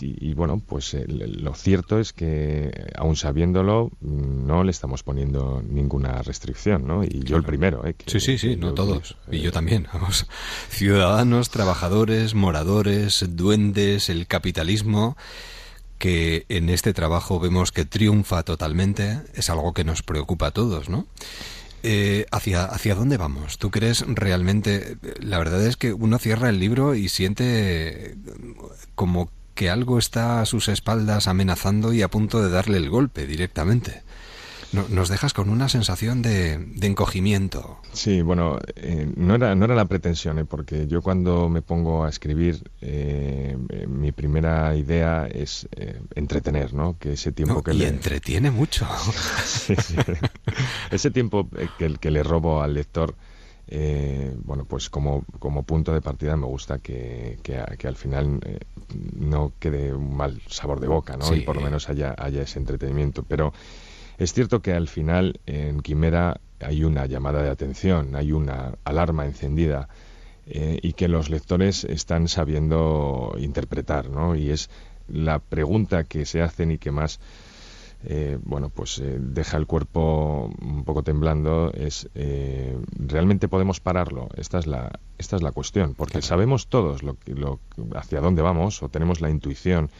[0.00, 6.22] y, bueno, pues eh, lo cierto es que, aún sabiéndolo, no le estamos poniendo ninguna
[6.22, 7.04] restricción, ¿no?
[7.04, 7.94] Y yo el primero, ¿eh?
[8.06, 9.16] sí, sí, sí, no todos.
[9.30, 10.26] y yo también, vamos.
[10.68, 15.16] Ciudadanos, trabajadores, moradores, duendes, el capitalismo
[15.98, 20.88] que en este trabajo vemos que triunfa totalmente, es algo que nos preocupa a todos,
[20.88, 21.06] ¿no?
[21.84, 23.58] Eh, ¿hacia, ¿Hacia dónde vamos?
[23.58, 24.96] ¿Tú crees realmente?
[25.20, 28.16] La verdad es que uno cierra el libro y siente
[28.94, 29.30] como
[29.62, 34.02] que algo está a sus espaldas amenazando y a punto de darle el golpe directamente.
[34.72, 37.78] nos dejas con una sensación de, encogimiento.
[37.92, 40.44] Sí, bueno, eh, no, era, no era la pretensión, ¿eh?
[40.44, 43.56] porque yo cuando me pongo a escribir, eh,
[43.86, 45.68] mi primera idea es
[46.16, 46.96] entretener, ¿no?
[46.98, 48.88] Que ese tiempo que y entretiene mucho.
[50.90, 51.48] Ese tiempo
[51.78, 53.14] que, que le robo al lector
[53.68, 57.56] eh, bueno, pues como, como, punto de partida me gusta que, que,
[57.86, 58.58] al final eh,
[59.16, 61.34] no quede un mal sabor de boca, ¿no?
[61.34, 63.22] Y por lo menos haya, haya ese entretenimiento.
[63.22, 63.52] Pero
[64.18, 69.26] es cierto que al final en Quimera hay una llamada de atención, hay una alarma
[69.26, 69.88] encendida
[70.46, 74.34] eh, y que los lectores están sabiendo interpretar, ¿no?
[74.34, 74.70] Y es
[75.08, 77.20] la pregunta que se hacen y que más
[78.04, 84.28] eh, bueno, pues eh, deja el cuerpo un poco temblando, es eh, realmente podemos pararlo.
[84.36, 87.60] Esta es la esta es la cuestión, porque sabemos todos lo, lo,
[87.94, 89.90] hacia dónde vamos o tenemos la intuición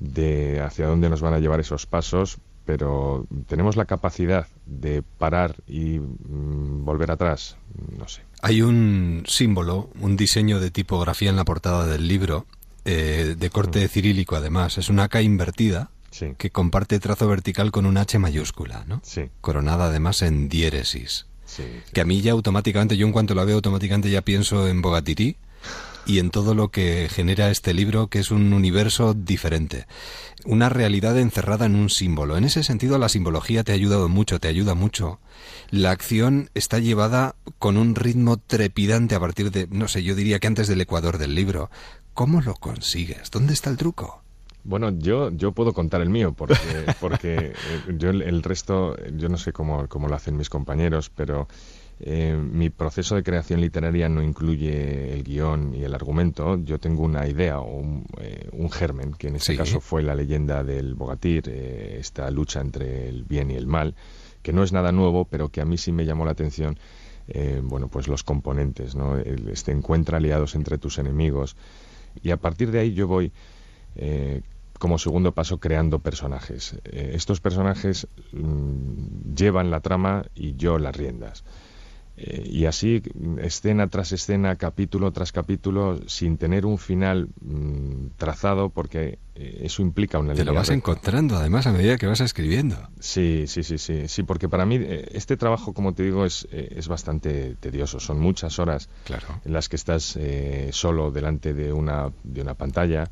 [0.00, 5.56] de hacia dónde nos van a llevar esos pasos, pero ¿tenemos la capacidad de parar
[5.68, 7.56] y mm, volver atrás?
[7.98, 8.22] No sé.
[8.42, 12.46] Hay un símbolo, un diseño de tipografía en la portada del libro,
[12.84, 13.88] eh, de corte mm.
[13.88, 14.76] cirílico además.
[14.78, 15.90] Es una K invertida
[16.38, 19.00] que comparte trazo vertical con un H mayúscula, ¿no?
[19.40, 21.26] Coronada además en diéresis.
[21.92, 25.36] Que a mí ya automáticamente, yo en cuanto la veo automáticamente ya pienso en Bogatiri
[26.06, 29.86] y en todo lo que genera este libro, que es un universo diferente.
[30.44, 32.36] Una realidad encerrada en un símbolo.
[32.36, 35.20] En ese sentido, la simbología te ha ayudado mucho, te ayuda mucho.
[35.70, 40.40] La acción está llevada con un ritmo trepidante a partir de, no sé, yo diría
[40.40, 41.70] que antes del ecuador del libro.
[42.12, 43.30] ¿Cómo lo consigues?
[43.30, 44.23] ¿Dónde está el truco?
[44.64, 46.54] Bueno, yo, yo puedo contar el mío, porque,
[47.00, 47.54] porque eh,
[47.98, 51.46] yo el, resto, yo no sé cómo, cómo lo hacen mis compañeros, pero
[52.00, 56.58] eh, mi proceso de creación literaria no incluye el guion y el argumento.
[56.64, 60.64] Yo tengo una idea o un, eh, germen, que en este caso fue la leyenda
[60.64, 63.94] del Bogatir, esta lucha entre el bien y el mal,
[64.42, 66.78] que no es nada nuevo, pero que a mí sí me llamó la atención.
[67.62, 69.18] bueno, pues los componentes, ¿no?
[69.18, 71.54] este encuentra aliados entre tus enemigos.
[72.22, 73.30] Y a partir de ahí yo voy
[74.84, 76.76] como segundo paso creando personajes.
[76.84, 81.42] Eh, estos personajes mm, llevan la trama y yo las riendas.
[82.18, 83.02] Eh, y así,
[83.40, 89.80] escena tras escena, capítulo tras capítulo, sin tener un final mm, trazado, porque eh, eso
[89.80, 92.76] implica una Te lo vas encontrando, además, a medida que vas escribiendo.
[93.00, 94.78] Sí, sí, sí, sí, sí, porque para mí
[95.12, 98.00] este trabajo, como te digo, es, es bastante tedioso.
[98.00, 98.90] Son muchas horas
[99.46, 100.18] en las que estás
[100.72, 103.10] solo delante de una, de una pantalla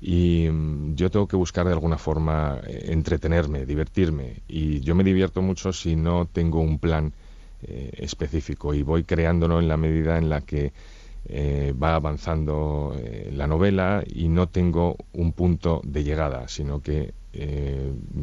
[0.00, 4.42] y mm, yo tengo que buscar de alguna forma eh, entretenerme, divertirme.
[4.48, 7.12] Y yo me divierto mucho si no tengo un plan
[7.62, 10.72] eh, específico y voy creándolo en la medida en la que
[11.28, 12.94] eh, va avanzando
[13.32, 17.12] la novela y no tengo un punto de llegada, sino que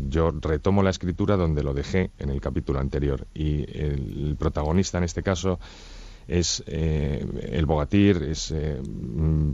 [0.10, 3.28] yo retomo la escritura donde lo dejé en el capítulo anterior.
[3.36, 5.60] Y el protagonista en este caso
[6.28, 8.82] es eh, el Bogatir, es eh,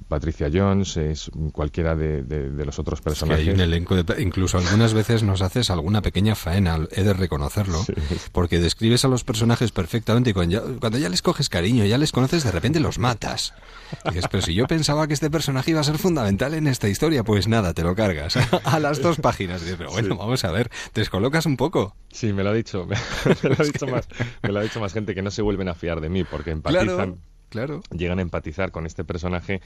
[0.07, 2.23] Patricia Jones, es cualquiera de,
[2.65, 3.47] los otros personajes.
[3.47, 7.85] hay un elenco incluso algunas veces nos haces alguna pequeña faena, he de reconocerlo,
[8.31, 12.43] porque describes a los personajes perfectamente y cuando ya, les coges cariño, ya les conoces,
[12.43, 13.53] de repente los matas.
[14.05, 17.23] dices, pero si yo pensaba que este personaje iba a ser fundamental en esta historia,
[17.23, 19.61] pues nada, te lo cargas a las dos páginas.
[19.77, 21.95] pero bueno, vamos a ver, te descolocas un poco.
[22.11, 22.85] Sí, me lo ha dicho,
[23.43, 24.07] me, lo ha dicho más,
[24.41, 26.51] me lo ha dicho más gente que no se vuelven a fiar de mí, porque
[26.51, 27.19] empatizan,
[27.49, 29.61] claro, llegan a empatizar con este personaje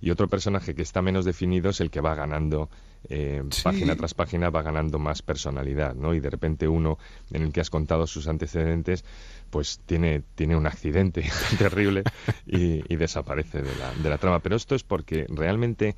[0.00, 2.68] y otro personaje que está menos definido es el que va ganando
[3.08, 6.12] eh, página tras página va ganando más personalidad, ¿no?
[6.14, 6.98] Y de repente uno
[7.32, 9.04] en el que has contado sus antecedentes,
[9.50, 11.24] pues tiene, tiene un accidente
[11.58, 12.02] terrible
[12.46, 14.40] y, desaparece de la, de la trama.
[14.40, 15.94] Pero esto es porque realmente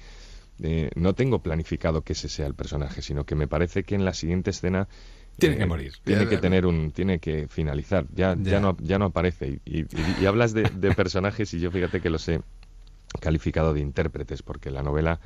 [0.60, 4.04] eh, no tengo planificado que ese sea el personaje, sino que me parece que en
[4.04, 4.88] la siguiente escena
[5.38, 5.92] tiene que morir.
[6.04, 8.06] Tiene que tener un, tiene que finalizar.
[8.14, 8.60] Ya, ya.
[8.60, 9.60] no, ya no aparece.
[9.64, 9.86] Y,
[10.26, 10.64] hablas de,
[10.96, 12.40] personajes y yo fíjate que los he
[13.20, 15.20] calificado de intérpretes, porque la novela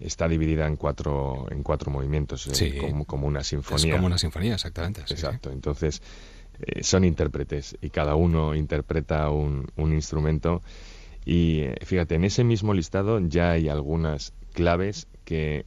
[0.00, 3.86] está dividida en cuatro, en cuatro movimientos, eh, como, una sinfonía.
[3.86, 5.02] Es como una sinfonía, exactamente.
[5.02, 5.52] Exacto.
[5.52, 6.02] Entonces,
[6.60, 10.62] eh, son intérpretes y cada uno interpreta un, un instrumento.
[11.26, 15.66] Y eh, fíjate, en ese mismo listado ya hay algunas claves que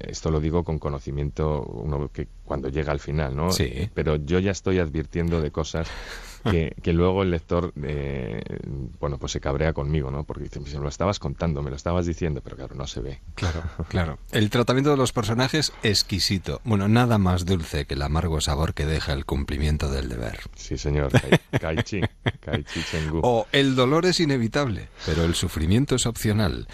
[0.00, 3.52] esto lo digo con conocimiento uno que cuando llega al final, ¿no?
[3.52, 3.90] Sí.
[3.94, 5.88] Pero yo ya estoy advirtiendo de cosas
[6.42, 8.42] que, luego el lector, eh,
[8.98, 10.24] bueno, pues se cabrea conmigo, ¿no?
[10.24, 13.20] Porque dice, me lo estabas contando, me lo estabas diciendo, pero claro, no se ve.
[13.34, 14.18] Claro, claro.
[14.32, 16.60] El tratamiento de los personajes, exquisito.
[16.64, 20.40] Bueno, nada más dulce que el amargo sabor que deja el cumplimiento del deber.
[20.56, 21.12] Sí, señor.
[21.60, 22.00] Kaichi,
[22.40, 23.20] Kaichi Chengu.
[23.22, 26.68] O el dolor es inevitable, pero el sufrimiento es opcional.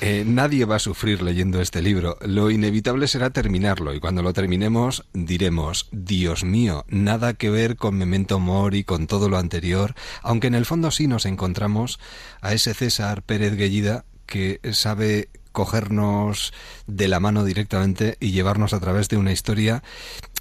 [0.00, 2.18] Eh, nadie va a sufrir leyendo este libro.
[2.22, 7.96] Lo inevitable será terminarlo y cuando lo terminemos diremos, Dios mío, nada que ver con
[7.96, 12.00] Memento Mori, con con todo lo anterior, aunque en el fondo sí nos encontramos
[12.40, 16.54] a ese César Pérez Guellida que sabe cogernos
[16.86, 19.82] de la mano directamente y llevarnos a través de una historia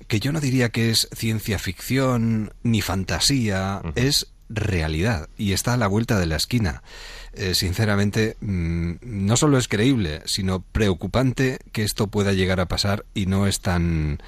[0.07, 5.77] que yo no diría que es ciencia ficción ni fantasía, es realidad y está a
[5.77, 6.81] la vuelta de la esquina.
[7.37, 13.05] Eh, sinceramente, mm, no solo es creíble, sino preocupante que esto pueda llegar a pasar
[13.13, 14.19] y no es tan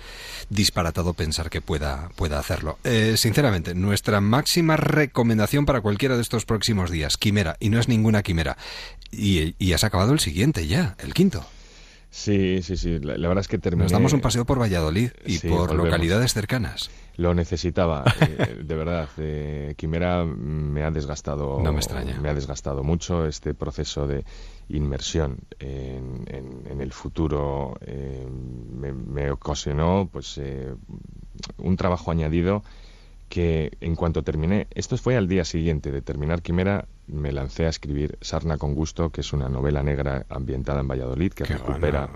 [0.49, 2.79] disparatado pensar que pueda, pueda hacerlo.
[2.83, 7.87] Eh, sinceramente, nuestra máxima recomendación para cualquiera de estos próximos días, quimera, y no es
[7.87, 8.57] ninguna quimera.
[9.11, 11.45] Y, y has acabado el siguiente ya, el quinto.
[12.09, 12.99] Sí, sí, sí.
[12.99, 13.83] La, verdad es que terminé...
[13.83, 16.89] Nos damos un paseo por Valladolid y por localidades cercanas.
[17.17, 19.09] Lo necesitaba, eh, de verdad.
[19.17, 21.59] Eh, Quimera me ha desgastado...
[21.61, 22.19] No me extraña.
[22.21, 24.23] Me ha desgastado mucho este proceso de
[24.69, 27.77] inmersión en, el futuro.
[27.81, 30.39] Eh, me, ocasionó pues
[31.57, 32.63] un trabajo añadido
[33.29, 37.69] que en cuanto terminé, esto fue al día siguiente de terminar Quimera, me lancé a
[37.69, 42.09] escribir Sarna con gusto, que es una novela negra ambientada en Valladolid que recupera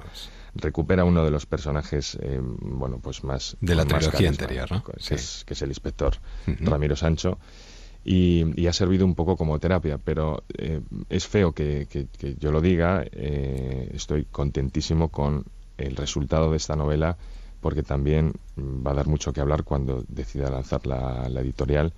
[0.53, 4.83] recupera uno de los personajes eh, bueno pues más de la trilogía anterior, ¿no?
[4.83, 6.15] que, es, que es el inspector
[6.59, 7.37] Ramiro Sancho.
[8.03, 11.87] Y, ha servido un poco como terapia, pero eh, es feo que,
[12.39, 15.45] yo lo diga, eh, estoy contentísimo con
[15.77, 17.17] el resultado de esta novela
[17.59, 21.93] porque también va a dar mucho que hablar cuando decida lanzar la, editorial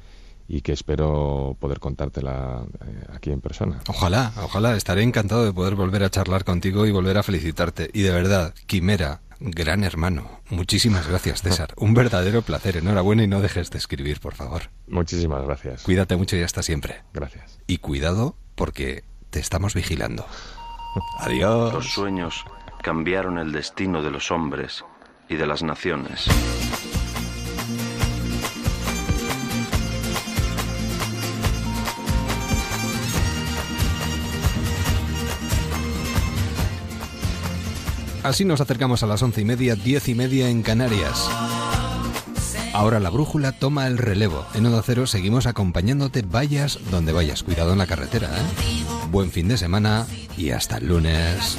[0.53, 3.79] y que espero poder contártela eh, aquí en persona.
[3.87, 7.89] Ojalá, ojalá, estaré encantado de poder volver a charlar contigo y volver a felicitarte.
[7.91, 10.41] Y de verdad, Quimera, gran hermano.
[10.51, 11.73] Muchísimas gracias, César.
[11.77, 12.77] Un verdadero placer.
[12.77, 14.69] Enhorabuena y no dejes de escribir, por favor.
[14.87, 15.81] Muchísimas gracias.
[15.81, 17.01] Cuídate mucho y hasta siempre.
[17.13, 17.59] Gracias.
[17.65, 20.23] Y cuidado porque te estamos vigilando.
[21.17, 21.73] Adiós.
[21.73, 22.45] Los sueños
[22.83, 24.85] cambiaron el destino de los hombres
[25.29, 26.27] y de las naciones.
[38.23, 41.29] Así nos acercamos a las once y media, diez y media en Canarias.
[42.73, 44.45] Ahora la brújula toma el relevo.
[44.55, 47.43] En Onda Cero seguimos acompañándote, vayas donde vayas.
[47.43, 48.85] Cuidado en la carretera, ¿eh?
[49.11, 51.57] Buen fin de semana y hasta el lunes.